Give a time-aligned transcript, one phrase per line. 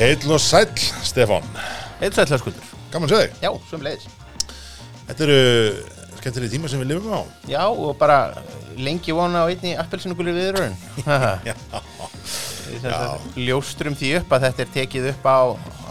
[0.00, 0.70] Heill og sæll,
[1.04, 1.44] Stefán
[2.00, 2.64] Eitt sætla skuldur.
[2.88, 4.06] Gaman að segja þig Já, sem leiðis.
[5.10, 5.40] Þetta eru
[6.20, 8.16] skemmtilega tíma sem við lifum á Já, og bara
[8.80, 10.78] lengi vona á einni appelsinu viðröðun.
[11.50, 11.52] Já,
[13.36, 15.38] Ljóstrum því upp að þetta er tekið upp á,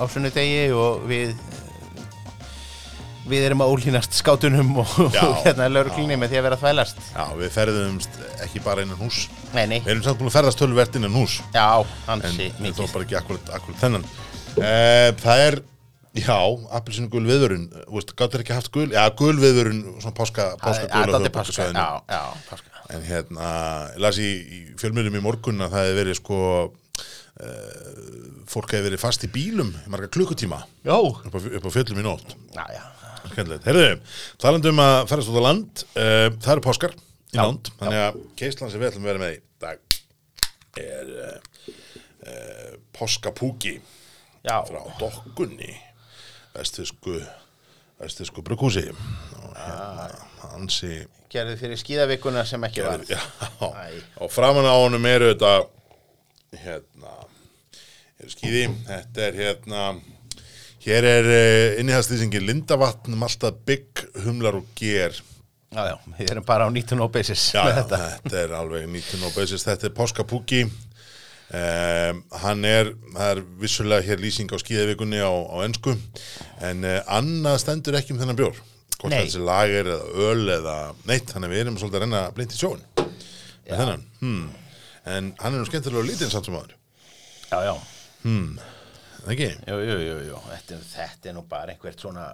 [0.01, 1.37] á sunnudegi og við
[3.31, 7.01] við erum að ólínast skátunum og, Já, hérna lauruglunni með því að vera að þvælast.
[7.15, 9.19] já við ferðumst ekki bara innan hús
[9.53, 11.67] Nei, nei, Við erum samt búin að ferðast tölvert innan hús já,
[12.09, 12.85] En hansi mikið.
[12.93, 15.59] bara ekki akkurat, akkurat þennan uh, Það er,
[16.19, 16.39] já,
[16.79, 17.67] appelsinu gul viðvörun
[18.19, 21.87] gáttur ekki haft gul Já, gul viðvörun, svona páska, páska Já, þetta er páska, já,
[22.09, 22.65] já, páska.
[22.89, 23.47] En hérna,
[23.93, 28.87] ég las í, í fjölmjölum í morgun að það hefði verið sko uh, Fólk hefði
[28.89, 30.95] verið fast í bílum í marga klukkutíma Já.
[30.97, 32.81] upp á, upp á fjöllum í nótt Já, já.
[33.33, 33.67] Skemmtilegt.
[33.69, 33.89] Herðu,
[34.41, 38.05] talandi um að ferast út á land uh, það eru páskar í Já, nánd þannig
[38.07, 39.99] að keislan sem við ætlum að vera með í dag
[40.79, 41.75] er uh,
[42.25, 43.77] uh, páskapúki
[44.45, 45.75] Já, frá dokkunni
[46.55, 47.19] vestisku
[47.99, 48.87] vestisku brugghúsi.
[49.43, 50.09] Og hérna
[50.49, 50.93] hansi
[51.29, 53.03] gerðu fyrir skíðavikuna sem ekki var.
[53.13, 53.19] já,
[54.17, 55.51] og framan á honum eru þetta
[56.63, 57.17] hérna
[58.19, 59.83] eru skýði, þetta er hérna
[60.89, 65.13] hér er uh, innihaldslýsingin Lindavatn, Malta, Bygg, Humlar og Ger
[65.69, 67.97] Já, já, við erum bara á 19 basis já, með já, þetta.
[68.13, 74.07] þetta er alveg 19 og basis, þetta er Páskapúki um, hann er það er vissulega
[74.07, 75.93] hér lýsing á skíðavikunni á, á ennsku
[76.65, 78.57] en uh, annað stendur ekki um þennan bjór
[78.95, 79.21] hvort Nei.
[79.21, 82.57] þessi lager eða öl eða neitt, þannig að við erum svolítið að reyna að blinda
[82.57, 84.49] í sjóin með þennan hmm.
[85.13, 86.75] en hann er nú skemmtilega lítinn samt sem aður
[87.49, 87.73] Já, já.
[88.25, 88.78] Það
[89.27, 89.49] ekki?
[89.67, 90.37] Jú, jú, jú, jú.
[90.49, 92.27] Þetta, er- þetta er nú bara einhvert svona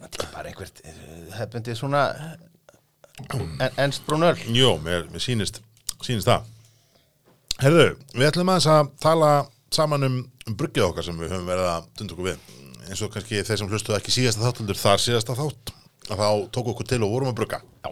[0.00, 1.00] Þetta er bara einhvert eh,
[1.36, 2.02] hefbundið svona
[3.60, 5.60] en, ennst brúnöl Jó, mér, mér sýnist,
[6.04, 6.48] sýnist það
[7.60, 9.30] Herðu, við ætlum aðeins að tala
[9.76, 10.14] saman um,
[10.48, 13.60] um bruggið okkar sem við höfum verið að dunda okkur við eins og kannski þeir
[13.60, 15.74] sem hlustuðu ekki síðasta þáttundur þar síðasta þátt
[16.10, 17.90] að þá tóku okkur til og vorum að brugga Já.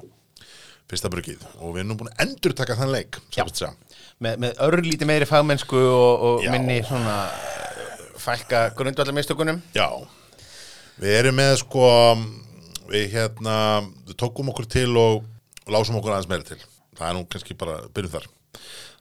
[0.88, 3.18] Fyrsta bruggið og við erum nú búin að endur taka þann leik
[4.18, 9.60] með, með örlíti meiri fagmennsku og, og minni svona eh, fælka grundvallarmistökunum.
[9.76, 9.88] Já,
[10.98, 11.86] við erum með sko
[12.88, 13.58] við hérna
[14.08, 15.22] við tókum okkur til og
[15.68, 16.60] lásum okkur aðeins meira til.
[16.98, 18.28] Það er nú kannski bara byrjum þar.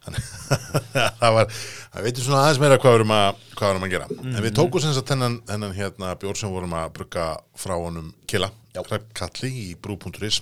[0.08, 1.50] Það var,
[1.92, 4.06] það veitum svona aðeins meira hvað erum að, hvað erum að gera.
[4.22, 7.26] En við tókum sem sagt þennan, þennan hérna bjór sem vorum að brugga
[7.58, 10.40] frá honum Killa, Hrepp Kalli í brú.is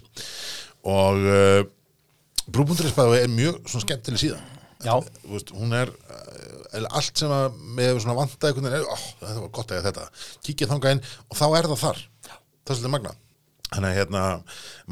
[0.87, 1.61] og uh,
[2.47, 4.53] brú.is bæði er mjög svona skemmtileg síðan
[4.85, 4.93] Já.
[5.01, 9.39] Þú veist, hún er uh, allt sem að með svona vantað einhvern veginn, oh, þetta
[9.41, 10.27] var gott að eiga þetta.
[10.45, 12.03] Kíkja þangað inn og þá er það þar.
[12.27, 13.15] Það er svolítið magna
[13.67, 14.21] þannig að hérna,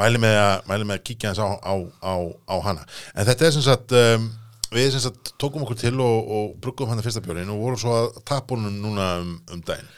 [0.01, 2.15] mæli með að, mæli með að kíkja hans á, á, á,
[2.51, 2.87] á hana.
[3.15, 4.27] En þetta er sem sagt um,
[4.75, 7.95] við sem sagt tókum okkur til og, og bruggum hann fyrsta björnin og vorum svo
[7.95, 9.91] að tapa honum núna um, um daginn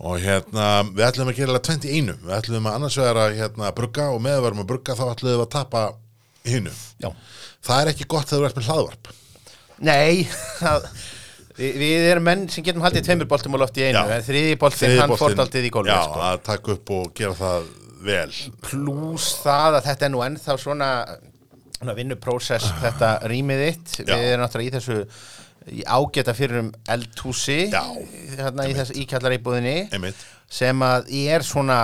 [0.00, 0.66] og hérna,
[0.96, 4.20] við ætlum að gera alveg 21 við ætlum að annars vegar að hérna, brugga og
[4.24, 5.82] með að verum að brugga þá ætlum við að tapa
[6.48, 6.72] hinnu
[7.04, 7.10] Já.
[7.68, 9.10] það er ekki gott þegar þú ert með hlaðvarp.
[9.80, 10.24] Nei
[10.60, 10.86] það,
[11.60, 14.04] við, við erum menn sem getum haldið tveimur boltum á lofti í einu.
[14.16, 16.22] En þriði boltin, Þriðji hann boltinn- fórt aldrei í gólfið já, sko.
[16.30, 17.68] að taka upp og gera það
[18.08, 18.30] vel.
[18.64, 20.88] Plús það að þetta er nú ennþá svona,
[21.76, 23.94] svona vinnuprósess þetta rýmið þitt.
[24.00, 24.14] Já.
[24.16, 25.39] við erum náttúrulega í þessu í
[25.86, 30.14] ágæta fyrir um eldhúsi hérna í þessu íkjallareibúðinni
[30.50, 31.80] sem að er svona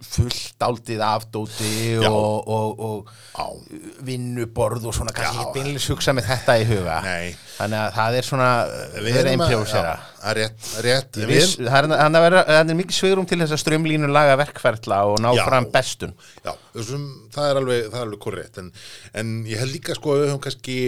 [0.00, 1.70] fullt áldið afdóti
[2.08, 3.66] og, og, og
[4.06, 6.96] vinnuborð og svona kannski ekki beinlega hugsa með þetta í huga.
[7.04, 7.34] Nei.
[7.58, 8.48] þannig að það er svona
[8.96, 10.40] við erum að einprjósera já, það er
[11.20, 11.36] Ég
[12.80, 15.44] mikið svegrum til þess að strömlínu laga verkferðla og ná Já.
[15.48, 16.14] fram bestun.
[16.44, 18.60] Já, þessum, það er alveg, alveg korrekt.
[18.60, 18.72] En,
[19.16, 20.78] en ég held líka sko að við höfum kannski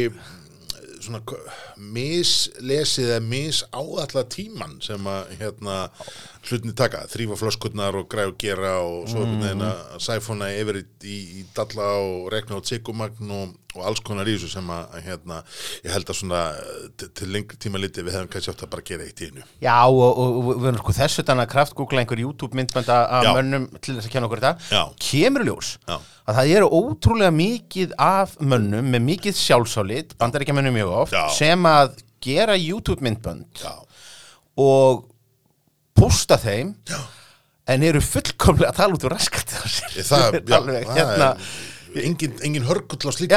[1.76, 5.78] mislesið eða misáallat tíman sem að hérna
[6.42, 11.18] hlutinni taka, þrýfa flöskurnar og og gera og svo veginn að sæfona yfir í, í,
[11.40, 15.06] í dalla og rekna á tsekumagn og, og alls konar í þessu sem að, að
[15.06, 15.38] hérna,
[15.84, 16.40] ég held að svona
[16.98, 19.46] til, lengri tíma liti við hefum kannski átt að bara gera eitt í einu.
[19.62, 23.32] Já, og, og, og sko þessu þannig að kraftgúgla einhver YouTube myndbönd af Já.
[23.38, 25.96] mönnum til þess að kenna okkur þetta kemur ljós Já.
[26.22, 31.16] Að það eru ótrúlega mikið af mönnum með mikið sjálfsálit, bandar ekki mönnum mjög oft
[31.16, 31.24] Já.
[31.34, 33.74] sem að gera YouTube myndbönd Já,
[34.62, 35.04] og
[35.98, 37.00] posta þeim Já.
[37.74, 39.16] en eru fullkomlega að tala út úr
[39.98, 41.32] Ég, það, já, Alveg, hérna,
[41.92, 43.36] er engin, engin hörgull á slíkum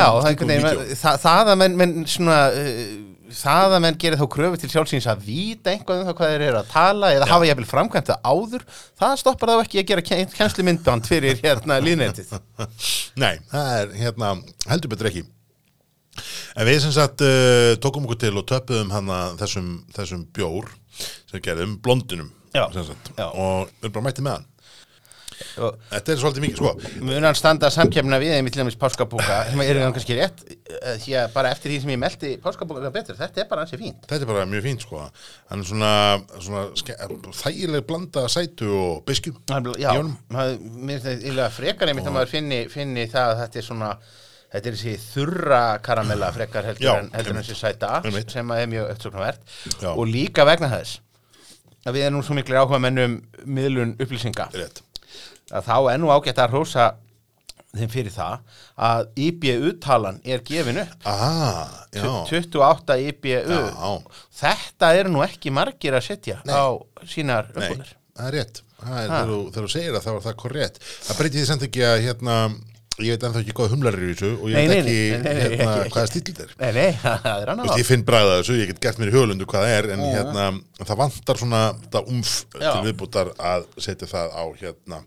[0.53, 2.93] er það, það að menn, menn svona, uh,
[3.33, 6.43] það að menn gerir þá kröfu til sjálfsins að víta einhvað um það hvað þeir
[6.47, 8.65] eru að tala eða hafa jafnvel framkvæmt það áður.
[9.01, 12.35] Það stoppar þá ekki að gera ken- kennslu myndband fyrir hérna líðnetið
[13.21, 14.33] Nei, það er hérna
[14.69, 15.25] heldur betur ekki.
[16.55, 20.69] En við sem sagt uh, tókum okkur til og töpuðum hana þessum, þessum bjór
[21.31, 22.69] sem gerðum, blondinum Já.
[23.19, 23.25] Já.
[23.33, 24.45] og við erum bara mættið með hann
[25.55, 27.01] Þetta er svolítið mikið, sko.
[27.05, 29.37] mun hann standa samkefna við til dæmis páskabúka?
[29.51, 33.17] Sem hann kannski rétt eh, því að bara eftir því sem ég meldi páskabúka betur,
[33.19, 34.05] þetta er bara hansi fínt.
[34.07, 35.01] Þetta er bara mjög fínt, sko.
[35.51, 35.93] Hann er svona,
[36.39, 36.65] svona
[37.41, 39.91] þægileg blanda sætu og biskjum Hann- Já,
[40.29, 43.67] maður- mér finnst þetta illa frekar einmitt að maður finni, finni það að þetta er
[43.69, 43.89] svona
[44.55, 47.49] þetta er þessi þurra karamella frekar heldur Já, en, heldur en einmitt.
[47.49, 48.31] þessi sæta Einmitt.
[48.31, 49.89] sem að er mjög uppsóknarvert Já.
[49.91, 50.99] og líka vegna þess
[51.85, 54.47] að við erum nú svo miklu áhuga mennum miðlun upplýsinga.
[54.55, 54.81] Rétt
[55.55, 56.85] að þá er nú ágætt að hrósa
[57.75, 61.07] þeim fyrir það að IBU-talan er gefin upp.
[61.09, 62.05] Ah, já.
[62.31, 63.91] 28 IBU Já.
[64.39, 66.55] þetta eru nú ekki margir að setja Nei.
[66.55, 66.65] á
[67.03, 68.61] sínar Nei, uppbúnir það er rétt.
[68.75, 71.83] Það er, þegar, þú, segir það, þá er það korrétt Það breytir því samt ekki
[71.87, 72.35] að, hérna
[73.03, 76.05] ég veit ennþá ekki hvað humlar eru í þessu og ég veit ekki, hérna, hvaða
[76.11, 76.91] stíl þetta er Nei, nei,
[77.25, 79.65] það er annað Veist, ég finn bræða þessu, ég get gert mér í hugulundu hvað
[79.65, 80.45] það er en hérna,
[80.81, 85.01] það vantar svona þetta umf til viðbútar að setja það á hérna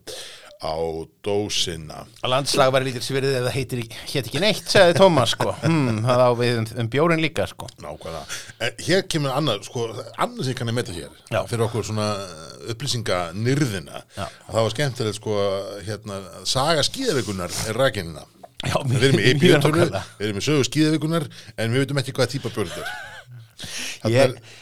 [0.59, 0.75] á
[1.23, 5.53] dósina að landslag var lítil svirðið það heitir, hétt ekki neitt, sagði Tómas sko.
[5.65, 7.69] hmm, það á við um, um bjórin líka sko.
[7.79, 8.41] nákvæmlega.
[8.89, 9.87] Hér kemur annað, sko,
[10.19, 11.41] annað sem ég kann að meta hér Já.
[11.51, 12.09] fyrir okkur svona
[12.75, 14.25] upplýsinganyrðina Já.
[14.27, 15.37] að það var skemmtilegt sko
[15.87, 16.19] hérna,
[16.49, 18.27] saga skíðavikunar er rækinina
[18.67, 19.85] Já, við erum í eipjötunni,
[20.19, 24.57] við erum í sögu skíðavikunar en við veitum ekki hvaða típa björn þetta er- ég,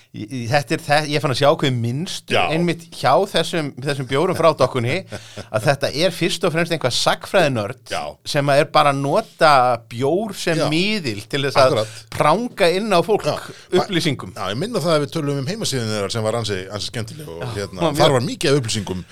[0.50, 4.48] þetta er, það, ég fann að sjá hvað minnst einmitt hjá þessum, þessum bjórum frá
[4.56, 4.96] dokkunni
[5.54, 8.02] að þetta er fyrst og fremst einhvað sagfræðinörd Já.
[8.28, 9.52] sem er bara að nota
[9.90, 10.66] bjór sem Já.
[10.72, 11.98] miðil til þess að Akkurat.
[12.16, 13.36] pranga inn á fólk Já.
[13.82, 16.90] upplýsingum Já, ég minna það að við tölum um heimasíðin þeirra sem var ansi, ansi
[16.92, 19.04] skemmtileg og hérna, þar var mikið af upplýsingum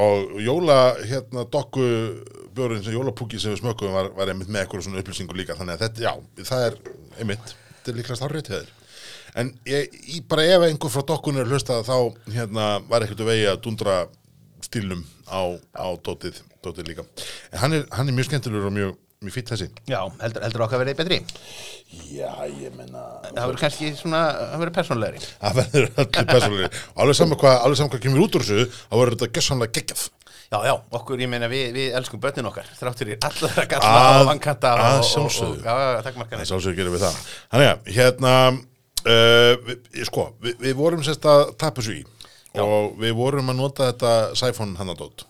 [0.00, 1.86] og jóla, hérna, dokku
[2.56, 5.78] björn sem jólapúki sem við smökkum var, var einmitt með eitthvað svona upplýsingu líka þannig
[5.78, 6.78] að þetta, já, það er
[7.20, 8.76] einmitt, þetta er líkast hárrið til þeir
[9.38, 11.96] en ég, ég, bara ef einhver frá dokkun er hlustað þá,
[12.34, 14.00] hérna, var ekkert að vegi að dundra
[14.64, 15.40] stílnum á,
[15.76, 17.06] á dótið, dótið líka.
[17.52, 18.94] En hann er, hann er mjög skemmtilegur og mjög,
[19.24, 19.68] mjög fýtt þessi.
[19.90, 21.20] Já, heldur, heldur okkar verið betri?
[22.14, 27.00] Já, ég menna það verður kannski svona, það verður persónlegri Það verður öllu persónulegir og
[27.02, 30.04] alveg saman hvað, alveg saman hvað kemur út úr þessu þá verður þetta gessanlega geggjað.
[30.50, 33.98] Já, já, okkur, ég meina, við, við elskum börnin okkar þráttur í allar að galla
[34.16, 37.20] og vankanta að og, og, og, margar er sálsögur gerum við það.
[37.52, 38.32] Þannig að, hérna
[39.08, 39.74] uh,
[40.08, 42.04] sko, við, við vorum sérst að tapa þessu í.
[42.60, 45.26] Og við vorum að nota þetta Siphon hannadótt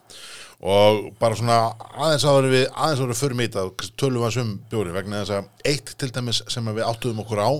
[0.60, 3.62] og bara svona aðeins áður við aðeins áður fyrir mýta
[3.96, 7.40] tölum við um bjóri vegna þess að eitt til dæmis sem að við áttuðum okkur
[7.40, 7.50] á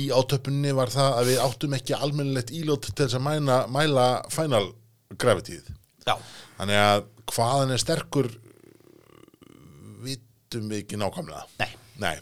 [0.00, 4.06] í átöpunni var það að við áttum ekki almennilegt ílót til þess að mæna, mæla
[4.32, 4.62] final
[5.20, 5.68] gravitíð
[6.08, 6.14] Já,
[6.56, 7.04] þannig að
[7.34, 8.30] hvaðan er sterkur
[10.04, 11.44] vitum við ekki nákvæmlega.
[11.60, 11.70] Nei.
[12.00, 12.16] Nei.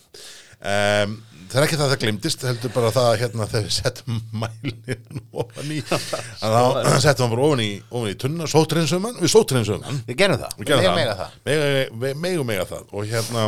[0.57, 1.19] Um,
[1.51, 4.19] það er ekki það að það glimtist heldur bara það að hérna þegar við settum
[4.43, 5.79] mælinn ofan í
[6.47, 10.19] að þá settum við bara ofan í, ofan í tunna sótreinsum við sótreinsum hann við
[10.23, 11.39] gerum það, við gerum megum það, eiga það.
[11.47, 12.85] Megum- me- megum mega það.
[12.93, 13.47] Og hérna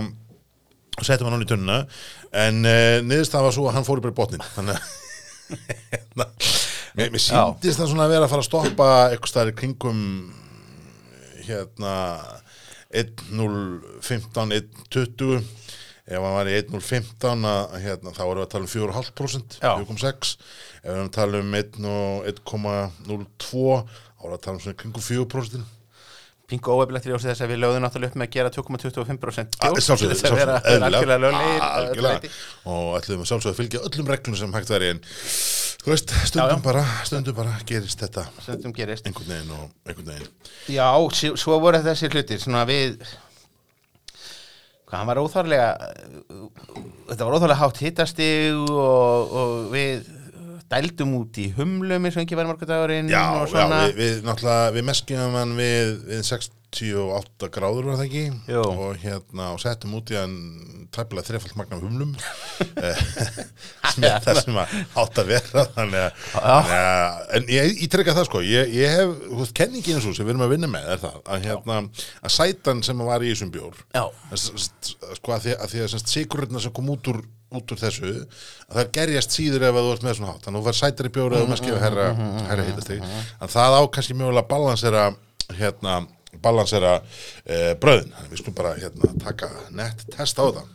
[1.06, 1.76] settum hann hann í tunna
[2.44, 4.82] en uh, niðurst það var svo að hann fór bara í botnin þannig að
[5.92, 6.24] hérna,
[6.98, 10.02] mér, mér síndist það svona að vera að fara að stoppa eitthvað staðar í kringum
[11.48, 11.94] hérna
[12.98, 15.40] 1.015 1.20
[16.08, 19.72] ef hann var í 1.015 að, hérna, þá erum við að tala um 4,5% Já.
[19.84, 23.82] 4,6 ef við erum að tala um 1 og 1,02
[24.18, 25.74] þá erum við að tala um svona í kringum 4%
[26.48, 29.68] Pingu óeflegt í ljósi þess að við lögðum náttúrulega upp með að gera 2,25% Ah,
[29.74, 30.54] bjór sjálfsögðu, til þess að vera
[30.88, 32.38] algjörlega löglegir
[32.72, 36.48] og ætlum við sjálfsögðu að fylgja öllum reglum sem hægt væri en þú veist, stundum
[36.48, 36.64] Já, já.
[36.64, 39.04] bara stundum bara gerist þetta Stundum gerist.
[39.12, 40.32] einhvern veginn og einhvern veginn.
[40.72, 40.88] Já,
[41.44, 42.96] svo voru þessi hlutir svona við
[44.88, 45.70] hvað hann var óþárlega
[47.10, 50.08] þetta var óþárlega hátt hittastig og, og við
[50.68, 54.72] dældum út í humlum eins og ekki var margur dagurinn já, já, við, við náttúrulega
[54.76, 56.24] við meskjum hann við, við
[56.68, 58.22] 68 gráður var það ekki?
[58.52, 58.62] Jú.
[58.62, 60.34] og hérna og settum út í hann
[60.92, 62.10] tæpilega þrefald magna humlum.
[63.92, 68.28] Sem er það sem að átt að vera þannig að, að en ég, treyka það
[68.28, 70.90] sko ég, ég hef, þú veist, kenningin eins og sem við erum að vinna með
[70.92, 71.78] er það að hérna,
[72.20, 73.80] að sætan sem var í þessum bjór
[74.36, 77.22] sko að því að, að semst, sigurinn sem kom út úr,
[77.58, 80.64] út úr þessu að það gerjast síður ef að þú ert með svona að þú
[80.68, 82.10] var sætari bjór eða maður skifja herra,
[82.50, 85.06] herra hittastig en það á kannski mögulega að balansera
[85.56, 86.02] hérna,
[86.42, 86.96] balansera
[87.44, 90.66] eh, bröðin við skulum bara hérna, taka nett test á það.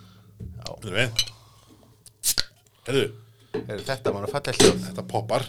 [3.53, 4.79] Er þetta var að falla hljóð.
[4.87, 5.45] Þetta poppar.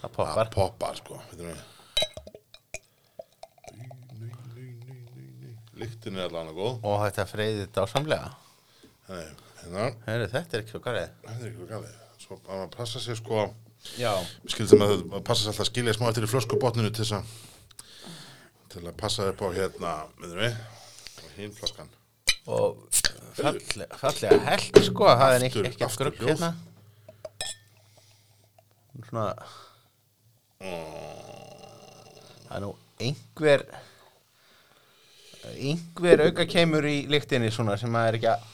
[0.00, 0.34] Það poppar.
[0.38, 1.20] Það poppar sko.
[5.82, 6.74] Lyktin er allan að góð.
[6.86, 8.32] Og þetta freyðið dásamlega.
[9.12, 9.26] Nei,
[9.60, 11.96] hérna, Heyri, þetta er ekki svo garið þetta er ekki galið.
[12.22, 13.46] Svo að maður passa sér sko.
[13.98, 14.12] Já,
[14.44, 17.16] við skildum að það passa sér alltaf að skilja smá eftir í flöskubotninu til þess
[17.18, 17.32] að
[18.72, 20.60] til að passa upp á hérna miður við
[21.22, 21.90] og hinn flöskan
[22.50, 22.78] og
[23.36, 26.52] fallega, fallega held sko, það er ekki, ekki aftur grugg hérna.
[29.08, 29.26] Svona
[32.52, 33.62] Það er nú einhver
[35.52, 38.50] einhver auka kemur í lyktinni svona sem að er ekki að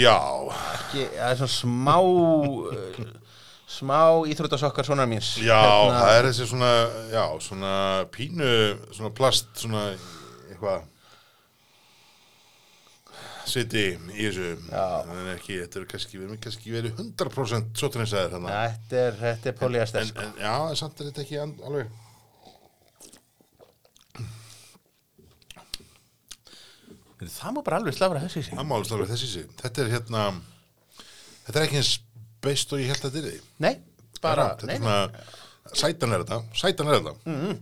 [0.00, 0.16] já,
[0.74, 1.96] ekki, það er svona smá
[3.70, 6.70] smá íþróttasokkar svona míns já, Hérna, það er þessi svona
[7.12, 7.74] já, svona
[8.14, 8.54] pínu
[8.90, 9.84] svona plast, svona
[10.50, 10.88] eitthvað
[13.50, 14.50] siti í þessu.
[14.70, 14.84] Já.
[15.06, 19.50] en ekki, þetta er kannski, við erum kannski verið 100% sotrinsæðir þannig Þetta er, þetta
[19.50, 21.98] er polyester en, en já, en samt er þetta ekki alveg.
[27.20, 28.54] Það má bara alveg slafra þessi sig.
[28.56, 29.50] Það málist alveg þessi sig.
[29.60, 30.22] Þetta er hérna
[31.44, 31.90] þetta er ekki eins
[32.44, 33.74] beist og ég held að þetta er því Nei,
[34.22, 37.58] bara, þetta nei, er svona sætan er þetta, sætan er þetta.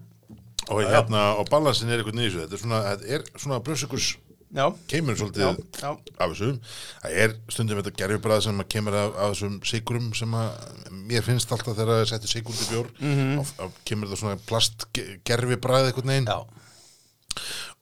[0.69, 4.17] Og hérna, og balansin er eitthvað nýðis þetta er svona, þetta er svona bröðsökurs
[4.49, 5.89] Já, kemur svolítið já.
[6.17, 6.55] af þessu.
[7.03, 11.53] Það er stundum þetta gerfibræð sem kemur af, af þessum sigurum sem að mér finnst
[11.53, 13.75] alltaf þegar það er settið sigur til bjór mm -hmm.
[13.85, 14.87] kemur það svona plast
[15.29, 16.39] gerfibræð eitthvað neginn já,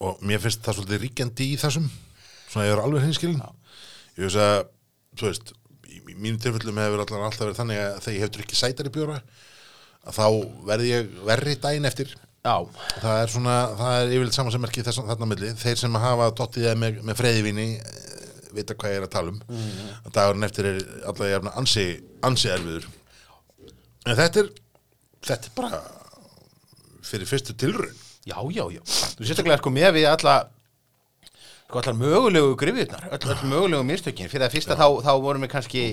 [0.01, 1.87] og mér finnst það svolítið ríkjandi í þessum.
[2.51, 3.43] Svona ég er alveg hinskilin
[4.17, 4.67] ég veist að,
[5.15, 5.53] þú veist
[6.07, 8.93] í, í mínu tilfellum hefur allan alltaf verið þannig að þegar ég hefur ekki sætari
[8.95, 9.19] bjóra
[10.07, 10.27] að þá
[10.71, 12.13] verði ég verri daginn eftir.
[12.47, 12.57] Já,
[13.03, 15.99] það er svona, það er yfirleitt saman sem merki þess þarna á milli, þeir sem
[15.99, 17.67] hafa dottið það með, með freyðivíni
[18.57, 19.41] vita hvað ég er að tala um.
[19.51, 19.89] Mhm.
[20.07, 20.79] að dagurinn eftir er
[21.11, 21.87] alltaf jafna ansi,
[22.25, 22.87] ansi erfiður.
[24.07, 24.53] En þetta er
[25.27, 25.81] þetta er bara
[27.07, 28.03] fyrir fyrstu tilraun.
[28.27, 28.83] Já, já, já.
[29.19, 30.37] Þú sérstaklega sko með við alla
[31.67, 34.31] sko allar mögulegu grifjurnar öll, öll mögulegu mistökin.
[34.31, 35.85] Fyrir að fyrsta þá, þá vorum við kannski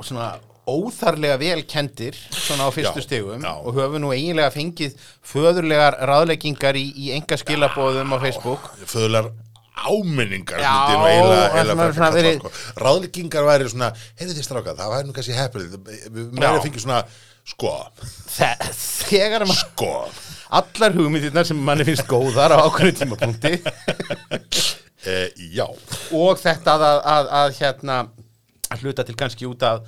[0.00, 0.32] svona
[0.70, 3.52] óþarlega vel kendir svona á fyrstu Já, stigum já.
[3.58, 4.96] og höfum nú eiginlega fengið
[5.26, 8.68] föðurlegar ráðleggingar í, í enga skilabóðum á Facebook.
[8.86, 9.32] Föðular
[9.80, 12.50] áminningar sko.
[12.76, 15.78] ráðleggingar væri svona heyrðu þið stráka, það væri nú kannski heppilið
[16.12, 17.00] við meira fengið svona
[17.48, 17.72] sko,
[18.36, 18.50] Þe,
[19.08, 19.92] þegar maður sko
[20.58, 23.56] allar hugmyndirnar sem manni finnst góðar á ákveðinu tímapunkti.
[25.00, 25.64] E, já,
[26.12, 27.94] og þetta að, að, að, að hérna
[28.68, 29.86] að hluta til kannski út af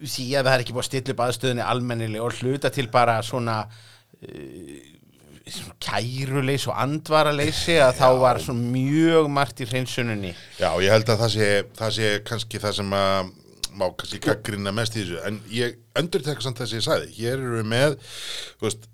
[0.00, 3.18] því að það er ekki búið að stilla upp aðstöðinni almennileg og hluta til bara
[3.24, 4.96] svona uh,
[5.84, 10.32] kæruleys og andvaraleysi að þá var mjög margt í hreinsuninni.
[10.58, 13.30] Já, ég held að það sé það sé kannski það sem að
[13.76, 15.22] má kannski gaggrina mest í þessu.
[15.28, 17.14] En ég endur tekka samt þess að ég sagði.
[17.20, 17.96] Hér eru við með
[18.64, 18.88] veist,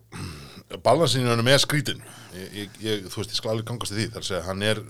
[0.84, 2.00] balansinu er með skrítin
[2.36, 4.08] ég, ég, ég, þú veist, ég skal alveg gangast í því.
[4.14, 4.80] Þar segja, hann er,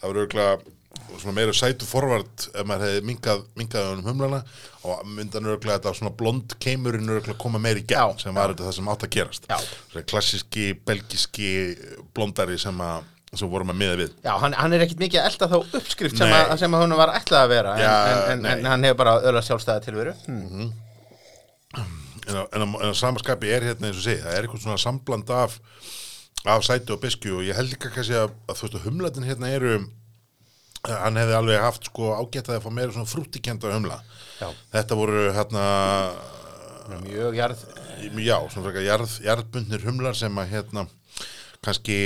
[0.00, 0.74] það verður örgulega
[1.18, 4.40] svona meira sætu forvart ef maður hefði minkað, minkað um humlana.
[4.88, 8.54] Og myndan örgulega þetta svona blond keimurinn örgulega koma meira í gegn Já, sem var
[8.54, 9.46] þetta það sem átt að gerast.
[9.50, 9.60] Já.
[9.92, 11.52] Svona klassíski, belgiski
[12.16, 14.12] blondari sem að sem vorum að miða við.
[14.24, 16.94] Já, hann, hann er ekkit mikið að elda þá uppskrift sem að, sem að hún
[16.96, 18.52] var ætlað að vera en, Já, en, en, nei.
[18.54, 20.14] en hann hefur bara öðla sjálfstæða tilveru.
[20.24, 20.70] Hmm.
[22.28, 25.58] En á samaskapi er hérna eins og segi, það er eitthvað svona sambland af
[26.46, 29.26] af sæti og beskju og ég held líka kannski að, að þú veist að humlatin
[29.26, 29.78] hérna eru
[30.86, 33.98] hann hefði alveg haft sko ágætaði að fá meira svona frúttikenda humla
[34.38, 34.52] Já.
[34.76, 35.64] þetta voru hérna
[37.02, 37.64] mjög jarð
[38.22, 40.86] já, svona frekar jarð, jarðbundnir humlar sem að hérna
[41.64, 41.98] kannski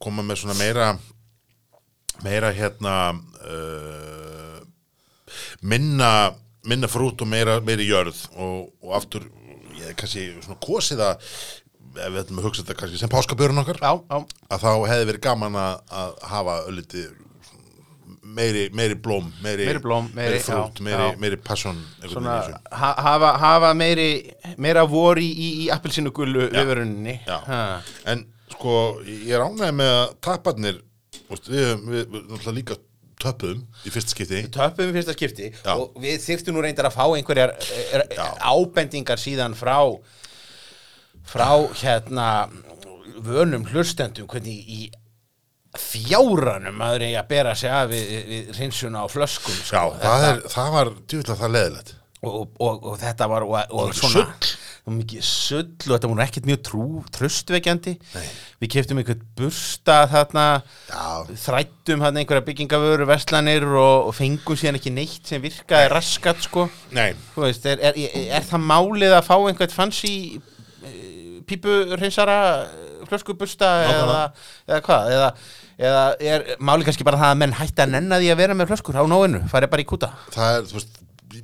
[0.00, 0.88] koma með svona meira
[2.24, 2.94] meira hérna
[3.44, 4.58] uh,
[5.60, 6.12] minna
[6.68, 9.24] minna frút og meira, meira jörð og, og aftur
[9.78, 11.30] ég hef kannski svona kosið að
[11.98, 14.18] ef við ætlum að hugsa þetta kannski sem páskabjörn okkar Já, já,
[14.52, 17.04] að þá hefði verið gaman að, að hafa ölliti
[18.38, 22.34] meiri, meiri blóm meiri, Meiri blóm, meiri- frút, meiri, passion svona
[22.70, 24.08] hafa, hafa meiri
[24.60, 26.52] meira vor í, í, í appelsinu gullu Já.
[26.58, 27.16] viðvörunni
[28.12, 28.74] en sko
[29.08, 30.78] ég er ánægð með að tapparnir
[31.28, 32.78] veist, við, náttúrulega líka
[33.22, 35.72] töpuðum í fyrsta skipti töpum í fyrsta skipti Já.
[35.74, 38.26] og við þyrftum nú reyndar að fá einhverjar er, Já.
[38.52, 39.78] ábendingar síðan frá
[41.28, 41.50] frá
[41.82, 42.28] hérna
[43.26, 44.80] vönum hlustendum hvernig í
[45.78, 49.82] fjárranum maður eigi að bera sig af við, við hreinsuna á flöskum Já, sko.
[50.00, 53.92] það, Þetta- er, það var djúvilega það leðilegt og, og, og þetta var og, og
[53.94, 54.24] svona
[54.88, 57.94] og mikið sull og þetta voru ekkert mjög trú, tröstveikjandi
[58.58, 60.46] við keftum einhvern bursta þarna
[60.88, 61.04] Já,
[61.44, 66.66] þrættum hann einhverja byggingavöru verslanir og, og fengum síðan ekki neitt sem virkaði raskat sko.
[67.36, 70.14] Veist, er, er, er, er það málið að fá einhvern fancy
[71.48, 72.38] pípurheinsara
[73.08, 74.44] flöskubusta eða, Nákvæmlega.
[74.68, 75.16] eða hvað?
[75.16, 75.32] Eða
[75.78, 78.72] eða er máli kannski bara það að menn hætti að nenna því að vera með
[78.72, 80.08] flöskur á nóinu, farið bara í kúta?
[80.34, 80.97] Það er, þú veist,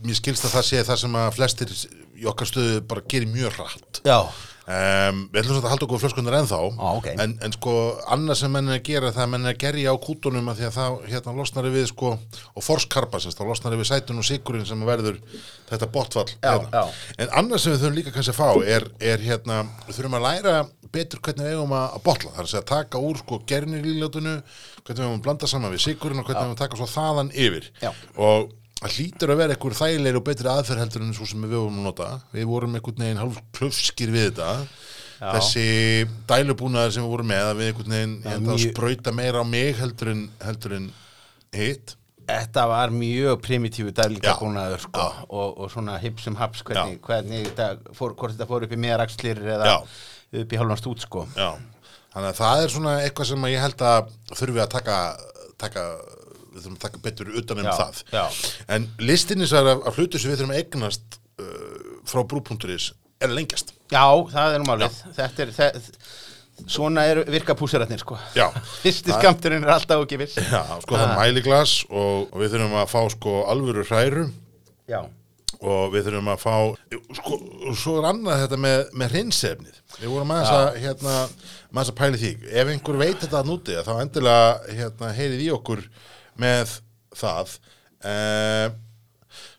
[0.04, 1.76] mér skilst að það sé það sem að flestir
[2.14, 6.00] í okkar stöðu bara gerir mjög hratt Já, um, við ætlum svolítið að halda okkur
[6.04, 7.08] flöskunar ennþá Á, ok.
[7.24, 7.74] en, en sko,
[8.14, 10.60] annað sem menn er að gera það að menn er að gerja á kútunum að
[10.62, 12.12] því að það hérna losnar við sko,
[12.54, 15.20] og forskarpa sérst, þá losnar við sætun og sigurinn sem verður
[15.68, 16.70] þetta botfall Já, hérna.
[16.70, 17.12] já.
[17.18, 18.48] en annað sem við þurfum líka kannski að fá
[18.78, 20.56] er, er hérna, við þurfum að læra
[20.94, 24.36] betur hvernig við eigum að, botla, það er að taka úr sko gernir í ljótunu
[24.38, 26.86] hvernig við eigum að blanda saman við sigurinn og hvernig við eigum að taka svo
[26.94, 27.90] þaðan yfir Já.
[28.14, 28.52] og
[28.84, 31.78] það hlýtur að vera einhver þægilegri og betri aðferð heldur en svo sem við vorum
[31.80, 32.08] að nota.
[32.34, 34.50] Við vorum einhvern veginn hálf klöfskir við þetta.
[35.14, 35.28] Já.
[35.38, 35.64] þessi
[36.28, 39.76] dælubúnaðar sem við vorum með að við einhvern veginn hérna, mjög- sprauta meira á mig
[39.78, 40.88] heldur en, heldur en
[41.54, 41.94] hitt.
[42.24, 47.94] Þetta var mjög primitífu dæflingabúnaður Já, sko, og, og svona hipsum haps hvernig, hvernig þetta
[47.96, 49.76] fór, hvort þetta fór upp í meðarakslir eða Já.
[50.42, 51.24] upp í hálfan stút sko.
[51.36, 51.50] Já,
[52.14, 54.98] þannig að það er svona eitthvað sem ég held að þurfi að taka,
[55.60, 55.84] taka
[56.54, 58.02] við þurfum að taka betur utan um Já, það.
[58.14, 58.24] já.
[58.76, 62.92] en listinni svo af, af hlutu sem við þurfum að eignast uh, frá brú.is
[63.24, 63.74] er lengjast.
[63.92, 64.96] Já, það er nú málið.
[65.16, 65.90] Þetta er, það,
[66.76, 68.18] svona er virka púsiratnir sko.
[68.36, 68.46] Já.
[68.84, 72.78] Fyrsti skamturinn er alltaf ekki viss Já, sko það er mæliglas og, og við þurfum
[72.82, 74.26] að fá sko alvöru hræru.
[74.90, 75.00] Já,
[75.64, 76.54] og við þurfum að fá
[77.18, 77.38] sko,
[77.78, 79.78] svo er annað þetta með, með hreinsefnið.
[80.00, 81.14] Við vorum aðeins að hérna,
[81.74, 85.48] maður að pæli því, ef einhver veit þetta að núti þá endilega hérna, heyrið í
[85.54, 85.84] okkur
[86.40, 86.78] með
[87.14, 87.56] það.
[88.04, 88.68] Uh,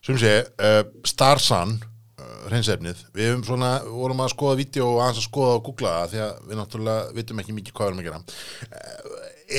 [0.05, 5.23] sem sé uh, Starsun uh, hreinsefnið, við höfum svona vorum að skoða vídeo og aðeins
[5.23, 8.03] að skoða og googla það því að við náttúrulega vitum ekki mikið hvað við erum
[8.03, 8.21] að gera.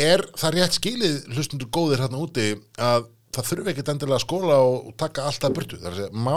[0.07, 4.57] Er það rétt skilið hlustundur góðir hérna úti að það þurfi ekkit endilega að skóla
[4.65, 6.37] og, taka alltaf burtu, það er að segja, má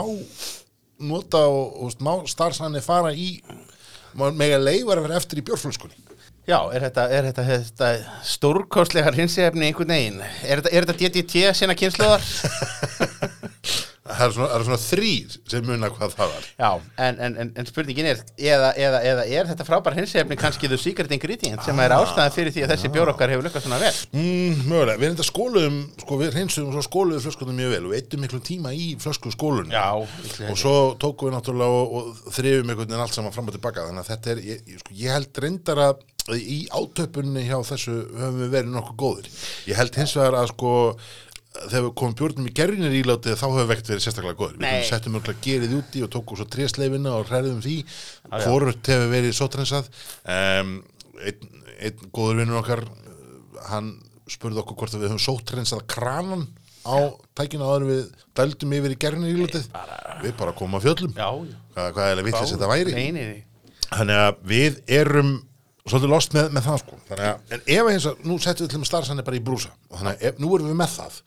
[1.00, 3.30] nota og, og má starfsanni fara í
[4.18, 6.09] má mega leifar að vera eftir í bjórflöskunni
[6.48, 7.90] Já er þetta, er þetta, þetta
[8.26, 10.22] stórkostlegar hinsefni einhvern veginn?
[10.44, 12.24] Er þetta, er þetta DDT sinna kynsluðar?
[14.10, 16.70] það er svona, er svona þrýr sem muna hvað það var Já,
[17.06, 20.78] en, en, en, en spurningin er eða, eða, eða er þetta frábær hinsefni kannski the
[20.80, 23.92] secret ingredient sem er ástæðan fyrir því að þessi bjór okkar hefur lukkast svona vel?
[24.16, 28.24] Mm, mögulega, við enda skóluðum sko, við hreinsuðum og skóluðum flöskunum mjög vel og eittum
[28.24, 32.88] miklu tíma í flösku skólunum Já, og svo tókum við náttúrulega og, og þrifum einhvern
[32.88, 35.44] veginn allt saman fram og tilbaka þannig að þetta er, ég, ég, sko, ég held
[35.44, 39.32] reyndar að í átöpunni hjá þessu höfum við verið nokkuð góðir.
[39.70, 40.74] Ég held hins vegar að sko
[41.50, 44.60] þegar við komum bjórnum í gerðinir ílátið þá höfum við ekkert verið sérstaklega góðir.
[44.62, 44.68] Nei.
[44.70, 48.36] við settum mjög gerið úti og tókum svo trésleifina og hræðum því, já.
[48.44, 49.90] hvort hefur verið sótrensað
[50.36, 50.76] um,
[51.18, 52.84] einn, einn góður vinnur okkar
[53.66, 53.92] hann
[54.30, 56.46] spurði okkur hvort að við höfum sótrensað kranan
[56.86, 56.96] á
[57.36, 59.68] tækina áður við dældum yfir í gerðinir ílátið
[60.22, 61.18] við bara komum að fjöllum.
[61.18, 61.30] Já,
[61.74, 62.94] hvað, hvað er að vitlis þetta væri?
[62.94, 63.86] Nei, nei, nei.
[63.90, 65.34] þannig að við erum
[65.92, 67.22] svolítið lost með, með það sko að,
[67.56, 70.00] en ef að eins að, nú setjum við til með starfsanni bara í brúsa og
[70.00, 71.20] þannig að nú erum við með það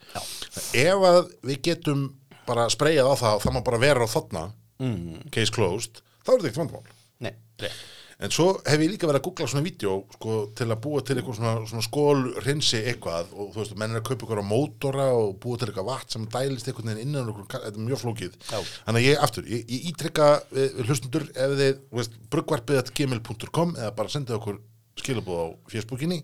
[0.84, 2.04] ef að við getum
[2.48, 4.44] bara spreyjað á það og það má bara vera á þarna
[4.82, 5.26] mm.
[5.34, 7.84] case closed, þá er þetta ekkert vandamál Nei, rétt.
[8.24, 11.16] En svo hef ég líka verið að googla svona vídeo sko, til að búa til
[11.18, 13.32] eitthvað svona, svona skól hreinsi eitthvað.
[13.36, 16.14] Og þú veist, menn er að kaupa ykkur á mótora og búa til eitthvað vatn
[16.14, 18.38] sem dælist einhvern veginn innan okkur, þetta er mjög flókið.
[18.48, 18.60] Já.
[18.86, 23.76] þannig að ég, aftur, ég, ég ítrykka við, við hlustundur ef þið, þú veist, bruggvarpið.gmail.com
[23.82, 24.58] eða bara sendið okkur
[25.02, 26.22] skilabóð á Facebookinni.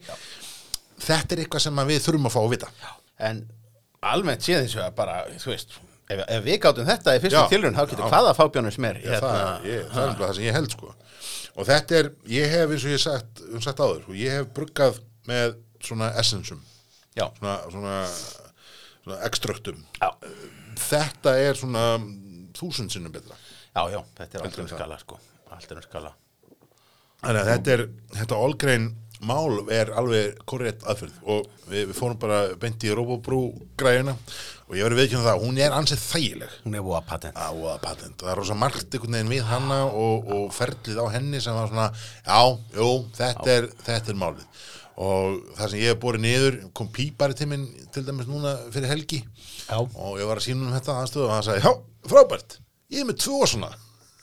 [1.00, 2.72] Þetta er eitthvað sem við þurfum að fá að vita.
[3.20, 3.44] En
[4.14, 5.76] almennt séð þessu að bara, þú veist,
[6.08, 8.10] ef, ef við gátum þetta í fyrstu Já, tilraun, þá getur já.
[8.14, 9.00] hvaða fábjónum sem er.
[9.04, 10.94] Já, það, það er bara það sem ég held sko
[11.56, 14.50] og þetta er, ég hef eins og ég sagt, um sagt áður, sko, ég hef
[14.56, 16.60] bruggað með svona essensum
[17.16, 17.94] svona, svona,
[19.04, 20.10] svona ekstraktum Já.
[20.80, 21.84] þetta er svona
[22.56, 23.36] þúsund sinnum betra
[23.70, 25.16] Já, já, þetta er alltaf skala, sko.
[25.54, 26.10] Alltaf skala.
[27.20, 27.82] þannig að þetta er,
[28.16, 28.88] þetta Allgrein
[29.26, 33.40] mál er alveg korrekt aðferð og við, við fórum bara beint í Robobrú
[33.80, 34.14] græjuna
[34.70, 36.56] og ég verið viðkjönda það, hún er ansið þægileg.
[36.64, 37.40] Hún er búið að patent.
[37.40, 38.16] á að patent.
[38.22, 41.72] Það er rosa margt einhvern veginn við hana og, og ferlið á henni sem var
[41.72, 42.40] svona já,
[42.78, 44.46] jú, þetta er, þetta er málið.
[45.00, 48.90] Og það sem ég hef borið niður kom pípari til minn til dæmis núna fyrir
[48.92, 49.22] helgi
[49.64, 49.78] Já.
[49.80, 52.59] og ég var að sína um þetta aðstöðu og hann sagði, já, frábært.
[52.92, 53.70] Ég er með tvo svona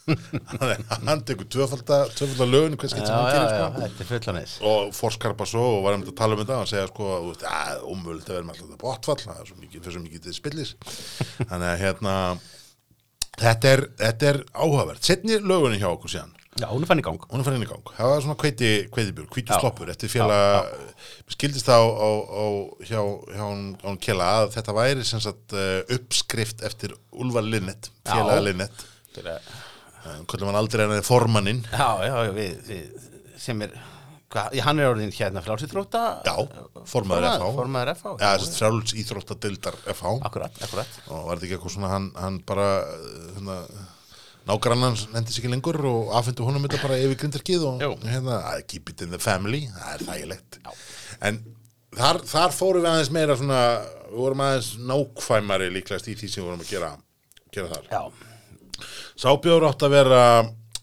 [0.08, 4.04] hann tekur tvöfalda tvöfalda lögun hvers Já, getur sem hann já, gerir já, sko þetta
[4.06, 4.54] er fullanis.
[4.72, 7.10] og forskarpa svo og var einmitt að tala um þetta og segja sko,
[7.92, 10.74] umvöld að vera með alltaf þetta botfall, það er svo mikið, mikið spillis
[11.44, 12.16] þannig að hérna
[13.38, 17.04] þetta er, þetta er áhugavert setni lögunni hjá okkur síðan Já, hún er fann í
[17.06, 17.20] gang.
[17.30, 19.60] hún er farin í gang, það var svona kveiti kveitibjörg, hvítu Já.
[19.62, 20.72] sloppur eftir félag
[21.30, 22.46] skildist það á, á, á
[22.82, 28.18] hjá, hjá hún, Kjela að þetta væri sem sagt uh, uppskrift eftir Úlfar Linnet, Já.
[28.42, 28.74] Linnet
[29.14, 29.54] Til að-
[30.28, 33.76] kvöldum hann aldrei hann formannin Já, já, já, við, við sem er
[34.28, 36.34] Hva, já, hann er orðin hérna frálsýþrótta Já,
[36.90, 40.98] formaður FH Formaður FH Já, þess að frjáls íþróttadildar FH Akkurat, akkurat.
[41.08, 42.66] Og var þetta ekki eitthvað svona hann, hann bara
[43.38, 43.60] hérna,
[44.48, 48.68] nágrannans nendi sig ekki lengur og afhendu honum þetta bara yfir grindarkið og hérna, "I
[48.68, 50.60] keep it in the family það er þægilegt.
[50.64, 50.72] Já.
[51.30, 51.40] en
[51.98, 53.62] þar, þar fórum við aðeins meira svona,
[54.12, 56.92] við vorum aðeins nákvæmari líklegast í því sem við vorum að gera,
[57.56, 57.88] gera þar.
[57.92, 58.02] Já,
[59.18, 60.22] Sábjóður átt að vera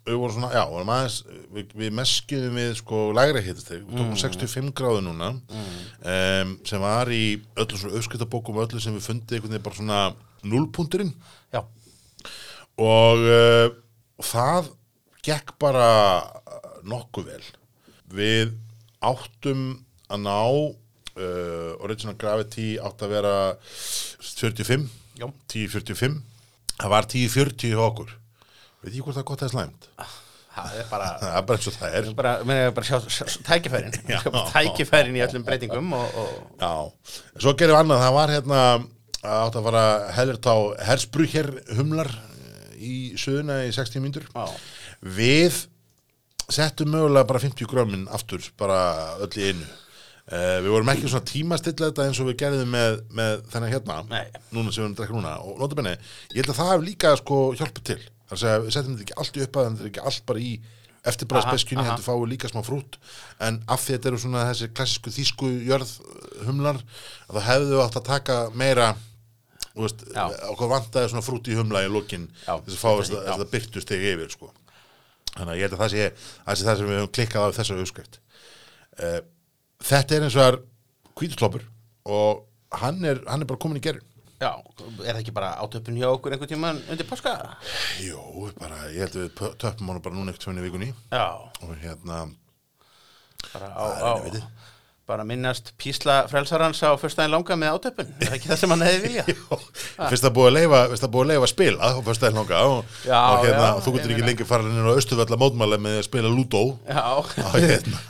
[0.04, 1.18] við vorum svona, já, vorum aðeins
[1.54, 7.08] við, við meskjuðum við sko lægra hitasteg við tókum 65 gráðu núna um, sem var
[7.14, 7.22] í
[7.56, 10.00] öllu svona auðskiptabókum og öllu sem við fundið einhvern veginn bara svona
[10.44, 11.14] nullpunturinn
[11.54, 11.62] já,
[12.84, 13.68] og uh,
[14.20, 14.68] það
[15.24, 15.88] gekk bara
[16.84, 17.44] nokkuð vel.
[18.12, 18.52] Við
[19.04, 19.62] áttum
[20.12, 25.28] að ná uh, original gravity átt að vera 45 Já.
[25.48, 26.18] 10.45
[26.74, 28.14] það var 10.40 hjá okkur
[28.86, 29.88] veit ég hvort það er gott eða slæmt.
[30.54, 32.10] Það er bara það er bara eins og það er.
[32.20, 33.98] Bara, menn ég bara sjá, sjá, sjá tækifærin.
[34.12, 34.20] Já.
[34.52, 36.72] tækifærin í öllum breytingum og, og Já,
[37.42, 38.62] svo gerum við annað, það var hérna
[39.24, 39.84] átt að fara
[40.18, 44.26] hellertá hersbrucher humlar eh, í söðuna í 60 mínútur.
[44.34, 44.44] Já.
[45.04, 45.64] við
[46.52, 49.70] settum mögulega bara 50 grömmin aftur, bara öll í einu.
[50.24, 53.96] Uh, við vorum ekki svona tímastilla þetta eins og við gerðum með, með þennan hérna,
[54.08, 54.22] Nei.
[54.56, 55.32] núna sem við erum að drekka núna.
[55.44, 55.92] Og notabenni,
[56.32, 57.98] ég held að það hef líka sko hjálpað til,
[58.40, 60.42] þar að við settum þetta ekki allt í upp að þetta er ekki allt bara
[60.42, 60.52] í
[61.84, 61.90] aha.
[61.90, 62.98] heldur fáið líka smá frút
[63.44, 65.90] en af því þetta eru svona þessi klassísku þýsku jörð
[66.46, 66.78] humlar
[67.28, 68.94] að það hefðu átt að taka meira
[69.74, 70.28] veist, Já.
[70.52, 73.52] okkur vantaði svona frút í humla í lokin Já, þess að fá þess að það
[73.54, 74.50] byrtust þig yfir sko.
[75.34, 76.08] þannig að ég held að það sé,
[76.46, 78.18] það sé það sem við höfum klikkað á í þessari uppskrift
[79.02, 79.20] uh,
[79.90, 80.60] þetta er eins og það er
[81.20, 81.68] hvítuslopur
[82.14, 82.44] og
[82.80, 84.13] hann er, hann er bara komin í gerðin
[84.44, 84.52] já,
[85.04, 87.34] er það ekki bara átöpun hjá okkur einhvern tímann undir páska?
[88.04, 88.20] Jó,
[88.60, 91.26] bara, ég held að við töppum hann bara núna ekkert tvenni vikunni Já,
[91.64, 92.22] og hérna,
[93.54, 94.12] bara á, á.
[95.04, 98.84] Bara minnast písla frelsarans á fyrstæðin langa með átöpun er það ekki það sem hann
[98.86, 99.24] hefði vilja?
[100.10, 102.60] fyrst að búið að leifa að að að spila á fyrstæðin langa.
[102.70, 105.98] Og, Já, og hérna, já, þú getur ekki lengi fara inn á Östuvalla mótmála með
[106.00, 107.02] að spila Ludo Já,
[107.54, 108.00] hérna.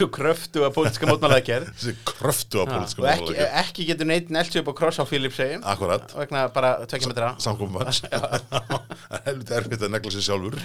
[0.00, 4.34] svo kröftu að pólitíska mótmálaði gerð þessi kröftu á og pólitískum ekki, ekki getur neitt
[4.34, 6.10] nelti upp á kross á Filipsheim Akkurat.
[6.18, 7.32] vegna bara tvekja metra.
[7.42, 8.02] Samkombanns
[9.28, 10.58] helvita erfitt að negla sér sjálfur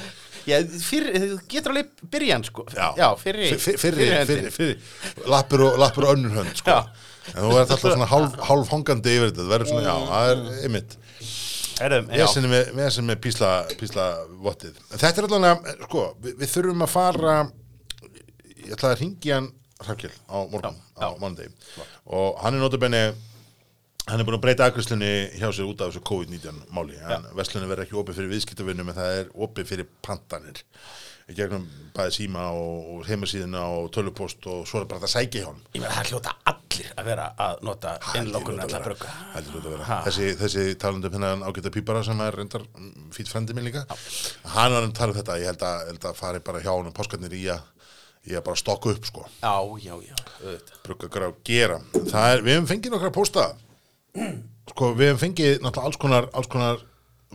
[0.47, 0.57] Já,
[0.87, 3.07] fyrir, þú getur alveg byrjan sko Já.
[3.19, 4.47] fyrri, Fyr- fyr- fyrri, höndin.
[4.47, 6.71] fyrri, fyrri lappur og, og önnur hönd sko.
[6.71, 6.79] Já.
[7.33, 10.29] en þú verður alltaf svona hálf, hálf hangandi yfir þetta, það verður svona, já, það
[10.31, 10.43] er
[12.07, 14.05] já, Vesenni með, vesenni með písla, písla
[14.41, 14.77] vottið.
[14.95, 17.35] Þetta er allavega, sko, við, við þurfum að fara,
[18.63, 21.17] ég ætlaði að ringi hann Hrafkjell á morgun, Já, á já.
[21.21, 21.51] mánudegi
[22.17, 23.01] og hann er notabenni,
[24.07, 27.67] hann er búin að breyta agrislunni hjá sér út af þessu COVID-19 máli, en verslunni
[27.67, 30.61] verður ekki opið fyrir viðskiptavinnum en það er opið fyrir pantanir.
[31.27, 35.41] Í gegnum bæði síma og, og heimasíðuna og tölupost og svo er bara þetta sækja
[35.41, 39.83] hjá hann ég meina það hljóta allir að vera að nota innlokkun Heldur allar.
[39.89, 39.97] Ha.
[40.07, 42.63] þessi, þessi talandum hennan ágæta pípara sem er reyndar
[43.11, 43.83] fýtt frendi minn líka.
[44.55, 45.37] Hann var að tala um þetta.
[45.41, 47.91] Ég held að, held að fari bara hjá hann páskarnir í að,
[48.31, 49.27] í að bara stokka upp sko.
[49.43, 50.15] Já, já, já,
[51.11, 51.81] gráð gera.
[51.97, 53.49] Það er, við hefum fengið nokkra pósta
[54.71, 56.81] sko við hefum fengið náttúrulega alls konar, alls konar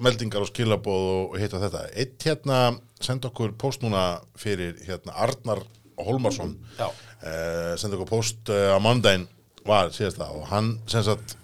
[0.02, 1.84] meldingar og skilabóð og, hitt og þetta.
[1.98, 2.62] Eitt hérna
[3.02, 5.62] senda okkur póst núna fyrir hérna Arnar
[6.02, 9.28] Holmarsson uh, senda okkur póst uh, á mandaginn
[9.66, 11.36] var síðast það og hann sem sagt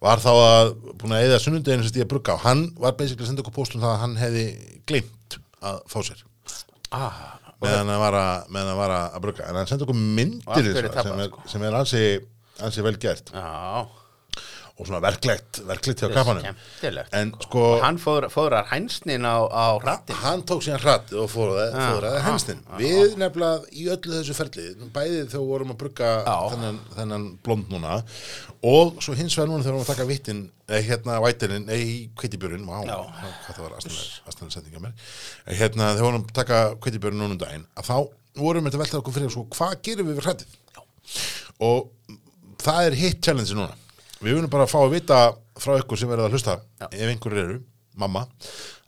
[0.00, 0.70] var þá að
[1.00, 3.76] búin að eða sunnundeginu sem stíða brugga og hann var basically að senda okkur póst
[3.76, 4.46] um það að hann hefði
[4.88, 6.24] glimt að fá sér.
[6.94, 7.22] Ah,
[7.60, 9.48] meðan hann var að, var að brugga.
[9.50, 11.46] En hann sendi okkur myndir sem, er, sko.
[11.50, 12.04] sem er ansi,
[12.64, 13.34] ansi vel gert.
[13.34, 13.82] Já,
[14.78, 17.14] og svona verklegt, verklegt hjá skemmtilegt.
[17.18, 21.26] En sko Og hann fóðrar, fóðrar hænsnin á, á hrattin hann tók síðan hratt og
[21.32, 25.74] fóraði, Já, fóraði já, hensnin við nefnilega í öllu þessu ferli bæði þegar við vorum
[25.74, 26.12] að brugga
[26.52, 27.96] þennan, þennan blond núna
[28.68, 31.82] og svo hins vegar núna þegar við vorum að taka vittin eh, hérna vætirinn, nei,
[32.18, 32.96] kveitibjörun vá, Já.
[33.48, 34.94] hvað það var aðstæðan setninga mér.
[35.46, 37.96] Eh, hérna þegar við vorum að taka kveitibjörun núna um daginn, að þá
[38.38, 40.56] vorum við að velta okkur fyrir sko, hvað gerum við við hrattið
[41.66, 41.90] og
[42.62, 43.74] það er hitt challenge núna
[44.20, 45.20] við viljum bara fá að vita
[45.58, 46.86] frá ykkur sem verður að hlusta Já.
[46.90, 47.56] ef einhver eru,
[47.98, 48.26] mamma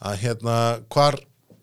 [0.02, 0.56] að hérna,
[0.92, 1.18] hvar,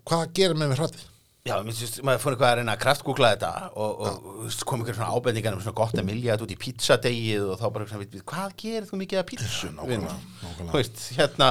[0.08, 1.06] hvað gerum við hrattið
[1.48, 3.50] Já, mér finnst, maður fór eitthvað að reyna að kraftgúkla þetta
[3.80, 7.46] og, og kom ykkur svona ábendingar um svona gott að milja þetta út í pizzadegið
[7.54, 9.70] og þá bara svona, við, hvað gerir þú mikið að pizza?
[9.78, 11.06] nákvæmlega, nákvæmlega.
[11.22, 11.50] Hérna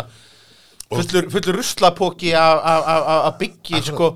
[0.92, 1.58] fullur, fullur
[3.08, 4.10] af- af byggi, sko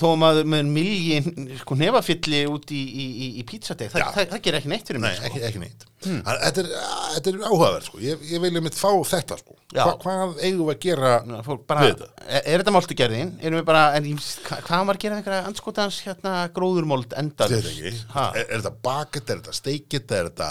[0.00, 4.08] þó að maður með miljin sko nefafylli út í, í, í, í pizzadeg, Já.
[4.14, 5.30] það, það gerir ekki neitt fyrir mig sko.
[5.30, 6.22] ekki, ekki neitt hmm.
[6.26, 6.72] þetta, er,
[7.16, 8.02] þetta er áhugaverð sko.
[8.04, 9.56] ég, ég vil einmitt fá þetta sko.
[9.74, 12.24] Hva, hvað eigum við að gera Ná, fólk bara, Við þetta.
[12.26, 13.32] er, er þetta máltugerðin?
[13.42, 14.06] Erum við bara, en
[14.46, 17.48] hvað var að gera einhverja anskotans hérna gróðurmold endal?
[17.50, 17.96] Þetta er,
[18.44, 20.50] er þetta bakett, er þetta steikett, er þetta,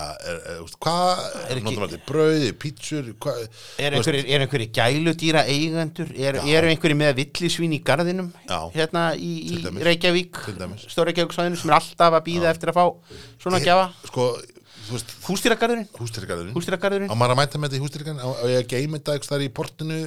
[0.84, 3.12] hvað, Er ekki brauði, pítsur,
[3.80, 6.12] Er er einhverjir gæludýra eigendur?
[6.12, 8.34] Er, eru einhverjir með villisvín í garðinum?
[8.50, 8.60] Já.
[8.76, 9.60] Hérna í, í.
[9.86, 10.42] Reykjavík,
[10.88, 13.88] stóra Reykjavíksvæðinu sem er alltaf að býða eftir að fá svona gjafa?
[14.10, 14.28] sko,
[14.88, 15.88] þú veist, Hústýragarðurinn?
[16.56, 17.10] Hústýragarðurinn?
[17.10, 19.32] á maður að mæta með þetta í hústyrgarðin, á á ég að geima þetta ekki
[19.32, 20.00] þar í portinu,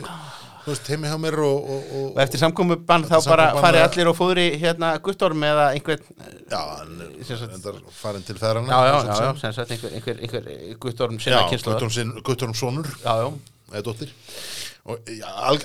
[0.65, 3.89] þú veist, heimi hjá mér og, og, og, Og eftir samkomubann þá Eftir bara ja.
[3.89, 6.03] allir og fóðri hérna guttorm eða einhver
[6.51, 6.63] já,
[7.49, 8.69] endar farin til feðrana.
[8.69, 9.53] Já, já, já, sem.
[9.57, 13.31] sagt einhver, einhver, einhver guttorm sinna kynslu Guttorm sonur, Já, já,
[13.73, 14.13] eða dóttir
[14.89, 15.11] og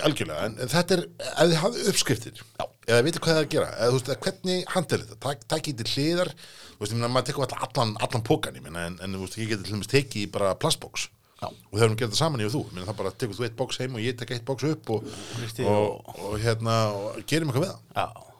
[0.04, 2.64] algjörlega, en, þetta er ef þið hafið uppskriftir já.
[2.88, 5.80] Eða veitir hvað það er að gera, eða þú veist, hvernig handið þetta, tak, takið
[5.80, 9.16] til hliðar þú veist, ég meina, maður tekur allan, allan pókan ég meina, en, en
[9.16, 11.08] þú veist, ég geti til dæmis tekið í bara plastbóks
[11.40, 11.48] Já.
[11.48, 13.48] og þegar við gerum þetta saman ég og þú, ég meina, það bara tekur þú
[13.48, 17.26] eitt bóks heim og ég tek eitt bóks upp og, Kristi, og, og, hérna, og
[17.28, 18.30] gerum eitthvað við það já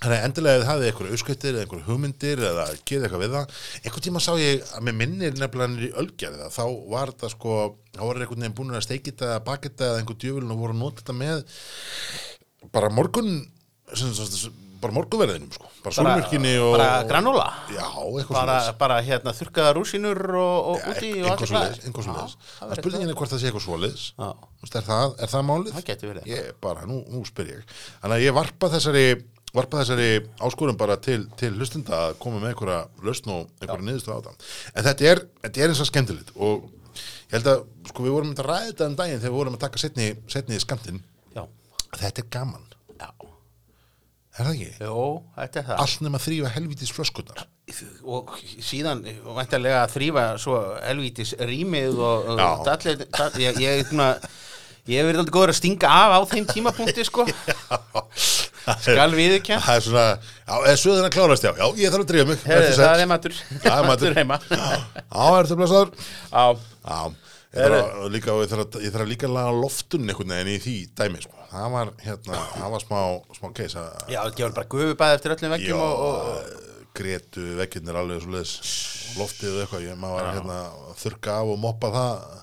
[0.00, 3.58] Þannig að endilega hafið eitthvað auðskuttir eða eitthvað hugmyndir eða geðið eitthvað við það.
[3.82, 6.54] Einhvern tíma sá ég að með minnir nefnilega í ölgerði það.
[6.54, 7.56] Þá var þetta sko,
[7.98, 10.80] þá var einhvern veginn búin að steikita eða bakita eða einhver djöfulin og voru að
[10.80, 11.42] nota þetta með
[12.72, 13.34] bara morgun,
[14.80, 15.68] bara morgunverðinum sko.
[15.84, 16.74] Bara sólmyrkinni og...
[16.74, 17.46] Bara granóla
[18.30, 22.36] bara, bara hérna þurrkaða rúsinur og, og úti og allir svoleiðis.
[22.56, 23.66] það væri spurningin er hvort það sé eitthvað
[24.62, 25.74] veist, Er það, er það málið?
[25.76, 26.30] Það gæti verið.
[26.30, 27.76] Ég bara, nú, nú spyr ég.
[28.00, 29.04] Þannig að ég varpa þessari,
[29.56, 30.08] varpa þessari
[30.48, 34.50] áskorum bara til, til hlustenda að koma með einhverja lausn og einhverja niðurstu á það.
[34.74, 38.34] En þetta er, þetta er eins og skemmtilegt og ég held að, sko, við vorum
[38.36, 41.04] að ræða þetta um daginn þegar við vorum að taka setni, setni skamtinn.
[41.36, 41.44] Já,
[41.90, 42.70] Þetta er gaman.
[44.40, 44.68] Já, Er það ekki?
[44.88, 47.42] jó, þetta er það Allt nema þrýfa helvítis flöskunar.
[48.10, 48.30] og
[48.66, 49.02] síðan
[49.36, 52.48] væntanlega að þrýfa svo helvítis rýmið og, Já.
[52.66, 52.94] dall,
[53.38, 53.92] ég, ég, ég,
[54.90, 57.26] ég hef verið aldrei góður að stinga af á þeim tímapunkti sko
[58.84, 62.10] skal viðurkennt Það er svona, já, eða söðan að klárast, já, já, ég þarf að
[62.10, 62.42] drífa mig.
[62.44, 62.76] Sæll.
[62.80, 64.18] það er matur Það er matur.
[64.18, 65.92] heima Já, ertu blessaður?
[66.34, 67.29] á, Já, ég þarf að,
[68.14, 71.36] líka, ég þarf líka að laga loftun einhvern veginn í því dæmi, sko.
[71.50, 72.98] Það var, hérna, það var smá,
[73.40, 76.68] smá keis að, já, það gefur bara gufubæð eftir öllum já, veggjum og, og,
[77.00, 78.52] gretu vekkirnir alveg svo leiðis,
[79.18, 80.60] loftið og eitthvað, ég maður var hérna
[81.00, 82.38] þurka af og moppa það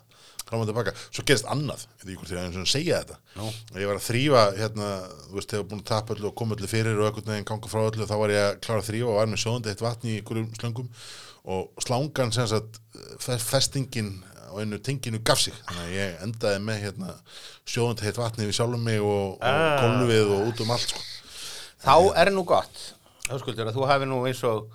[0.48, 0.93] fram og tilbaka.
[1.12, 3.17] Svo gerist annað, ég veit ekki hvort ég er eins og segja þetta.
[3.36, 3.48] Nú.
[3.82, 4.91] Ég var að þrýfa, hérna,
[5.28, 7.72] þú veist, þegar búin að tapa öllu og koma öllu fyrir og einhvern veginn ganga
[7.74, 10.08] frá öllu, þá var ég að klára að þrýfa og var með sjóðandi eitt vatn
[10.08, 10.88] í einhverjum slöngum
[11.58, 12.80] og slangan sem sagt,
[13.24, 14.13] fe- festingin
[14.47, 17.13] á einu tenginu gaf sig þannig að ég endaði með hérna,
[17.67, 19.77] sjóðandi heitt vatni við sjálfum mig og, og Ah.
[19.83, 21.03] golfið og út um allt sko.
[21.83, 22.83] þá er nú gott
[23.27, 24.69] Höskuldur að þú hafi nú eins og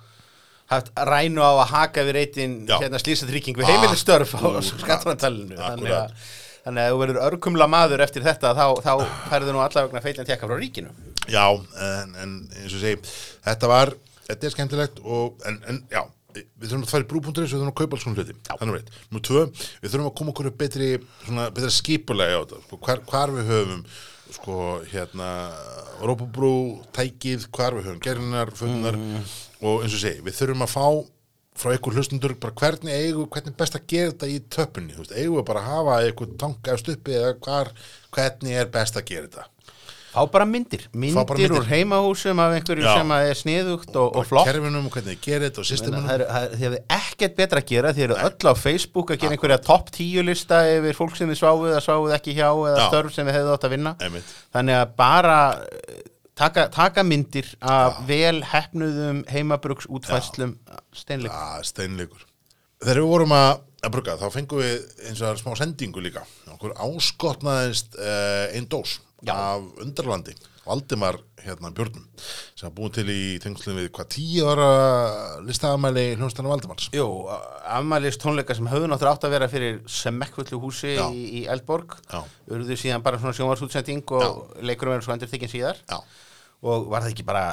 [0.69, 4.69] haft rænu á að haka við reytin hérna slísatrygging við heimilistörf á Akkúrat.
[4.85, 6.13] skattrantalinu þannig að.
[6.63, 8.93] Þannig að þú verður örkumla maður eftir þetta þá, þá
[9.27, 10.93] færðu nú allavegna feitin tekka frá ríkinu.
[11.27, 13.01] Já, en, en eins og segi
[13.43, 13.91] þetta var,
[14.29, 17.73] þetta er skemmtilegt og, en, en já, við þurfum að fara í brúbúnduris við þurfum
[17.73, 18.91] að kaupa alls svona hluti, þannig að veit.
[19.13, 19.43] Nú tvö,
[19.83, 20.89] við þurfum að koma okkur betri
[21.25, 23.81] svona, betra skipulega á þetta, sko, hvar, hvar við höfum
[24.33, 24.59] sko,
[24.91, 25.31] hérna
[26.03, 26.53] Rópabrú,
[26.95, 30.87] tækið, hvar við höfum gerðinar, fötunar og eins og segi, við þurfum að fá
[31.53, 35.37] frá einhver hlustundur, bara hvernig eigum hvernig er best að gera þetta í töpunni eigum
[35.37, 37.69] við bara að hafa einhver tanka efst uppi eða hvar,
[38.15, 39.52] hvernig er best að gera þetta
[40.13, 40.83] Fá bara myndir.
[40.93, 41.55] Myndir, bara myndir.
[41.57, 42.93] úr heimahúsum af einhverju Já.
[42.99, 44.45] sem er sniðugt og, og flott.
[44.45, 47.67] kerfinum, hvernig þið gerir þetta og Meina, systemunum Það er- er- hefði ekkert betra að
[47.73, 51.29] gera þið eru öll á Facebook að gera einhverja topp tíu lista yfir fólk sem
[51.33, 52.87] þið sváuð eða sváuð ekki hjá eða Já.
[52.91, 54.33] störf sem þið hefðu átt að vinna Einmitt.
[54.53, 56.01] þannig að bara eh,
[56.35, 60.55] taka, taka myndir af vel hefnuðum heimabruks útfæslum
[60.93, 62.21] steinleik Já, steinleikur.
[62.83, 66.21] Þegar við vorum að, að brugga, þá fengum við eins og smá sendingu líka.
[66.51, 69.33] Okkur áskotnaðist uh, einn dós Já.
[69.35, 70.33] af undarlandi,
[70.63, 72.05] Valdimar hérna Björnum,
[72.55, 74.67] sem var búin til í tengslum við hvað tíu ára
[75.43, 76.89] listaðamæli hljónstana Valdimars.
[76.95, 77.07] Jú,
[77.67, 81.07] afmælist tónleika sem höfðu náttúrulega átt að vera fyrir semekkvöldu húsi Já.
[81.11, 81.97] í, í Eldborg
[82.51, 85.99] urðu síðan bara svona sjónvarsútsending og leikurum verður svo endur þykkin síðar Já.
[86.63, 87.43] og var það ekki bara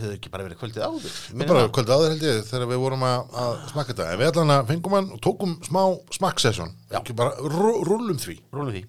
[0.00, 1.70] höfðu ekki bara verið kvöldið áður bara það?
[1.78, 4.10] kvöldi áður held ég þegar við vorum að, að smakka þetta.
[4.12, 5.80] En við allan að fengum hann og tókum smá
[6.18, 6.76] smakksessjón.
[7.00, 8.36] Ekki bara rú- rúllum því.
[8.52, 8.84] Rúlum því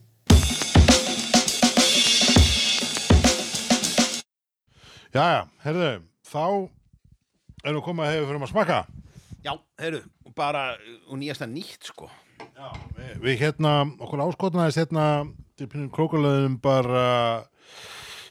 [5.18, 5.88] Jæja, herðu,
[6.30, 6.42] þá
[7.64, 8.76] erum við komið að hefur fyrir að smakka.
[9.42, 10.02] Já, heyrðu,
[10.38, 10.64] bara
[11.08, 15.06] og nýjasta nýtt sko Já, við, við hérna, okkur áskotnaðist hérna
[15.58, 17.06] til pinnum krókulöðum bara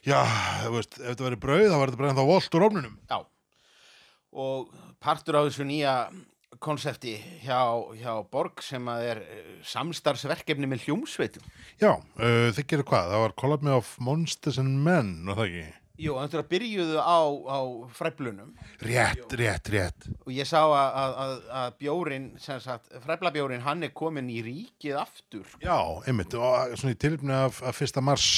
[0.07, 0.21] Já,
[0.63, 3.19] þú veist, ef þetta verið brauð þá var þetta bara ennþá volt úr ofnunum Já,
[4.47, 4.71] og
[5.03, 5.97] partur á þessu nýja
[6.63, 7.59] konsepti hjá,
[7.99, 11.43] hjá Borg sem að er eh, samstarfsverkefni með hljómsveitum.
[11.83, 13.11] Já, uh, þið gerir hvað?
[13.13, 15.67] Það var Collab Me of Monsters and Men, og það ekki?
[15.97, 17.59] Jú, þannig að byrjuðu á, á
[17.97, 18.51] fræblunum
[18.85, 20.09] Rétt, rétt, rétt.
[20.27, 24.99] Og ég sá að, að, að, bjórin, sem sagt, fræblabjórin, hann er komin í ríkið
[25.01, 25.47] aftur.
[25.65, 28.29] Já, einmitt, og svona í tilfni af, af fyrsta mars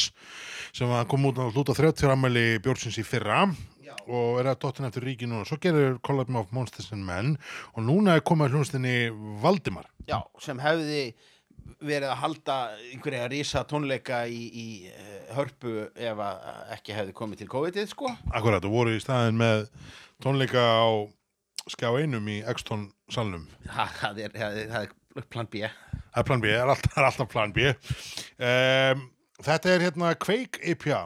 [0.77, 3.41] sem kom út á hluta 30 ammæli bjórnsins í fyrra
[3.83, 3.95] Já.
[4.07, 7.35] og er að dottin eftir ríki núna svo gerir Collab of Monsters and Men
[7.75, 8.95] og núna er komið hljónstinni
[9.43, 9.89] Valdimar.
[10.09, 11.03] Já, sem hefði
[11.79, 12.57] verið að halda
[12.93, 18.13] einhverja rísa tónleika í, í uh, hörpu ef að ekki hefði komið til COVID-ið, sko.
[18.33, 19.69] Akkurat, og voru í staðin með
[20.25, 20.89] tónleika á
[21.69, 24.89] skjá einum í X-Tón salnum Það, það, er, það, er, það
[25.23, 25.63] er plan B.
[26.09, 29.07] Það er plan B, það er alltaf, alltaf plan B um,
[29.47, 31.05] Þetta er hérna Quake IPA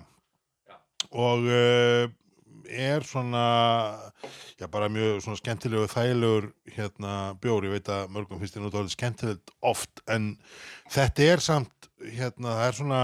[1.13, 2.07] og uh,
[2.73, 3.45] er svona
[4.61, 8.95] já bara mjög svona skemmtilegu þægilegur hérna bjór, ég veit að mörgum finnst þér náttúrulega
[8.97, 10.33] skemmtilegt oft en
[10.93, 13.03] þetta er samt hérna það er svona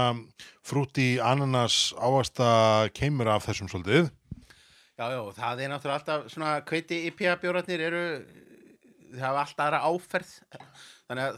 [0.65, 4.11] frúti ananas ávasta keimur af þessum svolítið.
[4.99, 8.03] Já, já, það er náttúrulega alltaf svona kveiti IPA bjórarnir eru
[9.15, 10.33] það hafa alltaf aðra áferð.
[11.09, 11.37] Þannig að,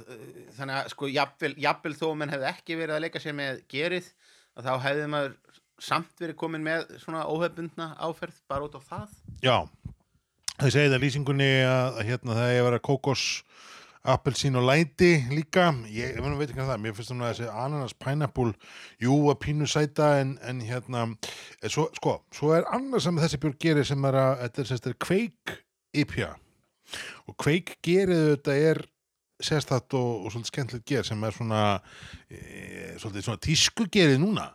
[0.57, 4.09] þannig að sko jafnvel, þó að menn hefði ekki verið að leika sér með gerið
[4.59, 5.37] þá hefði maður
[5.81, 9.15] samt verið komin með svona óhefbundna áferð bara út á það?
[9.41, 9.57] Já,
[10.57, 13.23] það segið að lýsingunni að, hérna það að vera kókos
[14.01, 15.67] appelsín og læti líka.
[15.93, 18.53] Ég, veit ekki hvað það, mér finnst það að þessi ananas pineapple,
[19.01, 23.41] jú að pínu sæta en, en hérna en svo, sko, svo er annars sem þessi
[23.41, 25.57] björn gerir sem er að, þetta er sérst er kveik
[26.01, 26.31] IPA.
[27.29, 28.81] Og kveik gerir þetta er
[29.41, 31.61] sérstætt og, og svolítið skemmtilegt ger sem er svona
[32.29, 32.41] e,
[33.01, 34.51] svolítið svona tísku gerið núna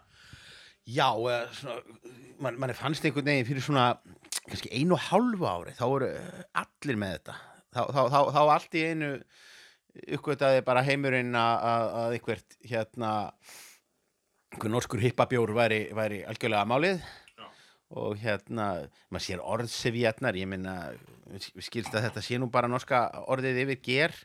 [0.86, 1.10] Já,
[1.58, 1.80] svona,
[2.38, 3.88] man, fannst einhvern veginn fyrir svona
[4.46, 6.10] kannski einu og hálfu ári þá voru
[6.62, 7.36] allir með þetta.
[7.74, 9.08] Þá, þá, þá, þá allt í einu
[10.16, 13.12] uppgötaði bara heimurinn að, einhvert hérna
[14.54, 17.00] einhver norskur hippabjór væri, væri algjörlega málið.
[17.36, 17.48] Já.
[17.96, 18.68] og hérna,
[19.10, 20.76] maður sér orðsefjarnar ég minna,
[21.30, 24.16] við skilst að þetta sé nú bara norska orðið yfir ger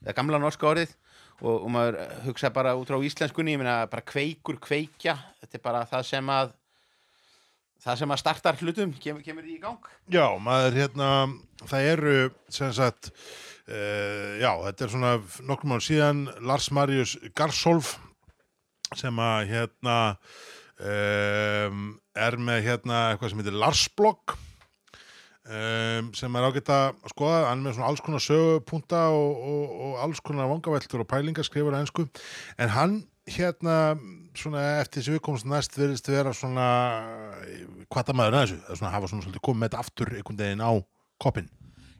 [0.00, 0.94] eða gamla norska orðið
[1.40, 5.64] og, og maður hugsa bara út frá íslenskunni ég minna bara kveikur, kveikja þetta er
[5.64, 6.56] bara það sem að
[7.80, 9.86] það sem að startar hlutum kemur, kemur í gang.
[10.12, 11.08] Já, maður hérna,
[11.64, 12.14] það eru
[12.52, 15.14] sem sagt uh, já, þetta er svona
[15.48, 17.96] nokkrum án síðan Lars Marius Garsolf
[18.98, 19.96] sem að hérna
[20.82, 24.36] um, er með hérna eitthvað sem heitir Larsblog
[25.48, 30.02] um, sem er ágætt að skoða, hann með svona alls konar sögupunta og, og, og
[30.06, 32.06] alls konar vangaveltur og pælingar skrifur að ensku.
[32.60, 33.00] En hann
[33.30, 33.76] hérna
[34.38, 36.66] svona eftir þessi viðkomst næst verðist vera svona
[37.90, 40.40] hvað það maður að þessu, það svona hafa svona svolítið komið með þetta aftur einhvern
[40.40, 40.72] veginn á
[41.20, 41.50] koppin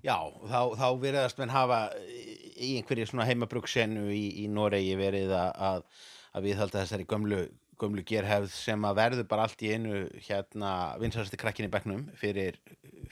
[0.01, 0.17] Já,
[0.49, 6.07] þá, þá veriðast menn hafa í einhverju svona heimabruksenu í, í Noregi verið að, að,
[6.37, 7.43] að við halda þessari gömlu,
[7.81, 12.61] gömlu gerhefð sem að verður bara allt í einu hérna vinsarsti krakkin í bekknum fyrir,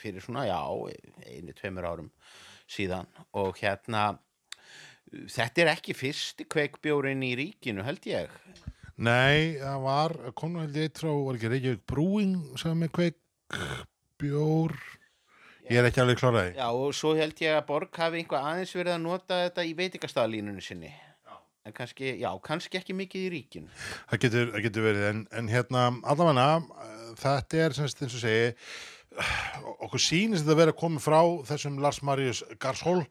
[0.00, 0.60] fyrir svona, já,
[1.26, 2.10] einu, tveimur árum
[2.68, 3.08] síðan.
[3.38, 4.10] Og hérna
[5.32, 8.32] þetta er ekki fyrsti kveikbjórin í ríkinu held ég.
[8.98, 13.18] Nei, það var, kom nú held ég frá, var ekki Reykjavík Brewing sem með kveik
[14.18, 14.74] bjór
[15.68, 18.74] ég er ekki alveg kláraði Já, og svo held ég að Borg hafi einhvað aðeins
[18.74, 20.90] verið að nota þetta í veitingastaflínunni sinni.
[21.68, 23.72] En kannski, já, kannski ekki mikið í ríkinu.
[24.10, 25.08] Það getur, það getur verið.
[25.12, 26.48] En, en hérna, allavega
[27.18, 28.54] þetta er semst eins og segi
[29.84, 33.02] okkur sýnist þetta að vera komið frá þessum Lars Marius Garshol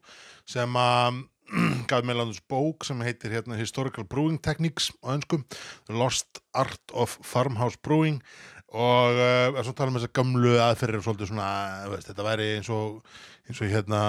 [0.48, 1.24] sem að
[1.88, 5.44] gaf meðlandus bók sem heitir hérna Historical Brewing Techniques á önskum
[5.88, 8.20] Lost Art of Farmhouse Brewing
[8.68, 11.48] og uh, svo tala um þess að gamlu aðferðir svolítið svona,
[11.92, 13.00] veist, þetta væri eins og
[13.48, 14.02] eins og hérna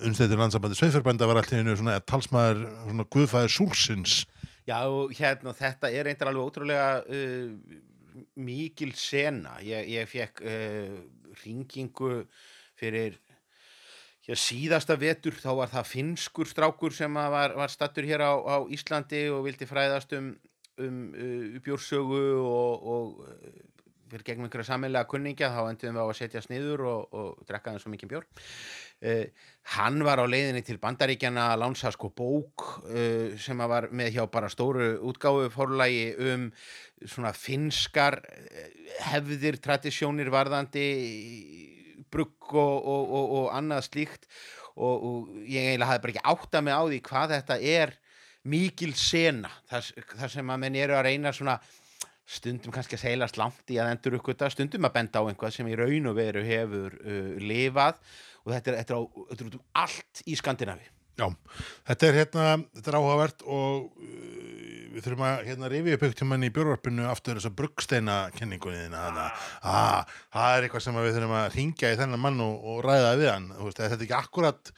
[0.00, 4.22] unnstættir landsambandi Sveiförbænda var alltaf einu svona talsmaður svona guðfæðir súlsins
[4.68, 4.84] Já,
[5.16, 7.52] hérna þetta er einnig alveg ótrúlega uh,
[8.36, 9.56] mikil sena.
[9.64, 10.98] Ég, ég fekk uh,
[11.44, 12.20] ringingu
[12.78, 13.16] fyrir
[14.28, 15.32] Já, síðasta vetur.
[15.40, 19.64] Þá var það finskur strákur sem var, var stattur hér á, á Íslandi og vildi
[19.68, 20.34] fræðast um,
[20.84, 23.32] um uh, bjórsögu og, og
[24.10, 27.74] fyrir gegnum einhverja sammelega kunningja þá endur við á að setja sniður og, og drekka
[27.74, 28.26] þeim svo mikið bjór.
[28.98, 29.24] Uh,
[29.76, 34.16] hann var á leiðinni til bandaríkjana að lánsa sko bók uh, sem að var með
[34.16, 36.48] hjá bara stóru útgáfu fórlægi um
[37.04, 38.66] svona finskar uh,
[39.12, 40.88] hefðir, tradisjónir varðandi
[42.10, 44.28] brugg og, og, og annað slíkt
[44.78, 47.94] og ég eiginlega hafði bara ekki átta mig á því hvað þetta er
[48.48, 51.58] mikil sena þar, þar sem að menn eru að reyna svona
[52.28, 55.70] stundum kannski að seilast langt í að endur uppgöta, stundum að benda á einhvað sem
[55.70, 57.98] í raun og veru hefur uh, lifað
[58.44, 60.88] og þetta er, þetta er, á, þetta er út um allt í Skandinavi.
[61.18, 61.26] Já,
[61.88, 62.42] þetta er hérna,
[62.76, 67.08] þetta er áhugavert og uh, við þurfum að hérna rifi upp eitt tímann í björvarpinu
[67.08, 71.48] aftur þess að bruggsteina kenningunni þína þannig að það er eitthvað sem við þurfum að
[71.56, 74.72] ringja í þennan mann og, og ræða við hann, veist, er þetta ekki akkurat,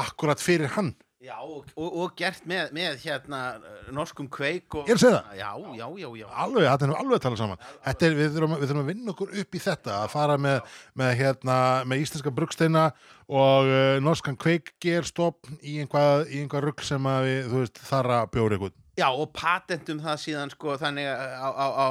[0.00, 4.86] akkurat fyrir hann Já, og, og, og gert með, með hérna uh, norskum kveik og...
[4.88, 5.34] Ég er að segja það.
[5.36, 6.26] Já, já, já, já.
[6.46, 9.12] alveg, þetta er alveg að tala saman þetta er, við þurfum, við þurfum að vinna
[9.12, 11.58] okkur upp í þetta að fara með, með hérna
[11.92, 12.86] með íslenska bruggsteina
[13.28, 18.22] og uh, norskan kveikgerstofn í einhvað, í einhvað rugg sem að við, þú veist, þarra
[18.32, 21.86] bjóri eitthvað Já, og patentum það síðan sko þannig á, á, á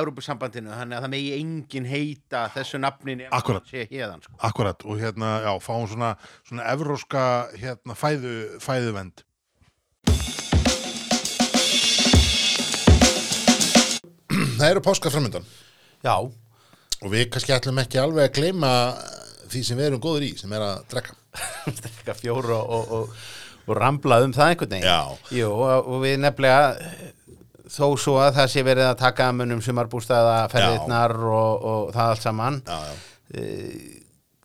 [0.00, 3.68] Európusambandinu, þannig að það megi engin heita þessu nafninu Akkúrat.
[3.70, 4.34] sé hérðan sko.
[4.48, 6.10] Akkurat, og hérna, já, fáum svona,
[6.48, 7.22] svona evróska,
[7.54, 8.34] hérna, fæðu,
[8.64, 9.22] fæðuvend.
[14.58, 15.46] Það eru páska framöndan
[16.02, 18.72] Já, og við kannski ætlum ekki alveg að gleyma
[19.50, 21.14] því sem við erum góður í, sem er að drekka.
[21.78, 23.20] drekka fjóru og, og,
[23.70, 25.00] og, og rambla um það einhvern veginn Já.
[25.40, 26.74] Jú, og, við nefnilega
[27.70, 32.24] þó svo að það sé verið að taka munum sumarbústæða, ferðirnar og, og það allt
[32.26, 32.94] saman Já, já.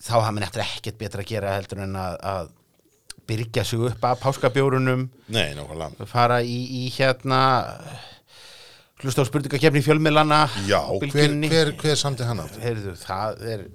[0.05, 2.51] þá hafa mér eftir ekkert betra að gera heldur en að, að
[3.25, 5.47] byrgja sig upp af páskabjórunum Nei,
[6.11, 7.39] fara í, í hérna
[9.01, 12.61] hlusta á spurningakefni fjölmiðlana Já, hver, hver, hver samti hann átt?
[12.61, 13.65] Heyrðu, það er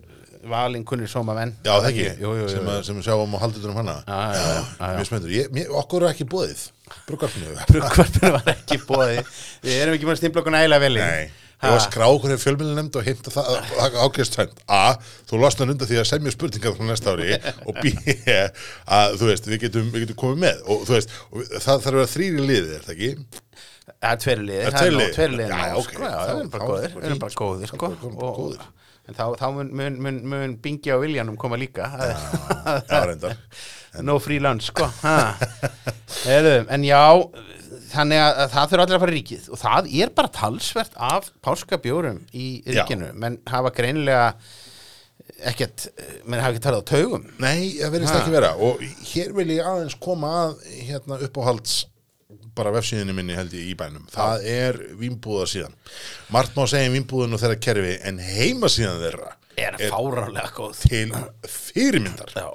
[0.48, 1.52] valin kunnir sóma menn.
[1.66, 3.96] Já, það ekki, jú, jú, jú, sem, að, sem sjáum á haldutunum hana.
[4.06, 4.94] Já, já.
[5.00, 7.52] Mjög mér, okkur er ekki bruggarfinu.
[7.68, 9.20] Brugvarpinu var ekki bóði
[9.62, 11.02] Við erum ekki búin að stimpla okkur nægilega vel í.
[11.04, 11.28] Nei,
[11.60, 14.80] ég var skrá okkur í fjölmjölunemnd og heimta það ágæðstönd A,
[15.28, 17.36] þú losnar undan því að semja spurningar frá næsta ári
[17.68, 17.92] og B,
[18.96, 20.64] að þú veist, við getum, við getum komið með.
[20.72, 23.12] Og þú veist, og við- það þarf að vera þrýri liðið, er það ekki?
[24.00, 25.90] Það er tveir liðir Það er það er tveir liðir Já, ok.
[25.90, 27.90] sko, Þá- við erum bara góðir sko.
[28.30, 28.68] og-.
[29.10, 33.36] En þá, þá mun, mun, mun, mun Bingi og Viljanum koma líka Já, reyndar.
[34.06, 35.16] No free lunch, sko ha.
[36.22, 37.00] Heyrðu, En já,
[37.90, 40.94] þannig að, að það þurfa allir að fara í ríkið og það er bara talsvert
[41.10, 42.76] af páskabjórum í Já.
[42.84, 44.28] ríkinu menn hafa greinilega
[45.50, 45.88] ekkert,
[46.22, 49.66] menn hafa ekki talað á taugum Nei, það verðist ekki vera og hér vil ég
[49.66, 50.54] aðeins koma að
[50.86, 51.80] hérna uppáhalds
[52.56, 54.06] bara vefsíðinni minni held ég í bænum.
[54.12, 55.76] Það er vínbúða síðan.
[56.34, 59.90] Margt má segja um vínbúðun og þeirra kerfi en heimasíðan þeirra er
[60.54, 60.78] góð.
[60.86, 61.10] til
[61.48, 62.32] fyrirmyndar.
[62.36, 62.48] Já.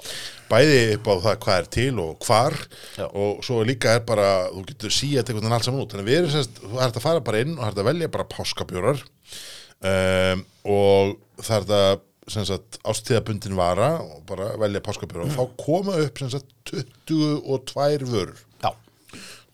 [0.49, 2.55] bæði upp á það hvað er til og hvar
[2.97, 3.05] Já.
[3.07, 5.93] og svo líka er bara þú getur síðan veginn allt saman út.
[5.93, 8.11] Þannig við erum semst, þú ert að fara bara inn og það er að velja
[8.15, 9.05] bara páskabjórar
[9.91, 15.29] um, og það er að sem sagt, ástíðabundin vara og bara velja páskabjórar.
[15.29, 18.39] Og þá koma upp sagt 22 vörur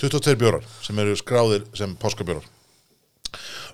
[0.01, 2.45] 22 bjórar sem eru skráðir sem páskabjórar.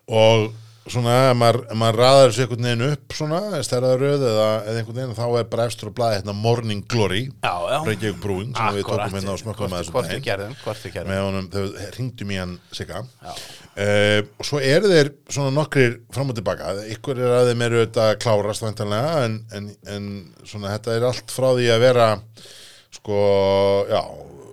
[0.08, 0.50] Og
[0.88, 5.00] svona ef maður, maður raðar þessu einhvern veginn upp svona, stærðar röð eða, eða einhvern
[5.00, 7.24] veginn þá er bara efstur að blaða hérna Morning Glory.
[7.88, 9.04] Reykjavík Brewing sem við Akkúrat.
[9.04, 10.22] tókum hérna og smökkum með við
[10.86, 11.12] við gerðum.
[11.12, 13.02] Með honum, þau ringdum í hann sigga.
[13.78, 16.72] Uh, og svo eru þeir svona nokkrir fram og tilbaka.
[16.96, 20.08] Ykkur er að þeim eru auðvitað klárast væntanlega en, en, en
[20.48, 22.08] svona þetta er allt frá því að vera
[22.98, 23.20] sko,
[23.92, 24.02] já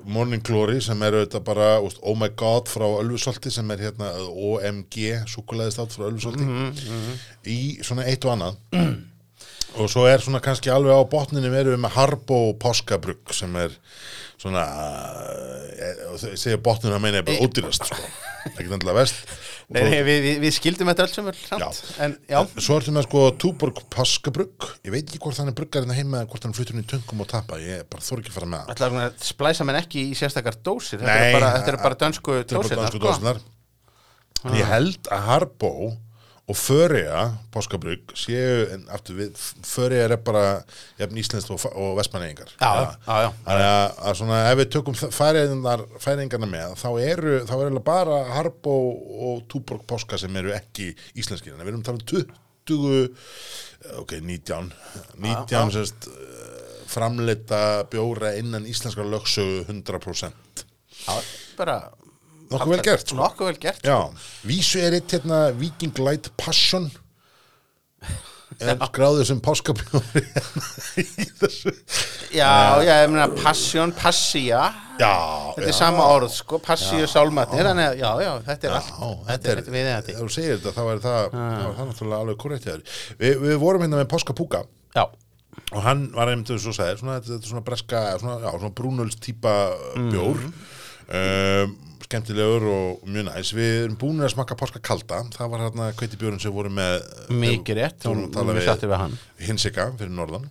[0.04, 5.24] Morning Glory sem er auðvitað bara Oh My God frá Ölfusolti sem er hérna OMG,
[5.30, 6.44] súkulæðist átt frá Ölfusolti
[7.50, 8.60] í svona eitt og annað.
[9.74, 13.72] Og svo er svona kannski alveg á botninu verið við með Harbo Páskabrugg sem er
[14.38, 14.62] svona
[15.74, 16.04] eh,
[16.38, 17.98] segja botninu að meina er bara ódýrast sko.
[18.52, 19.24] ekki endilega vest
[19.72, 21.68] Nei, nei, við, við, við skildum þetta alls sömur Já.
[22.04, 24.66] En já, Svo ertu með sko Túborg Páskabrugg.
[24.84, 27.24] Ég veit ekki hvort hann er bruggar hérna heima hvort hann flyttur hann í töngum
[27.24, 29.80] og tappa ég bara þór ekki að fara með það ætlaðu svona að splæsa menn
[29.80, 31.00] ekki í sérstakar dósir?
[31.00, 33.42] Nei, bara, þetta eru bara dönsku Þetta er bara dósir dansku dósinar
[34.44, 35.72] En ég held að Harbo
[36.44, 37.22] og Föriða
[37.54, 40.44] Páskabrugg séu, en aftur við Föriða er bara
[40.98, 42.70] jafn íslenskt og, og vestmanningar Já,
[43.06, 43.30] já, já.
[43.46, 44.98] Þannig að, að svona ef við tökum
[46.04, 48.76] færingarna með þá eru, þá er eiginlega bara Harbo
[49.30, 52.40] og Túborg Páska sem eru ekki íslenskir, en við erum að tala um 20
[54.04, 54.70] ok, 19
[55.24, 56.08] 19 sérst
[56.92, 60.64] framleita bjóra innan íslenskar lögsögu 100%
[61.04, 61.16] Já,
[61.58, 61.80] bara
[62.52, 63.16] Nokkuð vel gert, sko.
[63.22, 63.98] Nokkuð vel gert Já,
[64.46, 66.90] vísu er eitt hérna Viking Light Passion.
[68.62, 70.20] Er skráður sem páskabjóri
[71.02, 71.72] í þessu.
[72.34, 74.60] Já, já, ég meina passion, passía
[75.00, 75.10] Já,
[75.56, 75.76] Þetta er já.
[75.80, 78.92] sama orð, sko, passíu sálmatni Þannig að, já, já, þetta er allt
[79.30, 82.94] Þetta er við þetta þú segir þetta, þá er það, er það náttúrulega alveg korrekt.
[83.18, 84.62] Vi, við vorum hérna með Páskapúka.
[84.94, 85.04] Já,
[85.74, 89.56] og hann var einmitt þess að segja, þetta er svona breska, svona, svona brúnöls típa
[90.12, 90.44] bjór.
[90.44, 90.54] Mhm.
[91.10, 91.74] um,
[92.14, 93.50] skemmtilegur og mjög næs.
[93.56, 95.22] Við erum búin að smakka páska kalda.
[95.34, 97.00] Það var hérna kveitibjörn sem voru með
[97.34, 99.16] Mikið rétt, að tala við sattum við hann.
[99.42, 100.46] Hinsika fyrir norðan.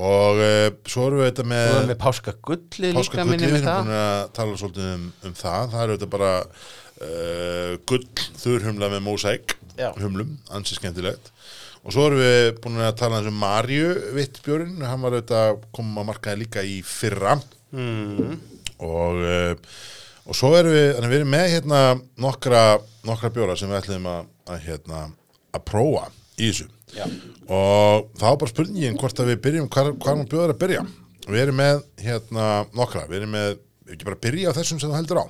[0.00, 3.94] Og uh, svo erum við þetta með erum við páska gulli líka við erum búin
[3.96, 5.72] að tala svolítið um, um það.
[5.72, 8.06] Það eru þetta bara uh, gull
[8.42, 9.56] þurrhumla með mósæk
[10.00, 11.32] humlum, ansi skemmtilegt.
[11.80, 16.10] Og svo erum við búin að tala um Marju Vittbjörn, hann var auðvitað komum að
[16.12, 17.38] markaði líka í fyrra.
[17.70, 18.34] Mm.
[18.82, 19.74] og uh,
[20.26, 21.80] og svo erum við, við erum með hérna
[22.20, 22.64] nokkra,
[23.08, 25.06] nokkra bjóra sem við ætlum að, að hérna,
[25.56, 26.06] að prófa
[26.40, 27.06] í þessu Já.
[27.50, 30.84] og þá er bara spurningin hvort að við byrjum hvar, hvar maður bjóður að byrja
[31.30, 33.50] við erum með hérna nokkra, við erum með
[33.86, 35.26] við ekki bara byrja á þessum sem þú heldur á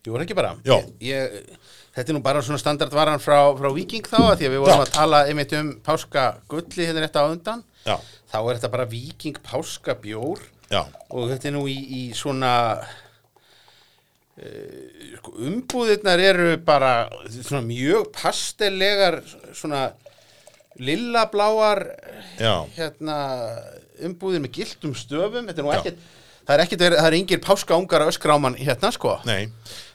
[0.00, 0.78] Jú, er ekki bara Já.
[1.04, 1.42] ég,
[1.90, 4.78] Þetta er nú bara svona standardvaran frá, frá Viking þá að Því að við vorum
[4.78, 4.84] Já.
[4.86, 7.96] að tala einmitt um páska gulli hérna rétt á undan Já.
[8.30, 10.40] Þá er þetta bara Viking páska bjór
[10.70, 12.52] já, Og þetta er nú í, í svona
[15.40, 16.94] Umbúðirnar eru bara
[17.28, 19.20] svona mjög pastellegar
[19.52, 19.90] Svona
[20.80, 21.82] lillabláar
[22.40, 23.16] já, hérna,
[24.00, 25.48] umbúðir með giltum stöfum.
[25.50, 25.80] Þetta er nú Já.
[25.80, 26.08] ekkert
[26.40, 29.12] Það er ekkert, það er engir páskaungar öskráman hérna sko.
[29.28, 29.52] Nei.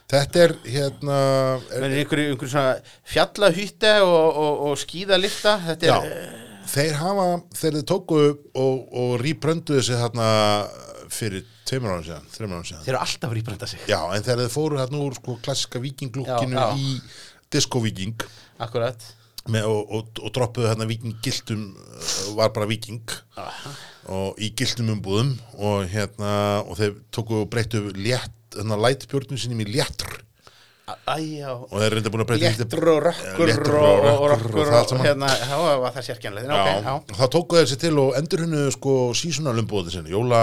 [0.08, 5.90] Þetta er hérna er, Það er einhverju, einhverju svona fjallahýtte og, og, og skíðalifta Þetta
[5.90, 7.26] já, er, þeir hafa
[7.58, 10.28] þeir tóku og, og rýbrönduðu sig þarna
[11.12, 12.82] fyrir tveimur árum síðan, þreimur árum síðan.
[12.86, 13.80] Þeir eru alltaf að rýbrenda sig.
[13.90, 16.76] Já, en þegar þið fóru hérna úr sko klassika vikinglúkinu Já, já.
[16.76, 17.00] í
[17.54, 18.26] disco-viking
[18.58, 19.06] Akkurat.
[19.48, 21.66] með, og, og, og droppuðu hérna vikinggiltum
[22.38, 23.14] var bara viking
[24.10, 26.32] og í giltum umbúðum og hérna
[26.66, 30.22] og þeir tóku og breyttu létt hérna lætbjörnum sínum í léttur
[30.86, 37.58] Æjá Léttur og rökkur og, rökkur og hérna, já, var það sérkjænlega okay, það tóku
[37.58, 40.38] þeir sér til og endurhunnu sko sísunalumbúðu sinni, jóla,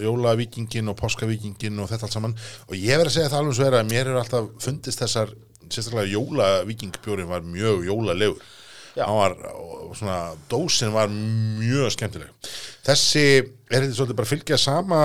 [0.00, 2.38] jólavíkingin og páskavíkingin og þetta allt saman.
[2.70, 5.36] Og ég verð að segja það alveg svo er að mér hefur alltaf fundist þessar,
[5.68, 8.50] sérstaklega jólavíkingbjórin var mjög jólalegur.
[8.96, 12.52] Var, og svona dósin var mjög skemmtileg.
[12.88, 15.00] Þessi er þetta svolítið bara að fylgja sama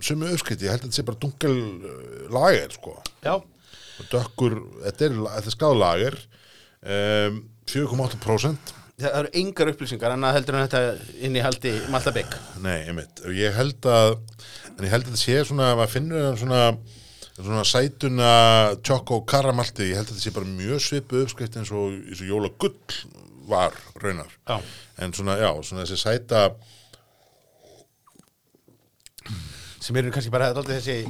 [0.00, 1.56] sumu uppskrift, ég held að þetta sé bara dunkel
[2.32, 3.00] lager sko.
[3.26, 3.34] Já,
[4.12, 10.66] dökkur, þetta er, er skáðlager um, 4,8% það eru engar upplýsingar en að heldur en
[10.68, 12.34] þetta inn í haldi Malta Bygg
[12.64, 14.16] Nei, einmitt, og ég held að
[14.76, 16.64] en ég held að þetta sé svona, maður finnur það svona
[17.40, 18.32] svona sætuna
[18.84, 22.20] tjokk og karamalti, ég held að þetta sé bara mjög svipu uppskrift eins og, eins
[22.20, 22.98] og jóla gull
[23.50, 24.30] var raunar.
[24.46, 24.60] Já.
[24.98, 26.50] en svona, já, svona þessi sæta
[29.80, 31.00] sem eru kannski bara þessi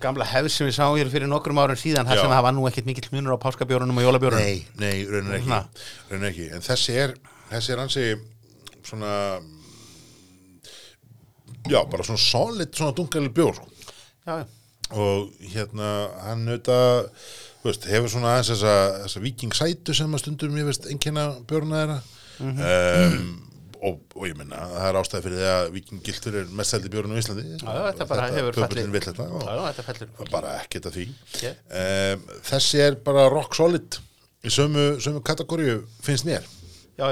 [0.00, 2.64] gamla hefð sem við sáum hér fyrir nokkrum árum síðan þar sem það var nú
[2.68, 4.44] ekkert mikill munur á páskabjórunum og jólabjórunum.
[4.44, 5.58] Nei, nei, raunar ekki,
[6.10, 6.48] raunar ekki.
[6.56, 7.14] En þessi er,
[7.50, 8.06] þessi er hansi
[8.84, 9.12] svona
[11.68, 13.60] já, bara svona solid svona dungal bjór.
[14.24, 14.46] Já, já.
[14.94, 15.90] Og hérna
[16.26, 18.74] hann auðvitað hefur svona aðeins þessa,
[19.04, 21.98] þessa vikingsætu sem að stundum ég veist einnkynna björna þeirra.
[22.44, 23.22] Um,
[23.84, 27.12] og, og ég menna það er ástæði fyrir því að vikinggiltur er mest seldi björn
[27.12, 27.44] á Íslandi.
[27.60, 31.06] Já, já, þetta bara hefur fallið- bara ekkert að því.
[31.34, 31.44] Ok.
[31.82, 33.98] um, þessi er bara rock solid.
[34.44, 36.44] Í sömu, sömu kategóriu finnst mér.
[37.00, 37.10] Já,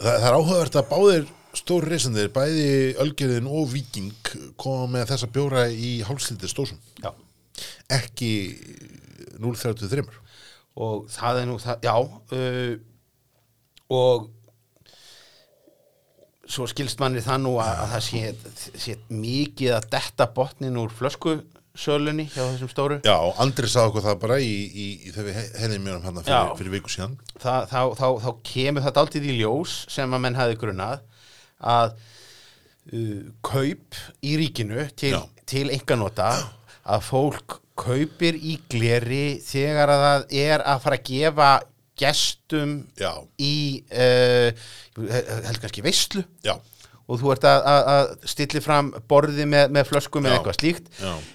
[0.00, 1.24] Þa, það er áhugavert að báðir
[1.60, 2.66] stóri reysandir, bæði
[3.02, 4.12] Ölgerðin og Viking
[4.60, 6.78] koma með þessa bjóra í hálslítið stósum.
[7.02, 7.10] Já.
[7.90, 8.30] Ekki
[9.40, 10.04] 033
[10.80, 12.76] og það er nú það, já uh,
[13.90, 14.28] og
[16.50, 20.92] svo skilst manni það nú að, að það sé, sé mikið að detta botnin úr
[20.98, 23.00] flöskusölunni hjá þessum stóru.
[23.06, 26.22] Já, Andri sá okkur það bara í, í, í þegar við hefðum mjög um hann
[26.22, 26.56] fyrir, Já.
[26.60, 27.18] fyrir viku síðan.
[27.36, 31.06] Þa, þá, þá, þá kemur þetta alltaf í ljós sem að menn hafi grunnað
[31.60, 31.96] að
[32.92, 35.16] uh, kaup í ríkinu til,
[35.50, 36.32] til enganota
[36.90, 41.50] að fólk kaupir í gleri þegar að það er að fara að gefa
[42.00, 43.52] gestum Já, í
[43.92, 44.48] uh,
[44.96, 46.24] held kannski veislu.
[46.46, 46.56] Já,
[47.10, 50.90] og þú ert að, að, að stilli fram borði með, með flöskum eða eitthvað slíkt.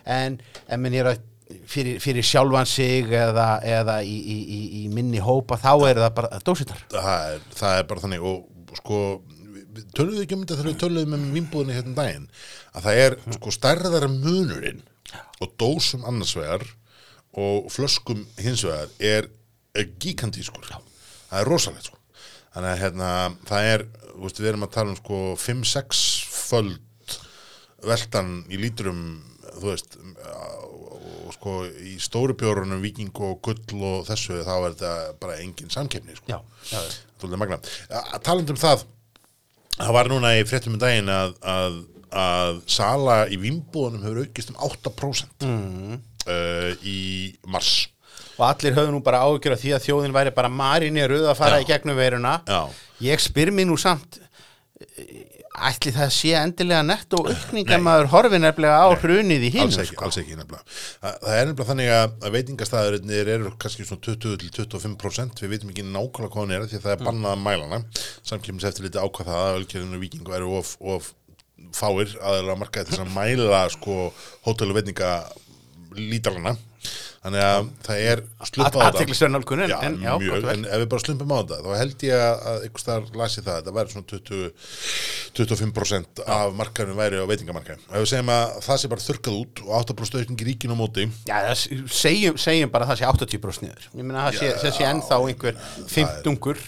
[0.08, 0.38] En,
[0.72, 1.24] en menn er að
[1.70, 6.40] fyrir, fyrir sjálfan sig eða, eða í, í, í, minni hópa þá er það bara
[6.48, 6.80] dósitar.
[6.94, 8.24] Það er, það er bara þannig.
[8.32, 9.02] Og sko,
[9.76, 12.28] við- við ekki um þetta þegar við töluðum um vinnbúðinni hérna um daginn
[12.76, 14.82] að það er sko stærðara munurinn
[15.44, 16.64] og dósum annars vegar
[17.36, 19.30] og flöskum hins vegar er, er
[20.00, 22.02] gigantískur það er rosalegt sko.
[22.56, 23.12] Þannig að hérna,
[23.50, 27.18] það er, veist, við erum að tala um sko 5-6 föld
[27.86, 29.02] veltan í lítrum
[29.56, 29.98] þú veist
[31.36, 36.16] sko í stóru bjórunum viking og gull og þessu þá er þetta bara engin samkeppni
[36.18, 36.40] sko.
[38.24, 38.86] Talandi um það,
[39.78, 41.80] það var núna í fréttum um daginn að, að,
[42.24, 46.00] að sala í vimbúðunum hefur aukist um 8% mm.
[46.28, 47.00] uh, í
[47.52, 47.74] mars
[48.36, 51.62] og allir höfðu nú bara ágjör af því að þjóðin væri bara marineruð að fara
[51.62, 51.64] Já.
[51.64, 52.36] í gegnum veiruna.
[52.48, 52.62] Já.
[53.06, 55.24] ég spyr mér nú samt eh,
[55.70, 57.76] ætli það sé endilega nett og aukning Nei.
[57.78, 60.64] að maður horfi nefnilega á hrunið í hinn alls ekki, alls ekki nefnilega.
[61.00, 65.88] Það, það er nefnilega þannig að, að veitingastæðurinnir eru kannski svona 20-25% við veitum ekki
[65.88, 67.82] nákvæmlega hvað hann er því að það er bannað að mæla hana.
[68.28, 71.14] Samkjöfnis eftir liti ákvað það að ölkerinu vikingu eru of, of
[71.76, 74.00] fáir aðeins að markaði til þess að mæla sko
[74.44, 75.12] hótel og veitinga
[75.96, 76.56] lítarana
[77.26, 81.04] þannig að það er slumpað á aðteklisverðnálkunin Já, en já, mjög, en ef við bara
[81.06, 84.10] slumpum á þetta þá held ég að, að einhvers þar lasi það þetta væri svona
[84.12, 84.52] 20,
[85.40, 89.64] 25% af markaðinu væri á veitingamarkaðin ef við segjum að það sé bara þurkað út
[89.66, 91.08] og 8% aukning í ríkinu á móti.
[91.28, 93.88] Já, það segjum, segjum bara að það sé 80% niður.
[93.96, 95.60] Ég meina það sé, Já, það sé ennþá einhver
[95.96, 96.62] fimmtungur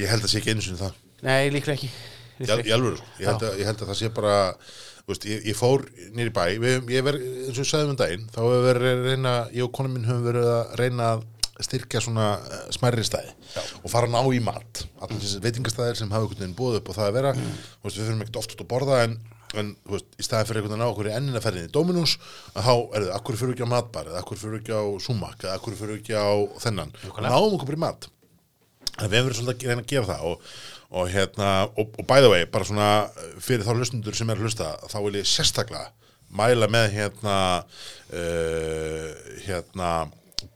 [0.00, 0.96] ég held að sé ekki einu sinni það.
[1.22, 1.90] Nei, líklega ekki
[2.40, 2.74] Líklega al- í ekki.
[2.78, 3.10] alvöru, sko.
[3.20, 4.36] ég, held að, ég held að það sé bara
[5.08, 5.84] veist, ég, ég fór
[6.16, 6.44] nýri bæ.
[6.62, 9.74] Við, ég ver, eins og sagðum um daginn þá hefur verið að reyna, ég og
[9.76, 11.28] konum minn höfum verið að reyna að
[11.62, 13.34] styrkja svona eh, smærri stæði
[13.82, 14.84] og fara ná í mat.
[15.02, 18.00] Allir þessi veitingastæðir sem hafa einhvern veginn búið upp og það að vera, þú veist,
[18.00, 19.18] við fyrir ekkert oft út að borða en,
[19.60, 22.16] en veist, í staðin fyrir einhvern veginn á okkur í ennina ferðinni Dominus
[22.54, 24.10] að þá, er þið, akkur fyrir ekki á matbar?
[24.10, 26.30] eða akkur fyrir ekki á Sumak eða akkur fyrir ekki á
[26.64, 28.08] þennan, náum okkur í mat.
[29.00, 30.48] Að við hefum verið svolítið að reyna að gera það og,
[30.92, 32.88] og hérna, og, og by the way bara svona
[33.40, 35.88] fyrir þá hlustundur sem er að hlusta þá vil ég sérstaklega
[36.36, 37.36] mæla með hérna
[38.12, 39.08] uh,
[39.46, 39.92] hérna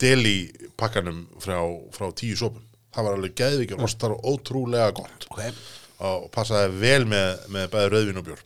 [0.01, 1.59] deli pakkanum frá,
[1.95, 2.65] frá tíu sopum.
[2.95, 5.29] Það var alveg geðvikið rostar og ótrúlega gott.
[5.31, 5.43] Ok.
[6.07, 8.41] og passaði vel með, með bæði rauðvin og bjór.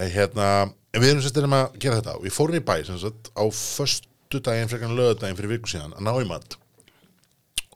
[0.00, 0.46] En hérna,
[0.92, 2.14] en við erum sérst að gera þetta.
[2.16, 5.72] Og ég fór inn í bæ sem sagt á föstu daginn frekar lögadaginn fyrir viku
[5.72, 6.56] síðan að ná í mat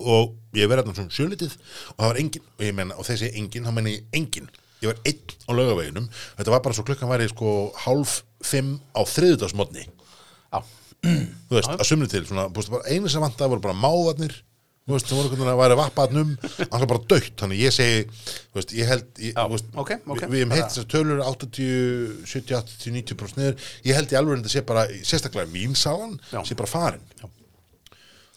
[0.04, 3.32] og ég verði þarna svona sjölitið og það var engin og ég menna, og þessi
[3.38, 4.50] engin, þá menna ég engin
[4.82, 6.06] ég var einn á laugaveginum
[6.38, 7.50] þetta var bara svo klukkan væri sko
[7.84, 10.62] hálf fimm á þriðudagsmotni Já.
[11.02, 14.34] þú veist, að sumni til svona, búst, bara einu sem vantaði voru bara máðarnir
[14.82, 18.00] þú veist, það voru veginn að væri vappaðnum hann var bara dögt, þannig ég segi
[18.10, 20.24] þú veist, ég held, ég, Já, veist, ok, ok.
[20.24, 24.42] við, hefum heitt þessar tölur 80, 70, 80, 90% niður ég held í alveg en
[24.42, 26.42] þetta sé bara, sérstaklega mín salan, Já.
[26.48, 27.06] sé bara farin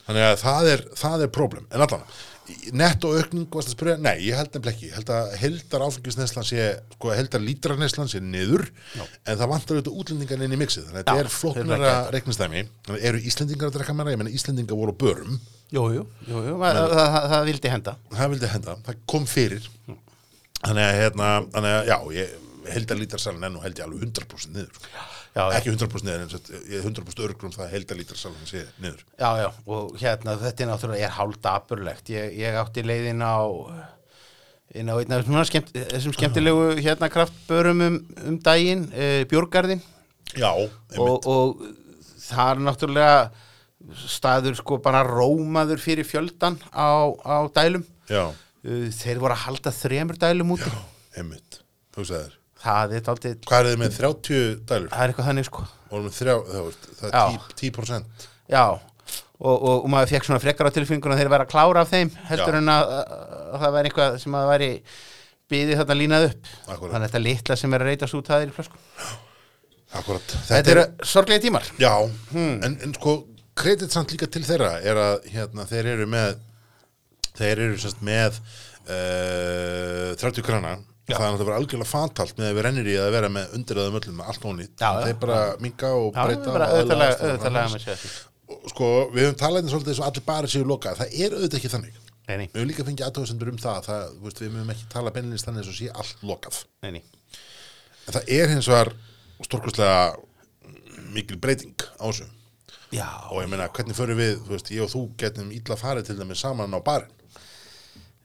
[0.05, 2.07] þannig að það er, það er problem, en allan
[2.77, 4.89] netto aukning, varst að spyrja, nei, ég held nefnilega ekki.
[4.91, 8.67] Ég held að heldar áfengisneslan sé sko, heldar lítraneslan sé niður
[8.99, 10.85] en það vantar auðvitað útlendingan inn í mixið.
[10.91, 14.13] Þannig að þetta Já, er þeir flóknara reiknistæmi þannig að eru Íslendingar að drekka meira,
[14.13, 15.39] ég menna Íslendingar voru á börum,
[15.73, 17.93] Jú, jú, jú, það, það, það, vildi henda.
[18.13, 18.75] Það vildi henda.
[18.85, 19.65] Það kom fyrir.
[20.61, 22.35] Þannig að, hérna, þannig að já, ég
[22.75, 24.85] heldar lítrasalan enn og held ég alveg 100% niður.
[24.93, 25.01] Já,
[25.35, 25.43] já.
[25.57, 29.03] ekki 100% niður, en svo, ég er 100% örgrum það að heldar lítrasalan sé niður.
[29.19, 33.37] Já, já, og hérna þetta er náttúrulega er hálfdaburlegt ég, ég átti leiðin á
[34.75, 39.83] inn á einn af svona skemmt, þessum skemmtilegu hérna kraftbörum um, um daginn, e, Björgarðin
[40.33, 43.19] já, einmitt, og, og það er náttúrulega
[44.09, 47.85] staður sko bara rómaður fyrir fjöldan á, á dælum.
[48.09, 48.33] Já,
[48.65, 50.71] Uh, þeir voru að halda þremur dælum úti.
[51.19, 51.59] Einmitt.
[51.93, 52.33] Þú sagðir
[52.65, 54.89] það er aldrei, Hvað er þið með 30 dælur?
[54.91, 57.23] það er eitthvað þannig sko Og með þrjá, það, veist, það Já.
[57.25, 58.29] er 10%, 10%.
[58.55, 58.63] Já,
[59.35, 61.91] og, og, og maður fekk svona frekar á tilfengun að þeir vera að klára af
[61.93, 62.61] þeim heldur Já.
[62.61, 64.69] en að, að það væri eitthvað sem að væri
[65.53, 66.91] byðið þarna línað upp Akkúrat.
[66.95, 68.81] þannig að þetta litla sem er að reytast út það er í flösku
[69.95, 70.33] Akkurat.
[70.49, 71.91] Þetta eru sorglega tímar Já,
[72.35, 73.13] en, en sko
[73.55, 76.39] kredit samt líka til þeirra er að hérna, þeir eru með
[77.37, 78.41] þeir eru semst með
[78.89, 80.73] uh, 30 krana
[81.05, 81.17] Já.
[81.19, 84.15] það er náttúrulega algjörlega fantalt með að við rennir í að vera með undiröðum öllum
[84.17, 84.89] með allt ónýtt já.
[85.05, 87.99] þeir bara minka og breyta með
[88.69, 91.59] sko, við höfum talað eins svolítið eins og allir bara séu lokað, það er auðvitað
[91.59, 91.97] ekki þannig.
[92.25, 95.17] Nei, nei, við höfum líka fengið aðtöðsendur um það, það veist, við höfum ekki talað
[95.17, 96.61] beinilins þannig eins og sé allt lokað.
[96.85, 97.03] Nei, nei.
[98.05, 98.93] En það er hins vegar
[99.45, 99.99] stórkostlega
[101.15, 102.29] mikil breyting á þessu.
[102.93, 106.09] Já, og ég meina hvernig förum við, þú veist, ég og þú getum illa farið
[106.09, 107.13] til dæmis saman á barinn.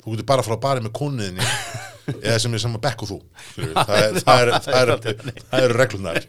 [0.00, 1.48] Þú getur bara að fara á barinn með konuðinni
[2.18, 3.18] eða sem er saman bekk og þú.
[3.86, 5.20] Það er, er, er,
[5.60, 6.20] eru reglunar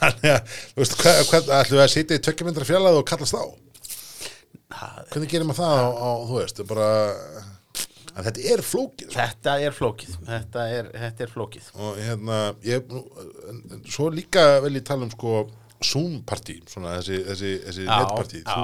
[0.00, 3.44] þannig að, þú veist, ætlum við að sitja í tveggjamendra fjallað og kallast á?
[5.12, 6.88] Hvernig gerir maður það á, þú veist, bara
[8.18, 9.18] en þetta er flókið sko.
[9.20, 11.70] þetta er flókið Þetta er, þetta er flókið.
[11.78, 12.96] Og hérna ég,
[13.86, 15.40] svo líka vel ég tala um sko
[15.78, 18.40] Zoom-partí, svona þessi, þessi, þessi netpartí.
[18.42, 18.62] Þú,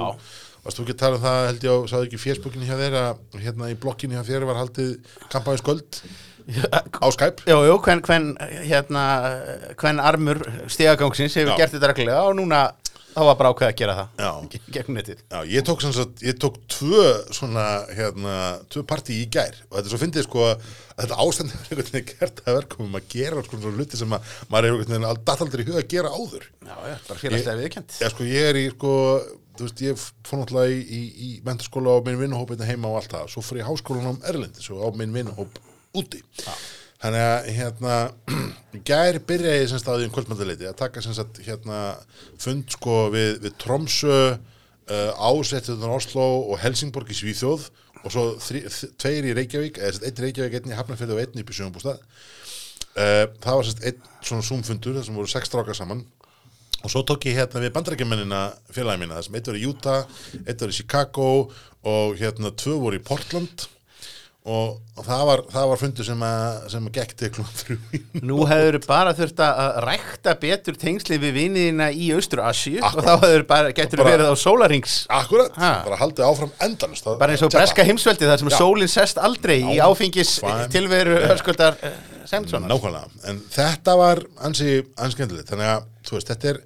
[0.65, 2.75] varst þú ekki að tala um það held ég á, sáðu ekki í fésbókinni hjá
[2.81, 3.03] þeirra
[3.39, 4.89] hérna í blokkinni hjá þeirra var haldið
[5.31, 5.99] kampaði sköld
[6.45, 7.45] á Skype.
[7.49, 8.31] Jú, jú, hvern, hvern,
[8.65, 9.03] hérna,
[9.79, 10.41] hvern armur
[10.71, 11.61] stigagangsins hefur Já.
[11.63, 12.63] gert þetta reglulega og núna
[13.15, 14.31] þá var bara ákveð að gera það Já.
[14.75, 15.21] Gegnum netið.
[15.31, 17.63] Já, ég tók sem sagt, ég tók tvö svona,
[17.95, 18.33] hérna,
[18.73, 20.65] tvö partí í gær og þetta er svo fyndið sko að
[20.99, 24.35] þetta ástand hefur einhvern veginn gert að verkum að gera sko svona hluti sem að
[24.51, 26.45] maður er einhvern veginn alltaf aldrei í huga að gera áður.
[26.61, 28.91] Já, já, bara félagslega viðkjönd Já, sko, ég er í, sko,
[29.55, 32.99] þú veist, ég fór náttúrulega í, í, í mentaskóla á minn vinnuhóp hérna heima og
[32.99, 35.61] allt það, svo fór ég í háskólan á Erlendis og á minn vinnuhóp
[36.01, 36.21] úti.
[37.05, 37.95] Þannig að hérna
[38.75, 41.81] í gær byrja ég sem staði um kvöldmæntaleiti að taka sem sagt hérna
[42.41, 47.67] fund sko við, við Tromsö uh, Ásettuðan Oslo og Helsingborg í Svíþjóð
[48.05, 48.63] og svo þri,
[49.01, 51.45] tveir í Reykjavík eða sem sagt, einn í Reykjavík, einn í Hafnarfjörði og einn í
[51.45, 56.03] Sjöfumbústað uh, það var sem sagt einn svona zoomfundur þar sem voru sex strákar saman.
[56.85, 58.41] Og svo tók ég hérna við bandarækjumennina
[58.73, 60.03] félagi mína, þessum eitt var í Utah
[60.43, 61.29] eitt var í Chicago
[61.85, 63.65] og hérna tvö voru í Portland
[64.45, 65.41] og, og það var,
[65.71, 67.77] var fundur sem að, sem að gekk til klúm þrjú
[68.29, 73.45] Nú hefur bara þurft að rækta betur tengsli við viniðina í Austur-Asju og þá hefur
[73.49, 75.71] bara, getur Bara- verið á sólarings Akkurat, Ha.
[75.87, 78.57] bara haldið áfram endalist bara eins og breska heimsveldi þar sem Já.
[78.61, 80.67] sólinn sest aldrei í Já, áfengis fine.
[80.73, 81.79] tilveru hörskuldar
[82.29, 86.61] Semssonar Nákvæmlega, en þetta var ansi anskendilegt, þannig að veist, þetta er,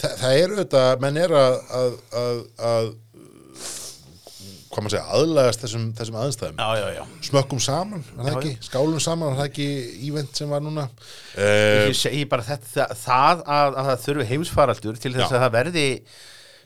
[0.00, 2.38] það, það er auðvitað, menn er að, að, að,
[2.72, 2.92] að
[4.72, 6.60] hvað maður segja, aðlagast þessum, þessum aðstæðum.
[7.28, 9.66] Smökkum saman, er það ekki, skálum saman er það ekki
[10.08, 10.86] ívent sem var núna?
[11.36, 15.36] Ég segi bara þetta, það, að, að það þurfi heimsfaraldur til þess Já.
[15.36, 15.86] að það verði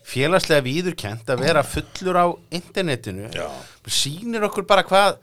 [0.07, 3.47] félagslega viðurkent að vera fullur á internetinu Já.
[3.91, 5.17] sýnir okkur bara hvað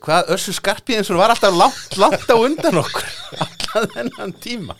[0.00, 3.04] hvað Össu Skarpíðinsson var alltaf langt, langt á undan okkur
[3.44, 4.76] allan þennan tíma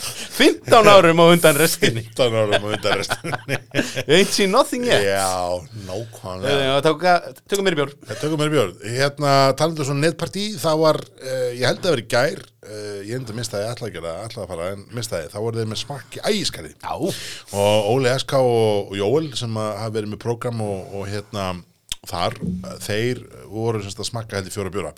[0.00, 2.04] 15 árum á undan restinni.
[2.16, 3.58] 15 árum og undan restinni.
[4.16, 5.04] Ain't seen nothing yet.
[5.04, 6.80] Já, nákvæmlega.
[7.50, 7.76] Tökum mér
[8.06, 12.04] Það tökum mér björn, hérna talandu svona netpartí, það var, uh, ég held að vera
[12.04, 15.60] í gær, uh, ég enda mistaði, ég ætla að að fara, en mistaði, þá voru
[15.60, 20.22] þeir með smakki ægiskari Já, og Óli SK og, og Jóel sem hafa verið með
[20.24, 21.50] prógram og, og hérna
[22.08, 22.38] þar,
[22.80, 24.92] þeir voru semst að smakka heldur fjóra bjóra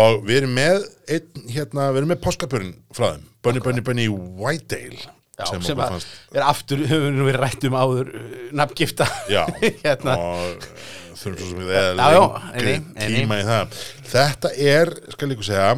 [0.00, 4.08] og við erum með einn, hérna, við erum með páskapurinn frá þeim, Bunny Bunny Bunny
[4.12, 5.02] Whitedale
[5.38, 9.06] já sem, sem, að fannst er aftur, höfum við verið rætt um áður uh, nafngifta
[9.30, 9.44] Já,
[9.84, 10.16] hérna.
[10.18, 10.88] og uh,
[11.18, 13.22] þurfum svo sem við eða lengri eini, eini.
[13.22, 13.78] tíma í það.
[14.08, 15.70] Þetta er, skal ég ykkur segja,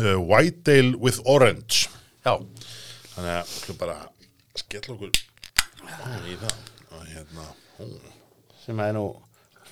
[0.00, 1.84] uh, Whitedale with Orange.
[2.24, 2.34] Já,
[3.14, 3.96] Þannig að við bara
[4.58, 6.56] skella okkur í það.
[6.94, 7.46] Og hérna,
[7.78, 7.84] ó,
[8.64, 9.04] sem að er nú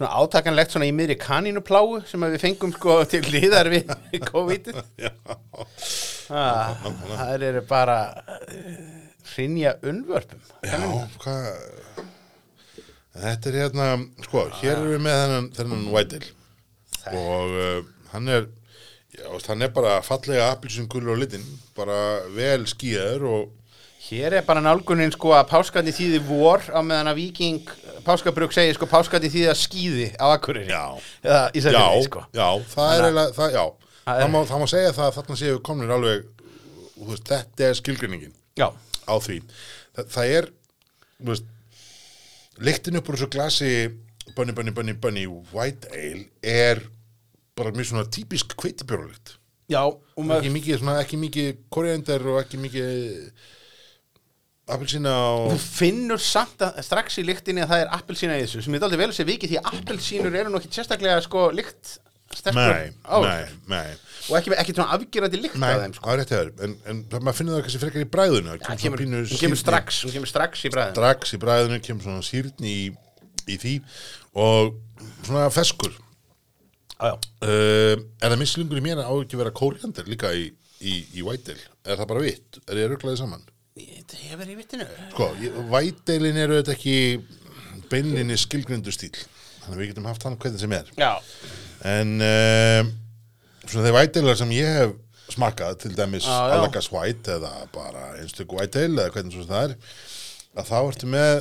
[0.02, 3.90] svona átakanlegt svona í miðri kanínupláu sem við fengum sko til liðar við
[4.32, 4.72] COVID
[6.32, 6.72] ah,
[7.14, 7.98] það eru bara
[9.32, 10.40] hrinja unnvörpum.
[10.66, 10.80] Já,
[11.22, 11.44] hvað,
[13.22, 13.86] þetta er hérna,
[14.26, 16.34] sko, hér erum við með þennan, þennan Whitedale
[17.12, 17.78] og uh,
[18.12, 18.50] hann er,
[19.14, 21.46] já, hann er bara fallega appilsum gulur á litin,
[21.78, 21.98] bara
[22.34, 23.50] vel skíðaður og
[24.02, 27.68] Hér er bara nálgunin sko að páskandi þýði vor á meðan að viking
[28.06, 30.84] páskabrug segir sko páskandi þýði að skýði á Akureyri Já.
[31.22, 33.64] eða í já, Sæfjörði sko já, það er eiginlega, það, já,
[34.02, 36.24] Það má, það má segja það að þarna séu komnir alveg,
[36.96, 38.66] þú veist, þetta er skilgrinningin Já,
[39.06, 39.36] á því.
[39.94, 40.48] Það, það er,
[41.22, 41.46] þú veist,
[42.66, 43.70] lyktin upp úr þessu glasi
[44.36, 46.82] Bunny, Bunny, Bunny, Bunny White Ale er
[47.58, 49.36] bara mjög svona típisk kveitibjórulykt.
[49.70, 52.90] já og maður Ekki mikið, svona, ekki mikið koriander og ekki mikið
[54.70, 55.50] appelsína og...
[55.52, 58.86] Þú finnur samt að strax í lyktinni að það er appelsína í þessu sem er
[58.86, 61.96] aldrei vel að segja vikið því að appelsínur eru nú ekki sérstaklega sko lykt
[62.32, 62.62] sterkur
[63.68, 63.82] nei.
[64.30, 66.14] og ekki, ekki svona afgerandi lykt Nei, af þeim sko.
[66.14, 69.26] það hefur, en, en maður finnur það kannski frekar í bræðinu, það Það kemur, kemur,
[69.32, 72.86] hún kemur strax, hún kemur strax í bræðin strax í bræðinu, kemur svona sýrni í,
[73.52, 73.74] í því
[74.42, 74.72] og
[75.26, 75.98] svona feskur.
[77.02, 77.16] Já.
[77.42, 80.46] Uh, er það mislingur í mér að á ekki að vera kóriander líka í,
[80.80, 81.66] í, í Whitedale?
[81.82, 82.62] Er það bara vitt?
[82.70, 83.42] Er ég rugglaði saman?
[83.72, 85.30] Hefur í vittinu Sko,
[85.72, 86.96] Whitedalein eru þetta ekki
[87.92, 89.12] beinlinni skilgrindu stíl,
[89.62, 90.90] þannig að við getum haft hann hvernig sem er.
[91.00, 91.12] Já,
[91.88, 92.90] En uh,
[93.66, 94.92] svona þeir Whitedale sem ég hef
[95.32, 96.26] smakkað, til dæmis.
[96.28, 99.74] Allagas White eða bara einstök Whitedale eða hvernig svo það er,
[100.52, 101.32] að þá ertu með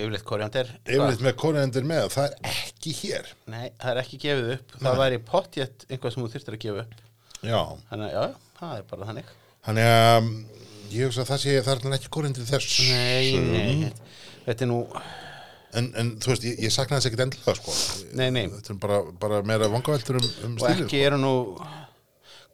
[0.00, 3.30] yfirleitt koriander yfirleitt með koriander með það er ekki hér.
[3.54, 4.74] Nei, það er ekki gefið upp.
[4.82, 6.96] Það væri pottjett einhvað sem þú þyrftir að gefa upp.
[7.46, 7.60] Já,
[7.92, 9.34] Þannig að, já, það er bara þannig.
[9.68, 10.32] Þannig að um,
[10.92, 12.76] ég hugsa að það sé það er ekki koriander í þess.
[12.92, 13.92] Nei, nei,
[14.46, 14.82] þetta- er nú
[15.76, 17.72] En, en þú veist, ég, ég sakna þess ekkert endilega sko.
[18.16, 18.46] Nei, nei.
[18.48, 20.86] Þetta er bara, bara meira vangaveltur um, um og stílinn.
[20.86, 21.32] ekki eru nú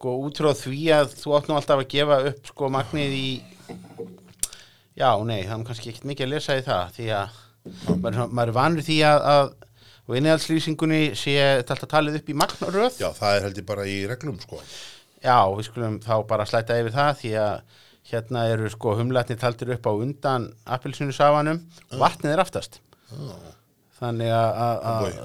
[0.05, 3.29] sko útráð því að þú átt nú alltaf að gefa upp sko magnið í
[5.01, 7.39] já, nei, það er kannski ekkert mikið að lesa í það því að
[8.03, 9.47] maður, maður er vanur því að, að
[10.05, 13.87] og inniðalslýsingunni sé þetta alltaf talið upp í magnaröð Já, það er held ég bara
[13.89, 14.61] í reglum sko.
[15.25, 17.81] Já, við skulum þá bara slæta yfir það því að
[18.11, 21.63] hérna eru sko humlatni taldir upp á undan appelsinusafanum,
[22.01, 22.81] vatnið er aftast.
[24.01, 25.19] Þannig að-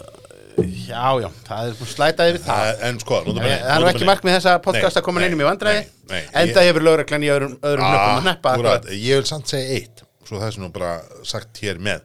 [0.59, 2.59] já, já, það er búin slæta yfir það.
[2.59, 5.47] Það, en sko, nú Það er ekki markmið þessa podcast að koma inn í mig
[5.47, 5.85] vandræði
[6.33, 8.93] enda ég- hefur lögreglan í öðrum, nöppum að neppa Akkurat, akkurat.
[8.93, 12.01] ég vil samt segja eitt svo það er nú bara sagt hér með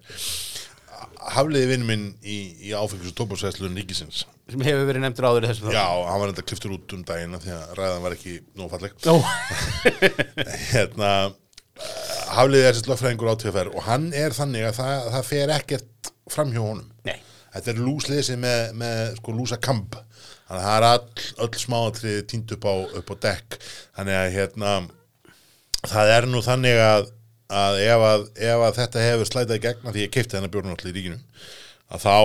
[1.33, 4.25] Hafliði vinn minn í, í áfengis og tóparsæslun ríkisins.
[4.51, 7.37] Sem hefur verið nefndur áður í þessu Já, hann var enda kliftur út um daginn
[7.37, 8.99] af því að ræðan var ekki nóg falleg.
[9.09, 9.15] Nó.
[10.75, 11.13] hérna
[12.35, 16.11] Hafliði er sérst lögfræðingur á TFR og hann er þannig að það, það fer ekkert
[16.35, 16.91] fram hjá honum.
[17.07, 17.17] Nei.
[17.55, 19.97] Þetta er lúsliðsi með, með sko lúsa kamp.
[20.45, 23.59] Þannig að það er all, öll smáatrið týnd upp á, upp á dekk.
[23.97, 24.73] Þannig að hérna
[25.89, 27.07] það er nú þannig að,
[27.53, 30.53] að, ef, að ef að þetta hefur slætað í gegn af því ég keipti þennan
[30.55, 31.21] bjórn allir í ríkinu
[31.93, 32.17] að þá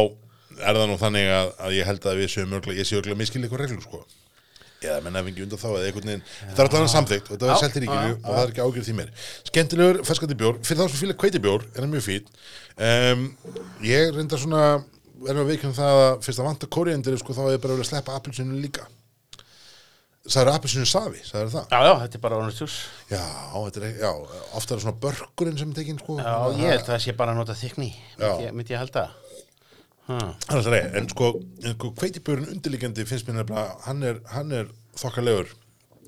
[0.60, 3.20] er það nú þannig að, að ég held að við séum örglega, ég sé örglega
[3.20, 4.02] miskil eitthvað reglur sko.
[4.80, 7.48] Eða menn ef ekki undan þá eða einhvern veginn þetta er alltaf samþygt og þetta
[7.48, 9.10] Já, var selt í ríkinu og það er ekki ágjörð því mér
[9.50, 12.30] skemmtilegur ferskandi bjór, fyrir þá sem fíla kveiti bjór er hann mjög fín
[12.88, 13.26] um,
[13.84, 14.62] ég reyndar svona
[15.28, 17.90] erum að veikjum það að fyrst að vanta kóriendur sko þá er ég bara að
[17.90, 18.88] sleppa appelsinu líka
[20.30, 22.78] sagður appelsinu safi, sagður það Já, já, þetta er bara juice
[23.10, 23.24] já,
[23.54, 24.12] þetta er, já,
[24.60, 27.42] ofta er svona börkurinn sem tekinn sko Já, ég held að það sé bara að
[27.42, 29.06] nota þykni myndi ég, ég halda
[30.10, 30.36] hmm.
[30.46, 31.32] Það er alltaf reyð, en sko,
[31.74, 35.56] sko kveitibjörn undirliggjandi finnst mér nefnilega, hann er, hann er þokkalegur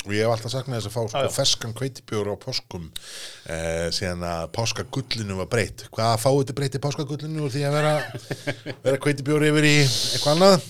[0.01, 1.33] og ég hef alltaf saknað þess að fá sko Já, já.
[1.35, 2.87] ferskan kveitibjör á páskum
[3.45, 5.85] eh, síðan að páskagullinu var breytt.
[5.93, 7.93] Hvað fáið þetta breytt í páskagullinu úr því að vera,
[8.87, 10.67] vera kveitibjör yfir í eitthvað annað?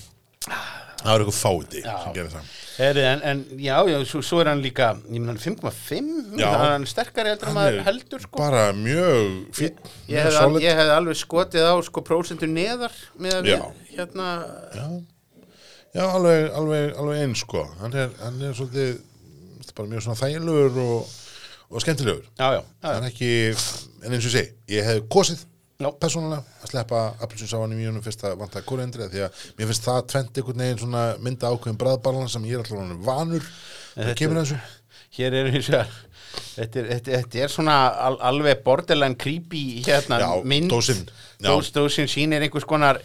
[1.02, 1.38] Það er eitthvað
[1.82, 1.94] Já.
[2.04, 2.50] sem gerir það.
[2.82, 6.48] Heri, en, en já, já, svo, svo er hann líka ég meina hann 5,5 Já.
[6.62, 10.30] hann er sterkari heldur en maður heldur sko bara mjög fín, ég
[10.64, 14.30] ég hef alveg skotið á sko prósentur neðar með að við hérna
[14.78, 14.88] Já,
[16.00, 17.66] já alveg, alveg, alveg eins sko.
[17.82, 18.94] Hann er, hann er svolítið,
[19.68, 21.16] er bara mjög svona þægilegur og,
[21.70, 22.28] og skemmtilegur.
[22.58, 22.64] já,
[22.96, 23.34] er ekki,
[24.06, 25.44] en eins og segi, ég hef kosið
[25.82, 25.90] Já.
[26.04, 30.06] persónulega að sleppa appelsinsávan í mínum fyrst að vanta kóriendri því að mér finnst það
[30.14, 33.50] tvent einhvern veginn svona mynda ákveðin bræðbarlan sem ég er alltaf vanur
[33.96, 34.62] það kemur að þessu
[35.18, 36.00] hér er eins og
[36.32, 37.76] Þetta þetta, er svona
[38.08, 42.08] al, alveg borderline creepy hérna mynd dósin.
[42.08, 43.02] Sýnir einhvers konar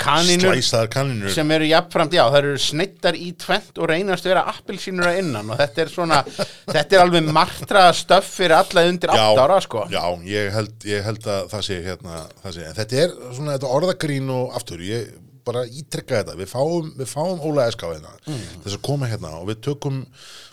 [0.00, 4.44] kaninur slæsaðar kanninur sem eru jafnframt, já, það eru snittar í tvent og reynast vera
[4.52, 6.20] appelsínur að innan og þetta er svona,
[6.74, 9.86] þetta er alveg martra stöff fyrir alla undir 8 ára sko.
[9.92, 13.56] já ég, held, ég held að það sé hérna, það sé, en þetta er svona
[13.56, 15.10] þetta orðagrín og aftur, ég
[15.46, 18.46] bara ítrekka þetta, við fáum, við fáum Óla Eská hérna, mm.
[18.64, 20.02] þess að koma hérna og við tökum,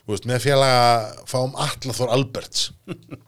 [0.06, 2.70] þú veist, með félaga fáum Allathor Alberts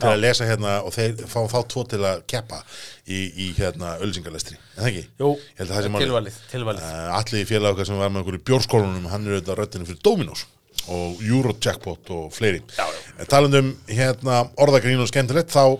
[0.00, 2.60] til að lesa hérna og þeir fáum þá tvo til að keppa
[3.04, 5.04] í, í hérna ölsingalestri, en það ekki?
[5.22, 5.30] Jú,
[5.60, 6.84] tilvalið, tilvalið.
[6.88, 10.04] Uh, allir félag okkar sem var með okkur í bjórskólanum hann er auðvitað röddinu fyrir
[10.04, 10.46] Dominos
[10.92, 13.12] og Eurojackpot og fleiri Já, já.
[13.22, 15.78] En talandum hérna orðagrín og skemmtilegt þá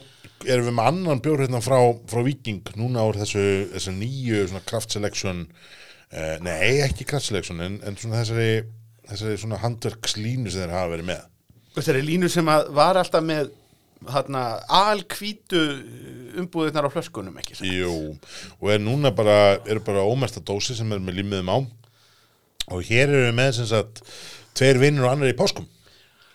[0.48, 3.44] erum við með annan bjór hérna frá, frá Viking núna úr þessu,
[3.74, 8.64] þessu nýju svona kraft selection uh, nei ekki kraft selection en, en svona þessari
[9.08, 13.50] þessari svona handverkslínu sem þeir hafa verið með er línu sem að var alltaf með
[14.08, 15.60] alkvítu
[16.40, 17.70] umbúðirnar á flöskunum ekki sant?
[17.70, 18.14] Jú,
[18.60, 21.58] og er núna bara, eru bara ómesta dósi sem er með límiðum á.
[22.74, 24.02] Og hér eru við með sem sagt
[24.56, 25.66] tveir vinnur og annar í páskum.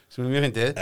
[0.09, 0.79] Sem er mjög fyndið.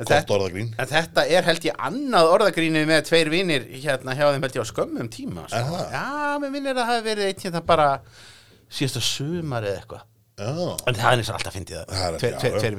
[0.00, 0.70] Þetta- orðagrín.
[0.80, 4.64] En þetta er held ég annað orðagrínið með tveir vinir hérna hjá þeim held ég
[4.64, 5.82] á skömmum tíma Er sko.
[5.92, 7.88] Já, mér minnir að það hafi verið eitt hérna bara
[8.70, 10.06] síðasta sumar eða eitthvað
[10.40, 10.50] Já,
[10.88, 12.76] En það er eins og alltaf fyndið Tveir, já, tveir,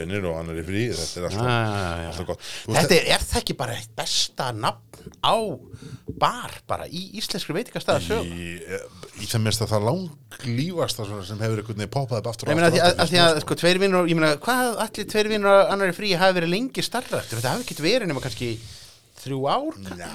[0.00, 2.48] vinnir og annar í frí Þetta er alltaf, Já, alltaf gott.
[2.66, 5.36] Þetta er, er það ekki bara eitt besta nafn á
[6.20, 8.54] bar bara í íslenskri veitingastæða sög í,
[9.20, 12.62] í þeim mest að það langlífasta svona sem hefur einhvern veginn poppað upp aftur og
[12.64, 15.74] aftur að, því að sko tveir vinnur og ég meina hvað allir tveir vinnur og
[15.74, 18.48] annar í frí hafi verið lengi starra þetta hafi ekki verið nema kannski
[19.24, 20.08] þrjú ár Já,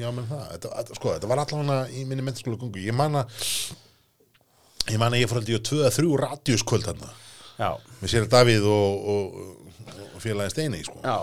[0.00, 0.46] já, menn það.
[0.54, 3.44] Þetta, Sko, þetta var allavega í minni mentaskóla gungu Ég man að
[4.88, 7.10] Ég man að ég fór aldrei tvö að þrjú radíuskvöld þarna.
[7.58, 7.70] Já,
[8.00, 9.38] með sér Davíð og, og,
[10.14, 11.00] og félagin Steini sko.
[11.02, 11.16] já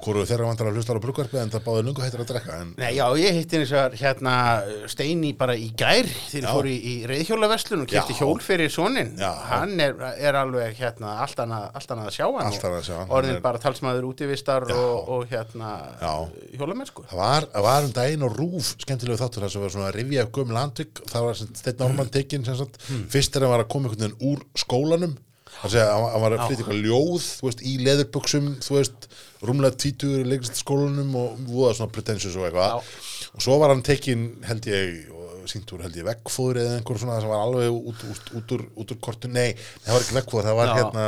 [0.00, 2.70] Hvoru þeirra vantar að hlustar á brugvarpi en það báði lungu hættir að drekka en
[2.80, 4.34] Nei, já, ég hitti eins og hérna
[4.90, 9.30] Steini bara í gær þegar fór í, í reyðhjólaverslun og kipti hjól fyrir sonin Já.
[9.50, 12.58] hann er, er alveg hérna allt annað, allt annað að sjá hann.
[12.60, 15.72] Að og orðin er- bara talsmaður útivistar og, og hérna
[16.56, 19.88] hjólamennsku Það var, það var um daginn og rúf skemmtilegu þáttur þar sem var svona
[19.90, 22.80] að rifja af gömul andvik það var steinn Norman tekinn sem sagt.
[23.12, 25.14] Fyrst er að var að koma einhvern veginn úr skólanum
[25.60, 29.08] það segja að hann var að flytja eitthvað ljóð þú veist, í leðurbuxum, þú veist
[29.40, 32.90] rúmlega tvítugur í leikast skólanum og voða svona pretentious og eitthvað.
[33.34, 35.08] Og svo var hann tekinn held ég
[35.50, 38.92] úr held ég veggfóður eða einhver svona sem var alveg út, út, út, úr, út
[38.92, 40.74] úr kortu, nei, það var ekki veggfóður það var Já.
[40.76, 41.06] hérna,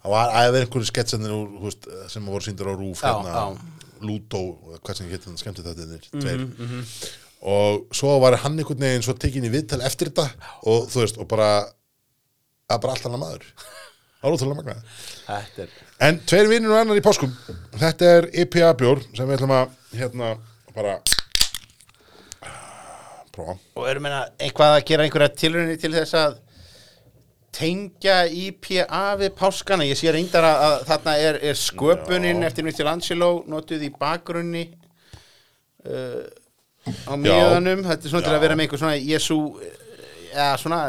[0.00, 1.76] það var aðeins einhverju sketsanir
[2.10, 3.76] sem voru sýndir á rúf Já, hérna, já.
[4.06, 4.40] Lútó,
[4.80, 6.42] hvað sem getur skemmt þetta Mhm, tveir.
[7.46, 10.26] og svo var hann einhvern veginn svo tekinn í viðtal eftir þetta
[10.66, 11.50] og þú veist, og bara
[12.72, 13.46] að bara allt annað maður
[14.26, 14.74] Það er ótrúlega magna
[15.26, 15.74] Þetta er
[16.06, 17.30] En tveir vinnir og annar í páskum.
[17.80, 20.32] Þetta er IPA bjór sem við ætlum að hérna
[20.76, 20.96] bara
[23.32, 23.54] prófa.
[23.78, 26.36] Og erum meina eitthvað að gera einhverja tilrunni til þess að
[27.56, 29.86] tengja IPA við páskana?
[29.88, 32.48] Ég sé reyndar að, að þarna er, er sköpunin Já.
[32.50, 34.66] eftir Michelangelo notuð í bakgrunni
[35.88, 36.28] uh,
[37.08, 37.86] á miðanum.
[37.88, 38.36] Þetta er svona til Já.
[38.36, 39.40] að vera með einhver svona Jésu
[40.36, 40.80] eða svona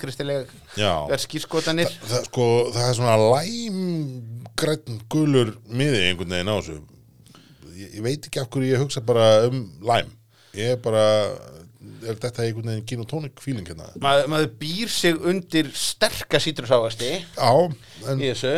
[0.00, 0.92] kristileg Já.
[1.10, 6.78] verðskýrskotanir það, sko, það er svona læmgræn gulur miði einhvern veginn á þessu.
[7.78, 10.10] Ég, ég veit ekki af hverju ég hugsa bara um læm.
[10.58, 11.04] Ég er bara
[12.02, 13.90] er þetta einhvern veginn gin og tónik feeling hérna?
[14.02, 17.52] Ma, maður býr sig undir sterka sítrusávasti já,
[18.10, 18.54] en í þessu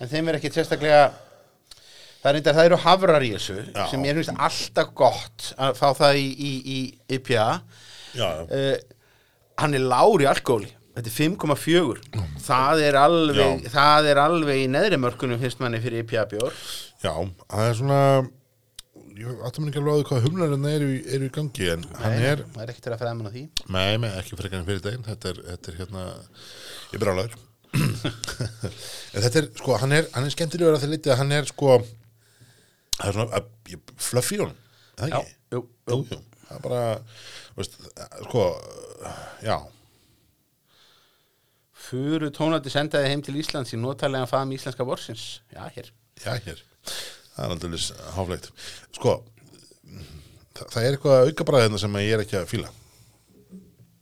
[0.00, 1.10] en þeim er ekki sérstaklega
[2.20, 3.84] það reyndar, það eru hafrar í þessu Já.
[3.90, 6.80] sem ég finnst alltaf gott að fá það í, í, í
[7.16, 7.46] IPA.
[8.20, 8.74] Uh,
[9.62, 10.70] hann er lágur í alkohóli.
[10.96, 12.00] Þetta er 5,4
[12.44, 13.70] það er alveg Já.
[13.76, 16.56] það er alveg í neðri mörkunum finnst manni fyrir IPA bjór.
[17.04, 17.12] Já,
[17.46, 18.00] það er svona
[19.20, 22.16] ég áttum ekki alveg á því hvað humlarinn eru, í- eru í gangi en hann
[22.16, 23.44] Nei, er það er ekkert að fræða mann á því.
[23.76, 25.06] Nei, með ekki frekar en fyrir daginn.
[25.06, 27.38] Þetta er, þetta er hérna ég er brálaður
[28.10, 31.46] en þetta er, sko, hann er, hann er skemmtilegur að þeir litið að hann er,
[31.52, 31.76] sko
[32.96, 35.36] það er svona, að, ég, fluff í honum er það ekki?
[35.54, 36.18] jú, Jú, jú,
[36.50, 36.82] það er bara
[37.56, 37.80] veist,
[38.26, 38.44] sko,
[39.46, 39.56] já.
[41.80, 45.40] Furu tónandi sendaði heim til Íslands í notalega faðum íslenska vorsins.
[45.54, 45.88] Já, hér.
[46.20, 46.60] Já, hér,
[47.32, 47.84] það er aldrei
[48.18, 48.50] háflegt,
[48.98, 49.20] sko
[50.60, 52.72] það, það er eitthvað aukabræðina sem ég er ekki að fíla.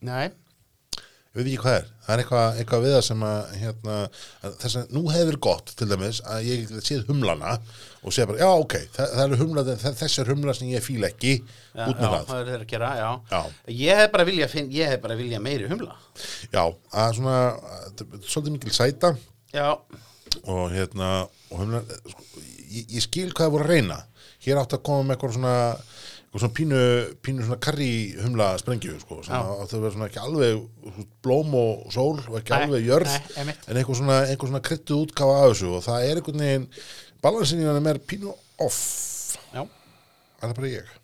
[0.08, 3.98] Nei, ég veit ekki hvað er, það er eitthvað, eitthvað við það sem að, hérna,
[4.42, 7.56] að þess að nú hefur gott til dæmis að ég séð humlana
[8.02, 9.64] og segja bara, já ok, það, það eru humla
[9.98, 12.64] þess er humla sem ég fíla ekki já, út með já, það, það er þeir
[12.64, 13.08] að gera, já.
[13.32, 13.40] Já.
[13.80, 15.96] Ég hef bara vilja, finn, ég hef bara vilja meiri humla.
[16.52, 16.62] Já,
[17.02, 17.38] að svona
[18.22, 19.14] svolítið mikil sæta.
[19.54, 19.68] Já,
[20.44, 21.10] og hérna
[21.50, 21.82] og humla,
[22.12, 22.28] sko,
[22.68, 24.00] ég, ég skil hvað það voru að reyna.
[24.46, 25.56] Hér átt að koma með eitthvað svona
[26.28, 26.80] eitthvað svona pínu,
[27.24, 27.90] pínu svona karri
[28.20, 29.54] humla sprengju, sko, sem Já.
[29.64, 33.14] átti að vera svona ekki alveg blóm og sól og ekki Nei, alveg jörð.
[33.38, 35.70] nei, en eitthvað svona, svona kryttuð útgáfa af þessu.
[35.78, 36.66] Og það er einhvern veginn
[37.24, 38.32] balansin í hann er pínu
[38.64, 38.80] off.
[39.52, 39.64] Já.
[40.38, 40.94] Það er bara ég?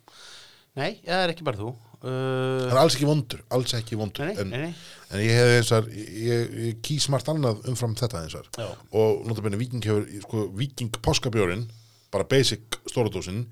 [0.74, 1.72] Nei, það er ekki bara þú.
[2.04, 4.26] Það uh, er alls ekki vondur, alls ekki vondur.
[4.26, 5.12] Nei, nei, en, nei, nei.
[5.14, 8.50] en ég hef og ég, ég kýs margt annað umfram þetta og.
[8.60, 8.66] Já.
[9.00, 11.64] og notabene viking hefur sko, viking páskabjórin
[12.12, 13.46] bara basic stóradósin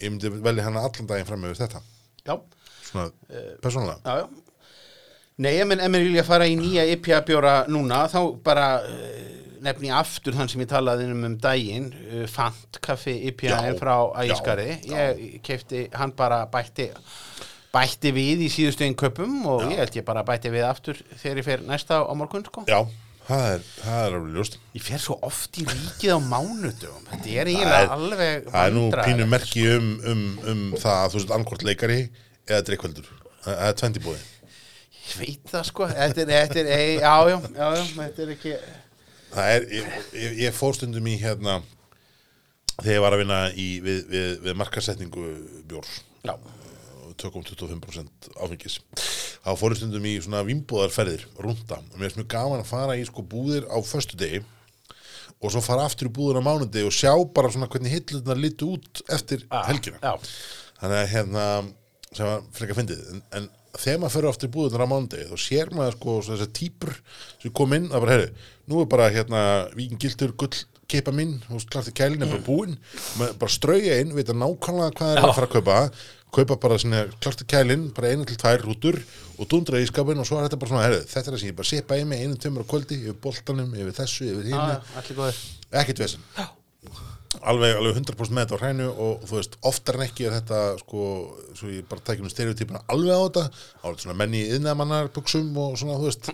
[0.00, 1.82] ég myndi velja hana allan daginn fram með þetta.
[2.26, 2.36] Já,
[2.86, 3.08] svona
[3.64, 3.98] persónulega.
[4.04, 4.46] Já, já.
[5.36, 9.45] Nei, ef menn, ef menn vilja fara í nýja IPA bjóra núna þá bara uh,
[9.66, 13.96] nefni aftur þann sem ég talaði um um daginn uh, Fant kaffi IPA Já, frá
[14.22, 15.00] já, Æskari já.
[15.12, 16.90] ég kefti, hann bara bætti
[17.74, 21.42] bætti við í síðustu einn köpum og ég held ég bara bætti við aftur þegar
[21.42, 22.64] ég fer næsta á morgun sko.
[22.70, 22.78] Já,
[23.26, 24.56] það er, það er alveg ljóst.
[24.78, 28.86] Ég fer svo oft í ríkið á mánudum Þetta er eiginlega alveg það er nú
[28.94, 32.00] pínu merki um, um, um það að þú sett annarkvort leikari
[32.46, 33.12] eða drikkveldur
[33.44, 34.24] það er tvendi búið
[35.06, 35.86] Ég veit það sko.
[35.86, 38.54] Þetta er, þetta er, já, já, já, já, þetta er ekki
[39.32, 39.88] það er, ég,
[40.22, 41.58] ég, ég fór stundum í hérna
[42.80, 45.26] þegar ég var að vinna í, við, við, við markasetningu
[45.70, 45.94] bjórs.
[46.26, 46.34] Já,
[47.16, 48.80] tökum 25% áfengis.
[49.46, 53.06] Þá fóru stundum í svona vimbúðarferðir rúnda og mér er mjög gaman að fara í
[53.08, 54.42] sko búðir á föstudegi
[55.36, 58.68] og svo fara aftur í búðir á mánudegi og sjá bara svona hvernig hillurnar litu
[58.76, 59.98] út eftir Ah, helgina.
[60.02, 60.16] já.
[60.80, 61.46] þannig að hérna
[62.16, 63.00] sem var frekar fyndið.
[63.12, 63.48] En, en
[63.82, 66.94] þegar maður fyrir aftur í búðirnar á mánudegi þá sér maður sko þessar típur
[67.42, 69.42] sem kom inn að bara, herri, nú er bara hérna
[69.76, 70.54] víkin gildur gull
[70.86, 72.76] keipa þú veist, klart í kælinn er bara búinn,
[73.18, 75.24] maður bara strauja inn vita nákvæmlega hvað er Já.
[75.26, 75.78] að fara að kaupa.
[76.36, 78.98] Kaupa bara svona klart í kælinn bara einu til tvær rútur
[79.36, 81.50] og dundra í skapin og svo er þetta bara svona, herri, þetta er það sem
[81.50, 84.80] ég bara sepa í mig einu tömur á kvöldi, yfir boltanum, yfir þessu yfir hínu,
[85.16, 85.44] góður
[85.82, 86.26] ekkert vesen
[87.46, 90.60] alveg, alveg 100% með þetta á hrænu og þú veist, oftar en ekki er þetta
[90.80, 91.04] sko,
[91.58, 93.44] svo ég bara tækjum stereotypuna alveg á þetta,
[93.84, 96.30] þetta svona menni í yðnamannar buksum og svona, þú veist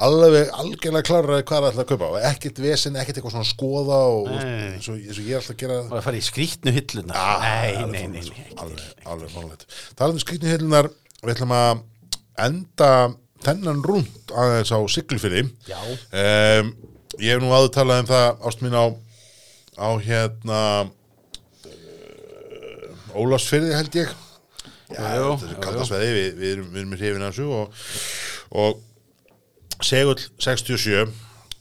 [0.00, 3.98] alveg, algjörlega kláraði hvað er alltaf að kaupa og ekkert vesen, ekkert eitthvað svona skoða
[4.16, 7.44] og eins og, ég er alltaf að gera Og að fara í skrýtnu hilluna Ah,
[7.44, 8.46] Nei, nei, nei, nei, sko.
[8.64, 9.08] alveg, til.
[9.12, 9.66] alveg fórnlegt
[10.00, 10.88] talandi um skrýtni heilunar,
[11.20, 11.82] við ætlum að
[12.46, 12.90] enda
[13.44, 15.76] þennan rúnd aðeins á siglufyrði Já.
[15.84, 16.72] um,
[17.20, 18.84] ég hef nú áður talað um það ást mín á
[19.80, 20.60] á hérna
[21.64, 24.12] uh, Ólafsfyrði held ég
[24.90, 25.26] Já, jú,
[25.62, 25.86] kalda jú.
[25.86, 27.66] sveði, við, við erum, við erum í hrifin þessu og,
[28.58, 28.70] og
[29.86, 31.06] Segull 67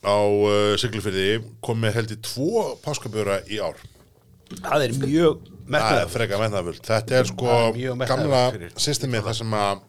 [0.04, 3.78] á uh, Siglufyrði kom með held í tvo páskabjöra í ár
[4.50, 6.80] Það er mjög er metnaðvöld.
[6.82, 8.40] Þetta er sko er gamla
[8.82, 9.84] systemið þar sem að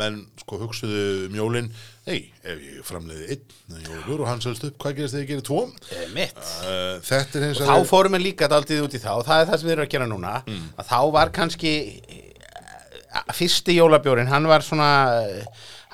[0.00, 1.68] menn sko hugsuðu mjólin
[2.10, 5.44] ei, ef ég framleiði einn jólabjór og hann selst upp, hvað gerist þegar ég gerir
[5.46, 5.60] tvo?
[5.94, 6.40] Eh, mitt.
[6.66, 9.42] Uh, þetta er eins og þá fórum við líka daldið út í það og það
[9.42, 10.34] er það sem við erum að gera núna.
[10.74, 14.90] Að þá var kannski eh, fyrsti jólabjórin hann var svona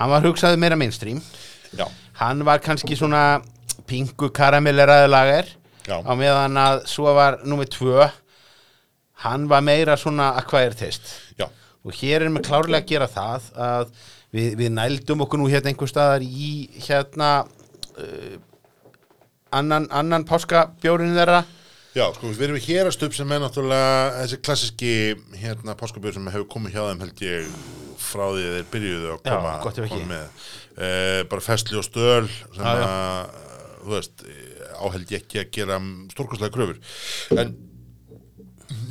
[0.00, 1.20] hann var hugsaði meira mainstream.
[1.76, 1.86] Já,
[2.22, 3.24] hann var kannski svona
[3.90, 5.52] pingu karamelleraði lager
[5.86, 6.00] Já.
[6.00, 8.08] á meðan að svo var nummið tvö
[9.24, 11.18] hann var meira svona acquired taste.
[11.38, 11.46] Já,
[11.84, 13.94] og hér erum við klárlega að gera það að
[14.34, 16.50] við, við nældum okkur nú hérna einhver staðar í
[16.86, 18.36] hérna uh,
[19.56, 21.40] annan, annan páskabjórin þeirra
[21.96, 24.94] já, sko við erum hérast upp sem er náttúrulega þessi klassiski
[25.40, 27.54] hérna páskabjörn sem hefur komið hjá þeim held ég
[28.00, 29.88] frá því að þeir byrjuðu að Já, koma, ekki.
[29.90, 32.86] koma með uh, bara festli og stöl sem Já, já.
[32.86, 33.34] að,
[33.80, 34.24] þú veist
[34.80, 35.76] áheld ég ekki að gera
[36.12, 37.52] stórkostlega gröfur en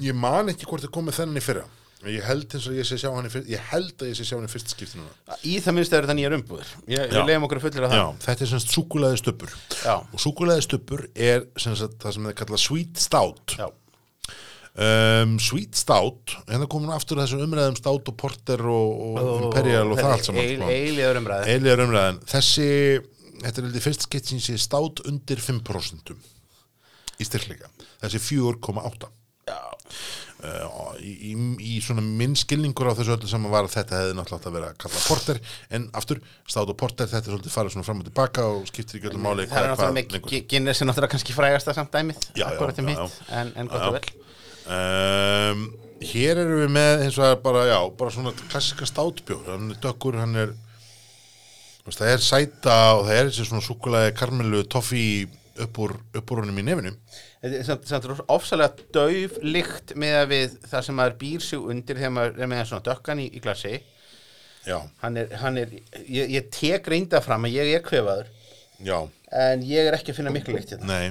[0.04, 1.66] ég man ekki hvort það komið þennan í fyrra
[2.08, 4.24] ég held eins og ég sé sjá hann í fyrst ég held að ég sé
[4.28, 5.36] sjá hann í fyrst skipti núna.
[5.44, 8.00] Í það minnst er þetta nýjar umbúður ég, ég leiðum okkur að fullir að það.
[8.00, 9.96] Já, þetta er semst súkulæði stöppur Já.
[10.00, 13.58] og súkulæði stöppur er semst það sem þeir kalla sweet stout.
[14.80, 19.46] Um, sweet stout hérna komum við aftur að þessu umræðum stout og porter og, og
[19.50, 20.70] imperial og það allt saman sko.
[20.72, 22.68] eiliður umræði Eiligar umræðan þessi,
[23.42, 26.14] þetta er fyrst skitt sem sé stout undir 5%
[27.20, 27.68] í styrkleika.
[28.06, 29.10] Þessi 4,8
[29.50, 29.60] Já.
[30.46, 34.40] Uh, í, í, svona minn skilningur á þessu öllu saman var að þetta hefði náttúrulega
[34.40, 35.42] átt að vera að kalla porter.
[35.76, 39.00] En aftur, stát og porter, þetta er svolítið farið svona fram og tilbaka og skiptir
[39.00, 42.48] ekki öllu máli það er náttúrulega með Guinness er náttúrulega kannski frægasta samt dæmið Já,
[42.48, 43.04] já, um já,
[43.42, 44.10] en, en gott og vel.
[44.70, 45.62] Um,
[46.06, 47.64] hér erum við með eins og það er bara,
[48.00, 50.58] bara svona klassika státbjór, hann er dökkur hann er
[51.90, 55.26] það er sæta og það er svona súkulega karmelu toffi
[55.66, 55.96] upp úr,
[56.32, 56.96] honum í nefinu.
[57.44, 61.70] Þetta er samt, samt ofsalega dauf lykt með að við það sem maður býr sig
[61.74, 63.78] undir þegar maður er með svona dökkan í, í glassi
[64.66, 65.72] já, hann er, hann er
[66.04, 68.34] ég, ég tek reynda fram að ég er kvefaður.
[68.80, 69.00] Já
[69.30, 70.88] en ég er ekki að finna miklu lykt hérna.
[70.90, 71.10] Nei,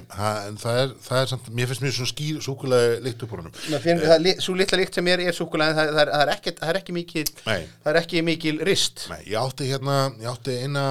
[0.49, 3.43] en það er, það er samt, mér finnst mér svona skýr súkulega lykt upp úr
[3.55, 6.73] það, li- sú litla lykt sem er, er súkulega það, það, það, er ekki, það
[6.73, 7.61] er ekki mikil Nei.
[7.85, 9.05] það er ekki mikil rist.
[9.13, 10.87] Nei, ég átti hérna, ég átti eina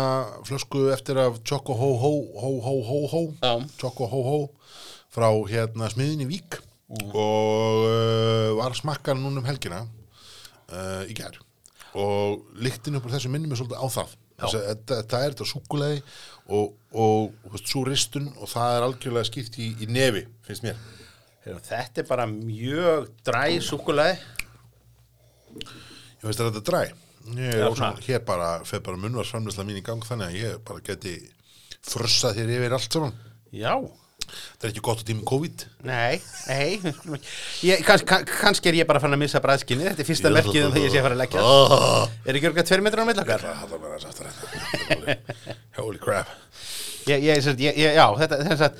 [0.47, 3.25] flösku eftir af Choco Ho Ho Ho Ho Ho Ho.
[3.81, 4.39] Choco Ho Ho
[5.17, 6.61] frá hérna smiðin í Vík.
[6.87, 11.35] Og uh, var að smakka hann núna um helgina uh, í gær.
[11.97, 14.15] Og lyktin upp úr þessu minnum er svolítið á það.
[14.37, 16.01] Þessi, þetta, þetta er þetta súkulegi
[16.47, 20.79] og, og veist, svo ristun og það er algjörlega skýrt í, í nefi finnst mér.
[21.43, 24.17] Heyrðu, þetta er bara mjög dræ súkulega
[25.57, 26.81] Ég veist að þetta er dræ.
[27.37, 28.03] Ég Já, svona.
[28.07, 31.15] hér bara, fer bara munnvarsframlisla mín í gang þannig að ég bara geti
[31.87, 33.17] frussað þér yfir allt saman.
[33.55, 33.73] Já,
[34.27, 35.65] Það er ekki gott á tími COVID.
[35.87, 36.15] Nei,
[36.49, 36.69] nei.
[37.67, 39.87] Ég, kann, kann, kannski er ég bara fann að missa bræðskinni.
[39.89, 41.39] Þetta er fyrsta merkið um þegar ég sé að fara að leggja.
[41.45, 44.27] Oh, Er ekki örgað tveir metrar á þetta.
[45.79, 46.29] Holy crap.
[47.07, 48.73] Ég, ég, já, þetta, þess að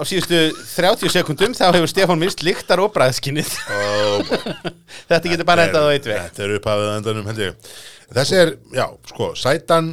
[0.00, 0.38] á síðustu
[0.76, 4.30] 30 sekundum þá hefur Stefán mist lyktar og bræðskinnið oh,
[5.10, 7.74] Þetta getur bara endað á eitt veg Þetta er upphafið á endanum held ég.
[8.16, 9.92] Þessi er, já, sko, sætan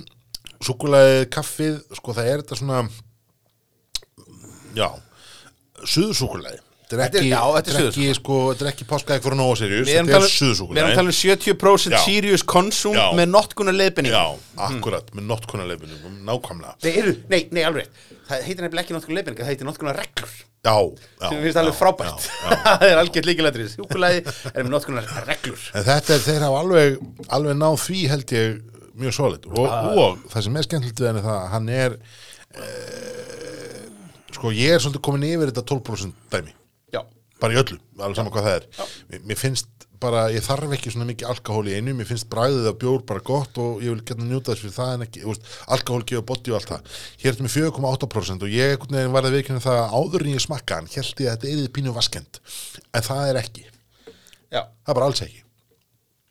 [0.64, 2.86] Súkulega kaffið Sko, það er þetta svona
[4.78, 4.90] Já
[5.84, 9.24] Suðsúkulega Þetta er Þetta er- ekki, já, þetta er ekki, sko, þetta er ekki páskaði
[9.26, 12.00] fyrir nógu Við erum Þetta er talað við erum talað um 70% Já.
[12.06, 13.08] serious consume Já.
[13.18, 14.24] með notkuna leiðbynning Já,
[14.70, 15.98] akkurat, með notkunarleifinu,
[16.30, 16.78] nákvæmlega.
[16.86, 17.90] Nei, eru, nei, nei, alveg.
[18.30, 20.32] Það heitir nefnilega ekki notkuna leiðbynning, það heitir notkuna reglur
[20.64, 21.28] Já, já.
[21.28, 22.56] sem finnst alveg já, frábært já.
[22.80, 26.98] Það er algjört líkilætrið Sjúkulagi er með notkuna reglur En þetta er, þeir hafa alveg,
[27.38, 28.58] alveg náð því held ég
[28.98, 29.46] mjög solid.
[29.52, 31.98] Og, og það sem er skemmtilegt við henni það, að hann er,
[32.58, 32.70] e,
[34.38, 36.54] sko, ég er svolítið komin yfir þetta 12% dæmi.
[36.94, 37.02] Já,
[37.42, 38.70] Bara í öllu, alveg saman hvað það er.
[39.12, 42.70] Mér, mér finnst bara, ég þarf ekki svona mikið alkohól í einu, mér finnst bræðið
[42.70, 45.50] af bjór bara gott og ég vil geta njóta þess fyrir það en ekki, veist,
[45.74, 46.92] alkohól gefa bótti og allt það.
[47.18, 50.46] Hér er þetta með 4,8% og ég veginn varði veikinu það að áður en ég
[50.46, 52.42] smakka hann, held ég að þetta er pínu vaskend.
[52.94, 53.68] En það er ekki.
[54.54, 55.47] já, það er bara alls ekki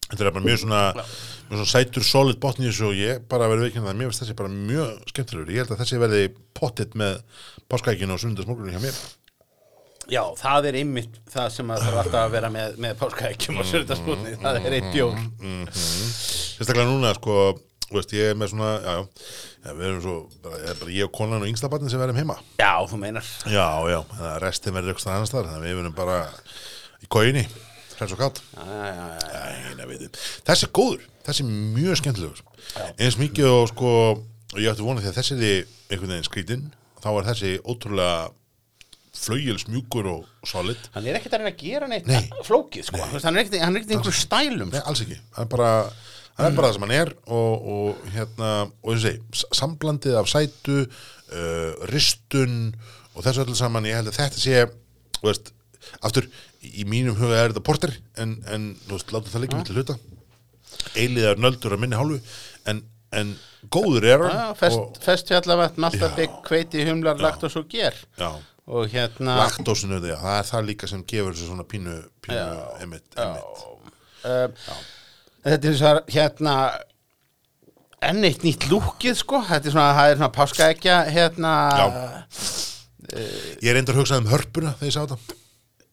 [0.06, 3.50] þetta er bara mjög svona, mjög svona sætur solid botni í þessu og ég bara
[3.50, 5.52] verið veikinn það mér finnst þessi bara mjög skemmtilegur.
[5.52, 6.24] Ég held að þessi verði
[6.56, 7.22] pottitt með
[7.72, 9.00] páskaækinu og sunnundasmorgunni hjá mér.
[10.06, 13.66] Já, það er einmitt það sem að þarf alltaf að vera með, með páskaækjum og
[13.66, 15.16] sördaspútni, það er eitt bjór
[15.74, 17.38] sérstaklega núna sko
[17.92, 18.94] veist, ég er með svona, já,
[19.62, 22.00] já, við erum svo, bara, ég er bara ég og konan og yngsta barnin sem
[22.02, 22.38] verðum heima.
[22.58, 23.28] Já, þú meinar.
[23.46, 26.18] Já, já, að restin verður eitthvað annars þar þannig að við verðum bara
[27.02, 27.44] í kóinni
[27.98, 30.08] hræns og kátt nei.
[30.46, 32.42] Þessi er góður, þessi er mjög skemmtilegur.
[32.98, 35.62] Eins mikið og sko og ég ætti vonað því að þessi er
[35.92, 36.66] einhvern veginn skrítinn
[37.02, 38.16] þá er þessi ótrúlega
[39.16, 40.80] flaugjels mjúkur og solid.
[40.94, 42.26] Hann er ekkert að reyna að gera neitt Nei.
[42.44, 43.00] flókið, sko.
[43.14, 45.70] Veist, Hann er ekkert hann er einhverjum stælum Nei, alls ekki, það er bara
[46.36, 48.50] hann er bara það sem hann er og, og hérna,
[48.84, 52.58] og eins og segi s- samblandið af sætu uh, ristun
[53.16, 54.66] og þessu öllu saman ég held að þetta sé
[55.24, 55.48] veist,
[56.04, 56.28] aftur,
[56.74, 59.96] í mínum huga er þetta porter en, en veist, látum það líka með til hluta.
[60.96, 62.18] Eiliðar nöldur að minni hálfu
[62.70, 62.82] en,
[63.16, 63.32] en
[63.72, 64.36] góður er hann.
[64.40, 67.96] Já, fest, festfjallavatn, maltabygg, kveiti, humlar, lagt og svo ger.
[68.18, 68.30] Já,
[68.66, 72.44] og hérna laktósinu því það er það líka sem gefur þessu svona pínu, pínu
[72.82, 73.64] emitt, emitt.
[74.26, 74.76] uh,
[75.46, 76.56] þetta er svo hérna
[78.06, 79.40] enn eitt nýtt lúkið sko.
[79.46, 81.52] Þetta er svona, það er svona páskaækja hérna.
[83.62, 85.42] Ég er endur að hugsa um hörpuna þegar ég sá þetta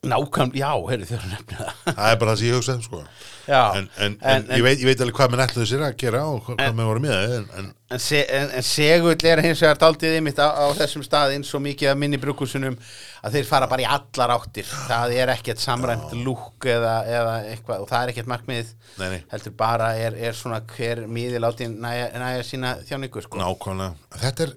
[0.03, 1.77] nákvæm, já, heyrðu þau nefnir það.
[1.87, 2.99] Það er bara það sem ég hugsaði sko.
[3.47, 6.21] já, en, en, en, ég, veit, ég veit alveg hvað menn ætlaðu sér að gera
[6.31, 9.59] og hvað, hvað menn voru með en, en En, se, en, en segull er hins
[9.61, 12.77] vegar daldið ymitt á, á þessum stað eins og mikið af minni brukusunum
[13.21, 14.65] að þeir fara bara í allar áttir.
[14.87, 19.19] Það er ekkert samræmt lúk eða, eða eitthvað og það er ekkert markmið Nei, nei.
[19.35, 23.43] heldur bara er, er svona hver miði láti næja, næja sína þjáningu sko.
[23.43, 24.17] nákvæmlega.
[24.23, 24.55] Þetta er,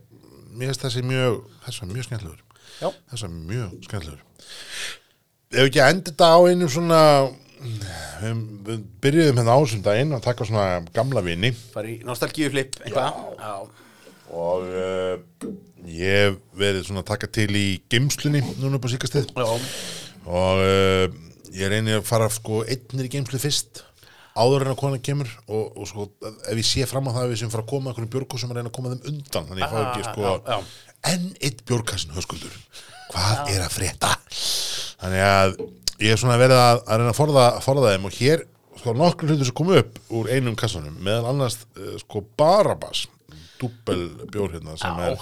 [0.57, 1.43] mér finnst þessi mjög
[3.53, 4.25] mjög skemmtilegur
[5.53, 5.59] Já.
[5.61, 7.01] ef ekki að enda þetta á einum svona
[8.21, 10.67] við, við byrjuðum hérna ásum daginn að taka svona
[10.97, 13.55] gamla vini fara í nostalgíuflip eitthvað Já.
[14.37, 15.51] og uh,
[15.87, 19.47] ég verið svona að taka til í geimslunni núna upp á síkastið Já.
[20.27, 21.05] og uh,
[21.57, 23.85] ég reyni að fara sko einnir í geimslu fyrst
[24.37, 26.09] áður en að kona kemur og, og sko
[26.51, 28.59] ef ég sé fram á það að við sem fara að koma einhverjum björgkossum að
[28.59, 30.59] reyna að koma þeim undan þannig ég fá ekki Ah, sko já, já.
[31.15, 32.59] enn eitt björgkassin höskuldur
[33.15, 34.11] hvað er að frétta
[35.03, 35.49] þannig að
[36.03, 38.41] ég hef svona verið að, að reyna að forða, forða þeim og hér
[38.77, 43.01] sko nokkur hlutur sem komu upp úr einum kassanum meðal annars uh, sko Barabas
[43.57, 45.07] dúbbel bjór hérna sem Já.
[45.07, 45.15] er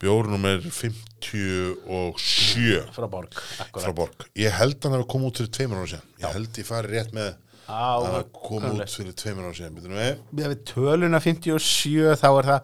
[0.00, 3.32] bjór nummer 57 frá borg
[3.74, 4.16] frá Borg.
[4.40, 6.06] Ég held hann að koma út fyrir tveimur ára síðan.
[6.22, 7.28] Ég held ég fari rétt með
[7.64, 8.86] Já, að hann kannlega.
[8.88, 9.76] út fyrir tveimur ára síðan.
[9.76, 10.12] Býtum við?
[10.40, 12.60] Við við töluna 57 þá er það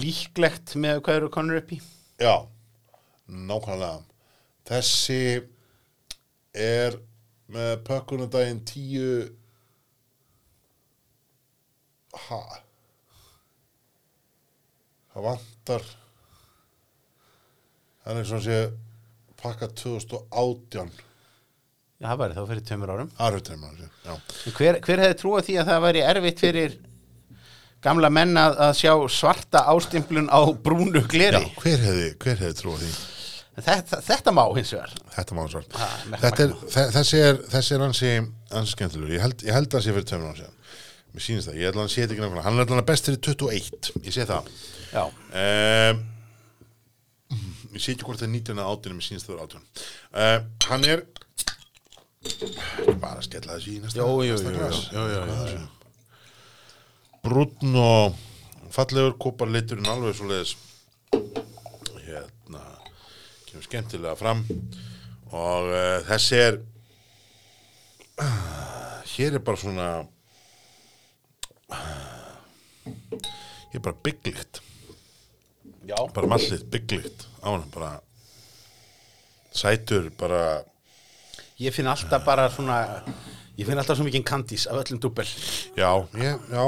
[0.00, 1.78] líklegt með hvað eru konur upp í
[2.24, 2.34] Já,
[3.28, 4.00] nákvæmlega.
[4.68, 5.20] Þessi
[6.54, 6.96] er
[7.54, 9.08] með pökkunardaginn tíu
[12.28, 12.40] ha
[15.14, 15.84] það vantar
[18.04, 18.60] hann er svona sé
[19.40, 20.94] pakka 2018
[22.02, 23.10] Já, það væri þá fyrir tveimur árum
[23.46, 24.14] tveimur ára síðan, já.
[24.56, 26.74] Hver, hver hefði trúið því að það væri erfitt fyrir
[27.84, 31.42] gamla menn að, sjá svarta ástimplun á brúnu Já, gleri?
[31.60, 32.92] hver hefði, hver hefði trúið því?
[33.54, 34.94] Þetta, þetta má hins vegar.
[35.14, 35.44] Þetta má
[36.42, 38.10] er, þe- þessi er, þessi er hansi,
[38.72, 39.12] skemmtilegur.
[39.14, 40.56] Ég held, ég held að það sé fyrir ára síðan.
[41.14, 42.44] Mér sýnist það, ég held að hann sé þetta ekki nákvæmlega.
[42.48, 44.50] Hann er allan best fyrir 21, ég sé það.
[45.44, 46.02] Um,
[47.76, 49.62] ég sé ekki hvort það er 19 eða 18, mér sýnist það vera 18.
[50.10, 50.38] Uh,
[50.72, 51.04] hann er,
[52.98, 55.14] bara að skella þessi í næsta, jú, jú, jú,
[55.54, 55.64] jú.
[57.24, 58.18] Brúnn og
[58.74, 60.56] fallegur kópar liturinn alveg svo leiðis
[63.74, 64.44] skemmtilega fram
[65.34, 66.58] og uh, þessi er
[68.22, 69.88] uh, hér er bara svona
[73.72, 74.62] hér er bara bygglikt
[75.90, 75.98] já.
[76.14, 77.96] bara mallit bygglikt á hann bara
[79.50, 80.62] sætur bara
[81.62, 83.04] Ég finn alltaf bara svona,
[83.54, 85.28] ég finn alltaf svo mikið kandís af öllum dúbbel.
[85.78, 86.64] Já, ég, já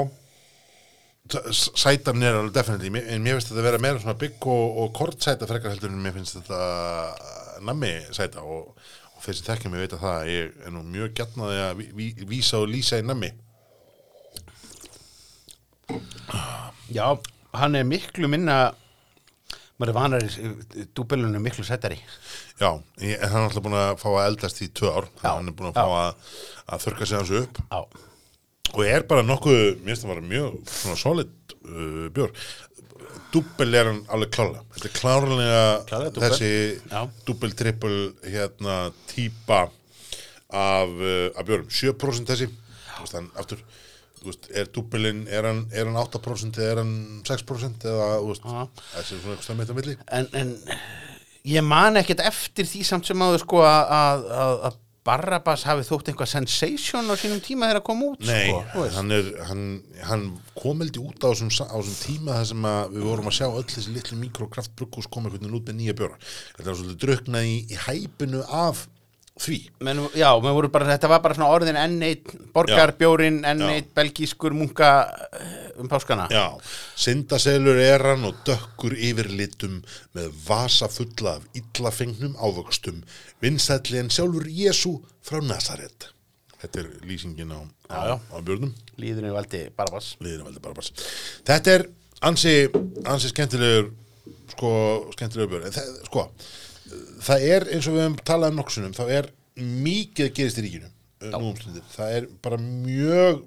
[1.27, 4.77] Sætan er alveg definitely mér- en mér finnst þetta að vera meira svona bygg og,
[4.83, 6.59] og kortsæta frekar heldur en mér finnst þetta
[7.67, 8.69] nammi sæta og,
[9.15, 11.73] og þeir sem þekkja mig veit að það að ég er nú mjög gætnaði að
[11.81, 13.31] ví, ví, vísa og lýsa í nammi.
[16.93, 17.07] Já,
[17.57, 18.57] hann er miklu minna,
[19.79, 21.97] maður er vanar í dúbbelunum miklu settari.
[22.61, 22.71] Já,
[23.03, 25.55] en hann er alltaf búin að fá að eldast í tvö ár, Já, hann er
[25.57, 26.35] búin að fá að,
[26.75, 27.61] að þurka sig hans upp.
[27.67, 27.81] Já,
[28.73, 32.33] og er bara nokkuð, mér finnst það bara mjög svona solid uh, bjór.
[33.33, 36.51] Dúbbel er hann alveg klálega þetta er klárlega þessi
[36.87, 37.01] Já.
[37.27, 38.77] dúbbel, trippel hérna
[39.09, 39.65] típa
[40.47, 41.67] af, uh, af bjórum.
[41.67, 42.47] 7% þessi.
[42.97, 43.61] Veist, hann, aftur,
[44.23, 46.95] veist, er dúbbelin er hann, er hann 8% eða er hann
[47.27, 48.47] 6% eða, veist,
[48.95, 49.97] þessi er svona eitthvað mitt á milli.
[50.07, 50.55] En, en
[51.47, 55.85] ég man ekkert eftir því samt sem áður sko að, að, að, að Barrabas hafi
[55.87, 59.63] þótt eitthvað sensation á sínum tíma þegar að koma út Nei, sko, hann, er, hann,
[60.09, 60.25] hann
[60.57, 61.53] kom heldur út á þessum,
[62.01, 62.67] tíma þar sem
[62.97, 66.19] við vorum að sjá öll þessi litlu mikrokraftbrukkús koma einhvern veginn út með nýja bjóra.
[66.57, 68.85] Þetta var svolítið druknað í, í hæpinu af
[69.41, 69.57] því.
[69.85, 73.69] Men, já, bara, þetta var bara orðin enn eitt borgarbjórin, enn Já.
[73.75, 74.89] eitt belgískur munka
[75.37, 76.57] eh, um páskana Já,
[76.97, 79.79] syndaselur er hann og dökkur yfirlitum
[80.17, 83.03] með vasa fulla af illafengnum ávöxtum,
[83.43, 86.09] vinsælli en sjálfur Jésu frá Nazaret.
[86.57, 88.15] þetta er lýsingin á, á, Já, já.
[88.33, 90.89] á björnum Líðurinn valdi Barbas liðinu veldi bara bara
[91.45, 91.83] þetta er
[92.25, 92.53] ansi,
[93.05, 93.91] ansi skemmtilegur
[94.55, 94.71] sko,
[95.13, 96.23] skemmtilegur björn en það, sko,
[97.23, 100.91] það er eins og við höfum talað um nokkusunum, þá er mikið gerist í ríkinu
[101.33, 103.39] nú um það er bara mjög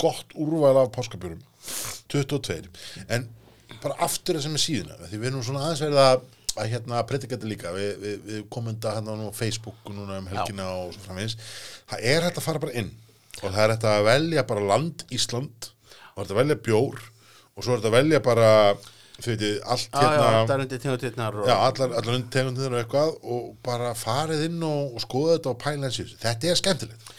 [0.00, 1.42] gott úrvæl af páskabjörum
[2.12, 2.70] 22,
[3.12, 3.28] en
[3.82, 7.02] bara aftur það sem er síðuna, því við erum svona aðeins verið að, að hérna
[7.08, 7.74] predika þetta líka.
[7.76, 11.36] Við, við, við komenda hérna á Facebook núna um helgina og svo framvegis.
[11.90, 12.90] Það er hægt að fara bara inn
[13.40, 16.58] og það er hægt að velja bara land Ísland og það er hægt að velja
[16.68, 18.50] bjór og svo er hægt að velja bara
[19.30, 21.46] veitir, allt Já, já, hérna það er undir tegundirnar og...
[21.48, 25.58] Já, allar, allar undirtegundir og eitthvað og bara farið inn og, og skoða þetta og
[25.62, 26.06] pæla þessu.
[26.22, 27.12] Þetta er skemmtilegt.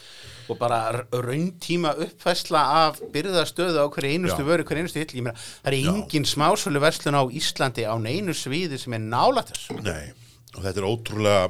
[0.52, 4.48] og bara r- rauntíma uppfæsla af byrðastöðu á hverju einustu Já.
[4.50, 8.36] vöru, hverju einustu hilli, ég meina, það er engin smásölu verslun á Íslandi á neinu
[8.36, 10.12] sviði sem er nálægt þessu Nei,
[10.58, 11.46] og þetta er ótrúlega,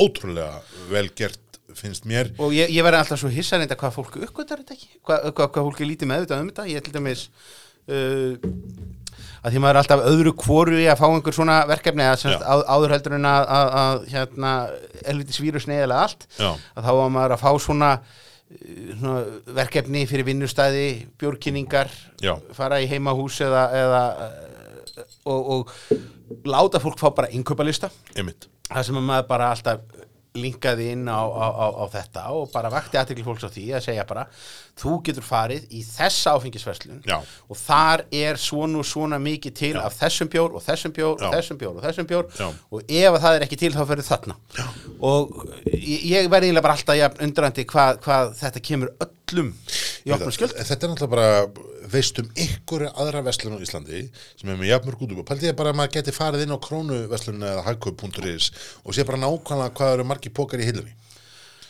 [0.00, 2.32] ótrúlega vel gert, finnst mér.
[2.40, 5.52] og ég, ég verði alltaf svo hissa reynda hvað fólk uppgötar þetta ekki, hvað, hvað,
[5.52, 7.26] hvað fólk er lítið meðvitað um þetta, ég til dæmis
[7.92, 8.32] uh,
[9.42, 12.54] að því maður er alltaf öðru kvoru í að fá einhver svona verkefni að á,
[12.66, 14.54] áður heldur en að, að, að hérna,
[15.12, 16.50] elvitis vírus neðilega allt Já.
[16.74, 19.22] að þá var maður að fá svona, uh, svona
[19.60, 20.88] verkefni fyrir vinnustæði,
[21.20, 21.92] bjórkynningar
[22.24, 22.34] Já.
[22.56, 24.44] fara í heimahús eða, eða uh,
[25.30, 28.48] og, og láta fólk fá bara innkaupalista Einmitt.
[28.68, 30.04] það sem að maður bara alltaf
[30.38, 33.86] linkaði inn á, á, á, á þetta og bara vakti aðtekli fólks á því að
[33.88, 34.26] segja bara
[34.78, 37.18] þú getur farið í þessa áfengisverslun Já.
[37.20, 41.26] og þar er svona og svona mikið til af þessum bjór og þessum bjór Já.
[41.28, 42.48] og þessum bjór og þessum bjór Já.
[42.48, 44.66] og ef að það er ekki til þá fyrir þarna Já.
[45.10, 45.36] og
[45.74, 49.52] ég, verði eiginlega bara alltaf undrandi hvað, hvað þetta kemur öllum
[50.06, 54.04] í opnum skjöld Þetta er náttúrulega bara, veist um ykkur aðra verslun á Íslandi
[54.38, 57.44] sem er með jafnmörg út Paldið er bara að maður geti farið inn á krónuverslun
[57.50, 58.50] eða hagkaup.is
[58.84, 60.94] og sé bara nákvæmlega hvað eru margir pókar í hillunni.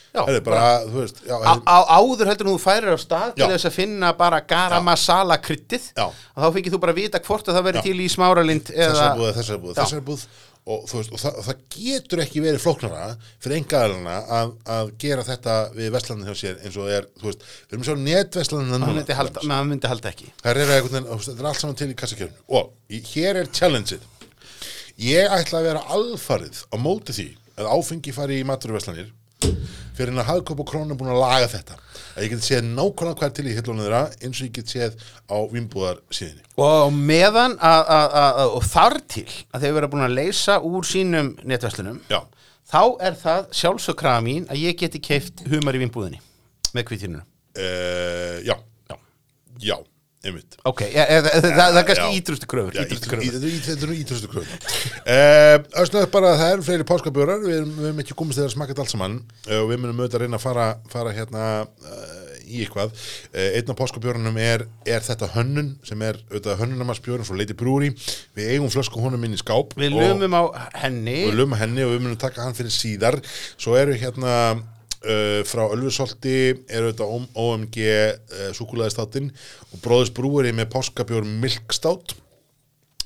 [0.08, 3.44] Já, Það bara, veist, já, á, á, áður heldur nú þú færir á stað til
[3.44, 3.50] Já.
[3.52, 7.58] þess að finna bara garam masala kryttið og þá fengið þú bara vita hvort að
[7.58, 7.82] það Já.
[7.84, 9.82] til í smáralind þessar búið, þessar búið, Já.
[9.82, 10.24] þessar búið
[10.68, 13.04] og, veist, og, það, það getur ekki verið flóknara
[13.40, 17.46] fyrir engaðalina að, að gera þetta við vestlandin hjá sér eins og er, þú veist,
[17.68, 20.30] við erum svo netvestlandin maður myndi, myndi halda ekki.
[20.42, 24.04] Það er veginn, þetta er allt saman til í kassakjörnu og í, hér er challengeið.
[25.08, 27.28] Ég ætla að vera alfarið á móti því
[27.58, 29.08] að áfengi fari í maturvestlanir
[29.98, 31.76] fyrir en að hagköp og krónu er búin að laga þetta.
[32.14, 34.96] Að ég geti séð nákvæmlega hvað til í hillunum þeirra eins og ég get séð
[35.30, 40.86] á vinnbúðar síðinni og meðan og þar til að þeir vera búin að leysa úr
[40.88, 42.20] sínum netverslunum Já.
[42.72, 42.80] þá
[43.10, 46.18] er það sjálfsökraða mín að ég geti keift humar í vinnbúðinni
[46.74, 48.56] með kvittinuna uh, já,
[48.90, 48.96] Já.
[49.62, 49.97] já, einmitt
[50.66, 54.64] ok, það, er kannski ítrustu kröfur ítrustu Þetta er í- þetta er nú ítrústu kröfur.
[55.06, 58.72] Uh, Ösnöð bara að það eru fleiri páskabjórar við, erum ekki komist þegar að smaka
[58.74, 59.14] þetta allt saman.
[59.46, 62.94] Uh, og við munum auðvitað að reyna að fara, fara hérna uh, í eitthvað.
[63.44, 67.92] Einn af páskabjórunum er, er þetta hönnun sem er auðvitað hönnunamarsbjórun frá Lady Brewery.
[68.38, 69.76] Við eigum flösku honum inn í skáp
[71.30, 73.20] við lumum á henni og við munum taka hann fyrir síðar.
[73.60, 74.32] Svo eru hérna
[75.02, 76.36] uh, frá Ölfusolti
[76.68, 79.30] eru þetta OM- OMG uh, súkulæðistáttinn
[79.72, 82.16] og Bróðis Brúeri með páskabjór Milkstátt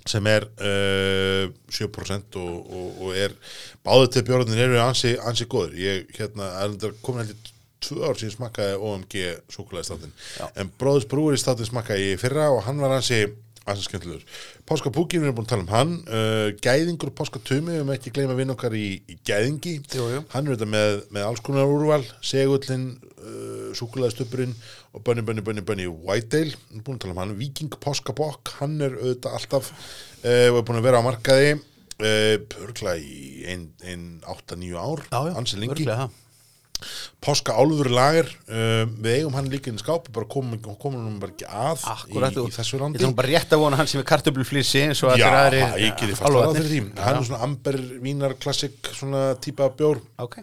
[0.08, 3.36] sem er uh, 7% og, og, og er
[3.86, 7.52] báðu til bjórnir eru ansi, ansi góður ég hérna, er komin heldur
[7.82, 9.16] tvö ár síðan smakkaði OMG
[9.50, 10.12] súkulæðistáttinn
[10.58, 13.24] en Bróðis Brúeri státtinn smakkaði ég í fyrra og hann var ansi
[13.70, 14.24] ansi skemmtilegur.
[14.66, 18.36] Páskapúkin, við erum búin að tala um hann uh, Gæðingur Páskatumi við höfum ekki gleyma
[18.38, 20.22] vinn okkar í, í Gæðingi Jú, jú.
[20.32, 22.88] hann er þetta með, með alls konar úrval segullin,
[23.22, 24.54] uh, súkulæðistupurinn
[24.92, 28.56] og Bunny Bunny Bunny Bunny Whitedale við erum búin að tala um hann, Viking Páskabokk
[28.58, 33.46] hann er auðvitað alltaf uh, og er búin að vera á markaði uh, pörgla í
[33.52, 35.06] ein, ein 8-9 ár,
[35.36, 36.18] ansi lengi örugglega það.
[37.22, 41.18] Páska álfur lager uh, við eigum hann líka inn í skáp bara komum, komum hann
[41.22, 43.90] bara ekki að Akkurat, í, í þessu ég landi ætlum bara rétt að vona hann
[43.90, 46.62] sem er kartöfluflýsi eins og Já, allir aðrir ég geti fast að álfarnir.
[46.62, 47.02] fyrir því.
[47.06, 50.40] Hann er svona amber, vínar, klassik svona típa bjór, ok,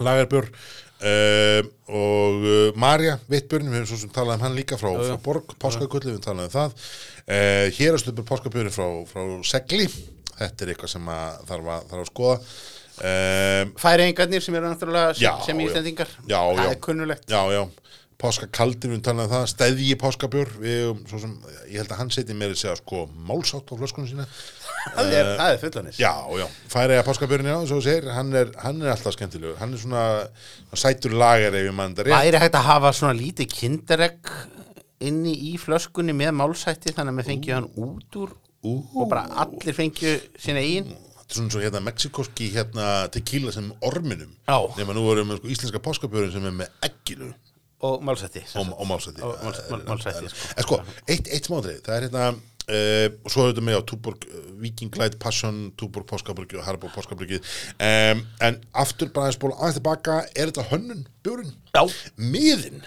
[0.00, 1.60] lagarbjór uh,
[1.90, 5.54] og uh, Marja, Vittbjörn, við hefum svo sem talað um hann líka frá, frá Borg,
[5.60, 6.90] Páskakulli, við höfum talað um það.
[7.30, 9.88] Uh, Hér er stupur Páskabjörn frá, frá Segli,
[10.36, 12.36] þetta er eitthvað sem að þarf að, þarf að skoða
[13.00, 16.10] um, færingarnir sem eru náttúrulega sem, Já, sem íslendingar.
[16.28, 16.70] Já, það já.
[16.74, 17.62] er kunnulegt Já, já,
[18.20, 21.34] páskakaldir, við talaðum um það, stæðji páskabjór, við, höfum svo sem,
[21.72, 24.26] ég held að hann seti meira að segja sko málsátt á flöskunum sína.
[24.96, 28.34] það er, það er fullanis Já, já, færi að páskabjörn er á, þú segir, hann
[28.36, 30.04] er, hann er alltaf skemmtilegur, hann er svona,
[30.84, 32.18] sætur lager ef ég mann það rétt.
[32.28, 34.32] væri hægt að hafa svona lítið kinderegg
[35.08, 38.74] inni í flöskunni með málsætti þannig að við fengjum hann út úr Ú.
[39.00, 40.90] og bara allir fengju sína eigin
[41.32, 44.32] svona svo hérna mexikoski hérna tequila sem orminum.
[44.78, 47.32] Nema nú vorum við sko íslenska páskabjörn sem er með egginu.
[47.80, 50.48] Og málsætti og, og málsætti Og máls- mál- málsætti, sko.
[50.56, 50.78] en sko,
[51.08, 54.98] eitt, eitt smádrið það er hérna uh, og svo þetta með á Túborg uh, Viking
[55.00, 60.18] Light Passion, Túborg Páskabryggi og Harborg Páskabryggi um, en aftur bara að spóla aðeins tilbaka
[60.36, 61.82] er þetta hönnun björn Já.
[62.20, 62.82] miðin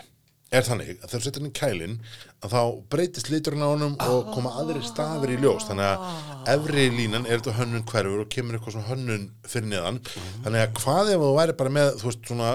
[0.53, 1.97] er þannig að þegar þú setur hann í kælin
[2.43, 2.61] að þá
[2.91, 5.65] breytist liturinn á honum og koma aðri stafir í ljós.
[5.69, 9.99] Þannig að efri línan er þetta hönnun hverfur og kemur eitthvað svona hönnun fyrir neðan.
[10.43, 12.53] Þannig að hvað ef þú væri bara með þú veist svona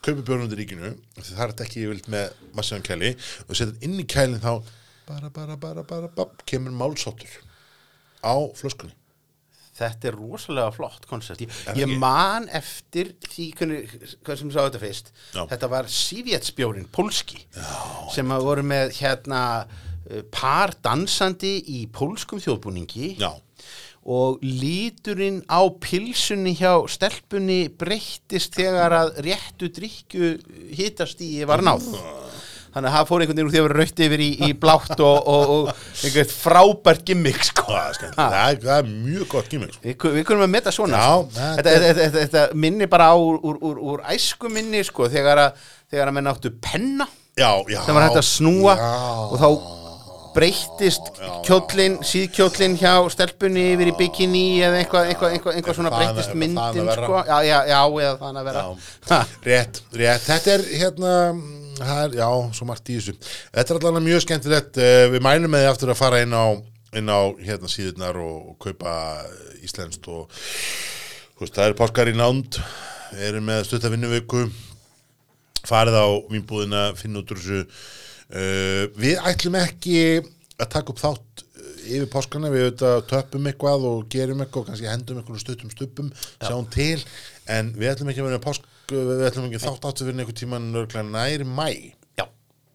[0.00, 3.10] kaupi björn undir ríkinu það er þetta ekki yfirlt með massíðan kæli
[3.46, 4.52] og setur inn í kælin þá
[5.08, 7.34] bara bara bara bara, bara kemur málsóttur
[8.24, 8.96] á flöskunni
[9.80, 11.40] Þetta er rosalega flott koncept.
[11.44, 13.94] Ég, ég man eftir því hvernig,
[14.26, 15.12] hvað sem sá þetta fyrst.
[15.32, 15.44] Já.
[15.54, 17.70] Þetta var Sivjetsbjórin, pólski, Já.
[18.12, 23.30] sem að voru með hérna uh, par dansandi í pólskum þjóðbúningi já,
[24.10, 30.34] og líturinn á pilsunni hjá stelpunni breyttist þegar að réttu drikju
[30.76, 31.88] hitastíi var náð.
[32.70, 35.00] Þannig að það fór einhvern veginn úr því að vera rautt yfir í, í blátt
[35.02, 35.70] og, og, og
[36.06, 37.66] einhvern frábært gimmick sko.
[37.70, 39.82] það er það, er- mjög gott gíming sko.
[39.88, 41.48] Við, við kunum að metta svona Já, sko.
[41.58, 45.42] þetta þetta, þetta, þetta, minni bara á úr, úr, úr, úr æsku minni sko, þegar,
[45.48, 48.90] að, þegar að menn áttu penna já, já sem var hægt að snúa já.
[49.26, 49.48] og þá
[50.34, 51.08] breyttist
[51.46, 56.90] kjóllin, síðkjóllin hjá stelpunni yfir í bikini eða eitthvað, eitthvað, eitthvað, eitthvað svona breyttist myndin
[56.94, 57.22] sko.
[57.26, 58.62] já, já, já, eða þannig að vera
[59.46, 61.14] Rétt, rétt, þetta er hérna,
[61.80, 62.28] það er, já,
[62.58, 63.16] svo margt í þessu.
[63.56, 66.46] Þetta er allavega mjög skemmtilegt, Eh, við mælum með því aftur að fara inn á,
[67.00, 68.94] inn á hérna síðurnar og, og kaupa
[69.64, 70.40] íslenskt og,
[71.40, 72.60] veist, það er páskar í nánd,
[73.14, 74.44] við erum með stuttavinnuviku,
[75.68, 77.64] farið á vínbúðina, finna út úr þessu.
[78.30, 80.00] Uh, við ætlum ekki
[80.60, 84.68] að taka upp þátt uh, yfir páskana, við auðvitað töppum eitthvað og gerum eitthvað og
[84.70, 87.00] kannski hendum eitthvað stuttum stuppum, sjáum til.
[87.50, 90.70] En við ætlum ekki að vera pásk við ætlum ekki þátt áttu fyrir einhver tíman
[90.74, 91.68] nörglega nær mæ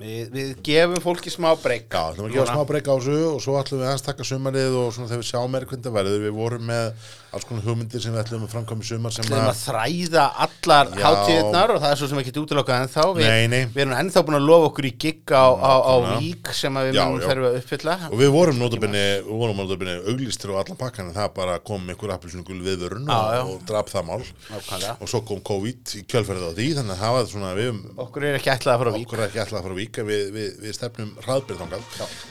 [0.01, 3.37] við, við gefum fólki smá breyk Já, ætlum að gefa smá breyka á þessu og
[3.43, 6.25] svo ætlum við aðeins taka sumarið og svona þegar við sjáum meira hvernig það verður.
[6.25, 9.39] Við vorum með alls konar hugmyndir sem við ætlum að framkvæma í sumar sem Við
[9.41, 13.05] að þræða allar hátíðnar og það er svo sem ekki útilokkað ennþá.
[13.17, 13.63] Við, Nei, nei.
[13.75, 16.99] við erum ennþá búin að lofa okkur í gigg á, á, á vík sem við
[17.01, 17.95] munum þurfa að uppfylla.
[18.07, 21.91] Og við vorum notabinni, við vorum notabinni auglistir á allan pakkan en það bara kom
[21.91, 24.23] einhver appilsungul viðvörun og, og draf það mál.
[24.55, 24.95] Nákvæmlega.
[25.03, 28.27] og svo kom COVID í kjölferðið á því þannig að það var svona við okkur
[28.29, 31.85] er ekki ætlað að fara á vík víka við, við, við stefnum hraðbyrð þangað.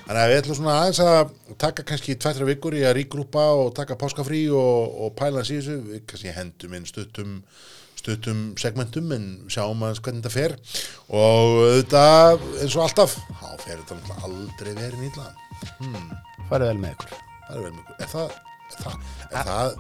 [0.07, 1.33] Þannig að við ætlum svona aðeins að
[1.65, 5.79] taka kannski tvættra vikur í að ríkgrúpa og taka páskafrí og, og pæla þessu.
[5.89, 7.41] Við kannski hendum inn stuttum
[8.05, 10.57] stuttum segmentum en sjáum aðeins hvernig þetta fer.
[11.17, 12.05] Og þetta
[12.63, 15.31] eins og alltaf þá fer þetta aldrei verið nýtla
[16.51, 17.15] farið vel með ykkur.
[17.45, 18.39] Er vel mjög er það,
[18.75, 18.97] er það,
[19.31, 19.77] er það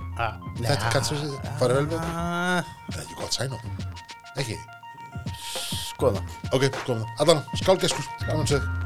[0.60, 1.22] þetta kannski
[1.60, 2.12] farið vel með ykkur?
[2.12, 3.58] Ah, það er ekki gott sæn á?
[4.34, 4.60] Ekki
[5.94, 6.24] skoða.
[6.52, 7.04] Ok, komum.
[7.18, 8.83] Það allan, skálgeskur, gaman sér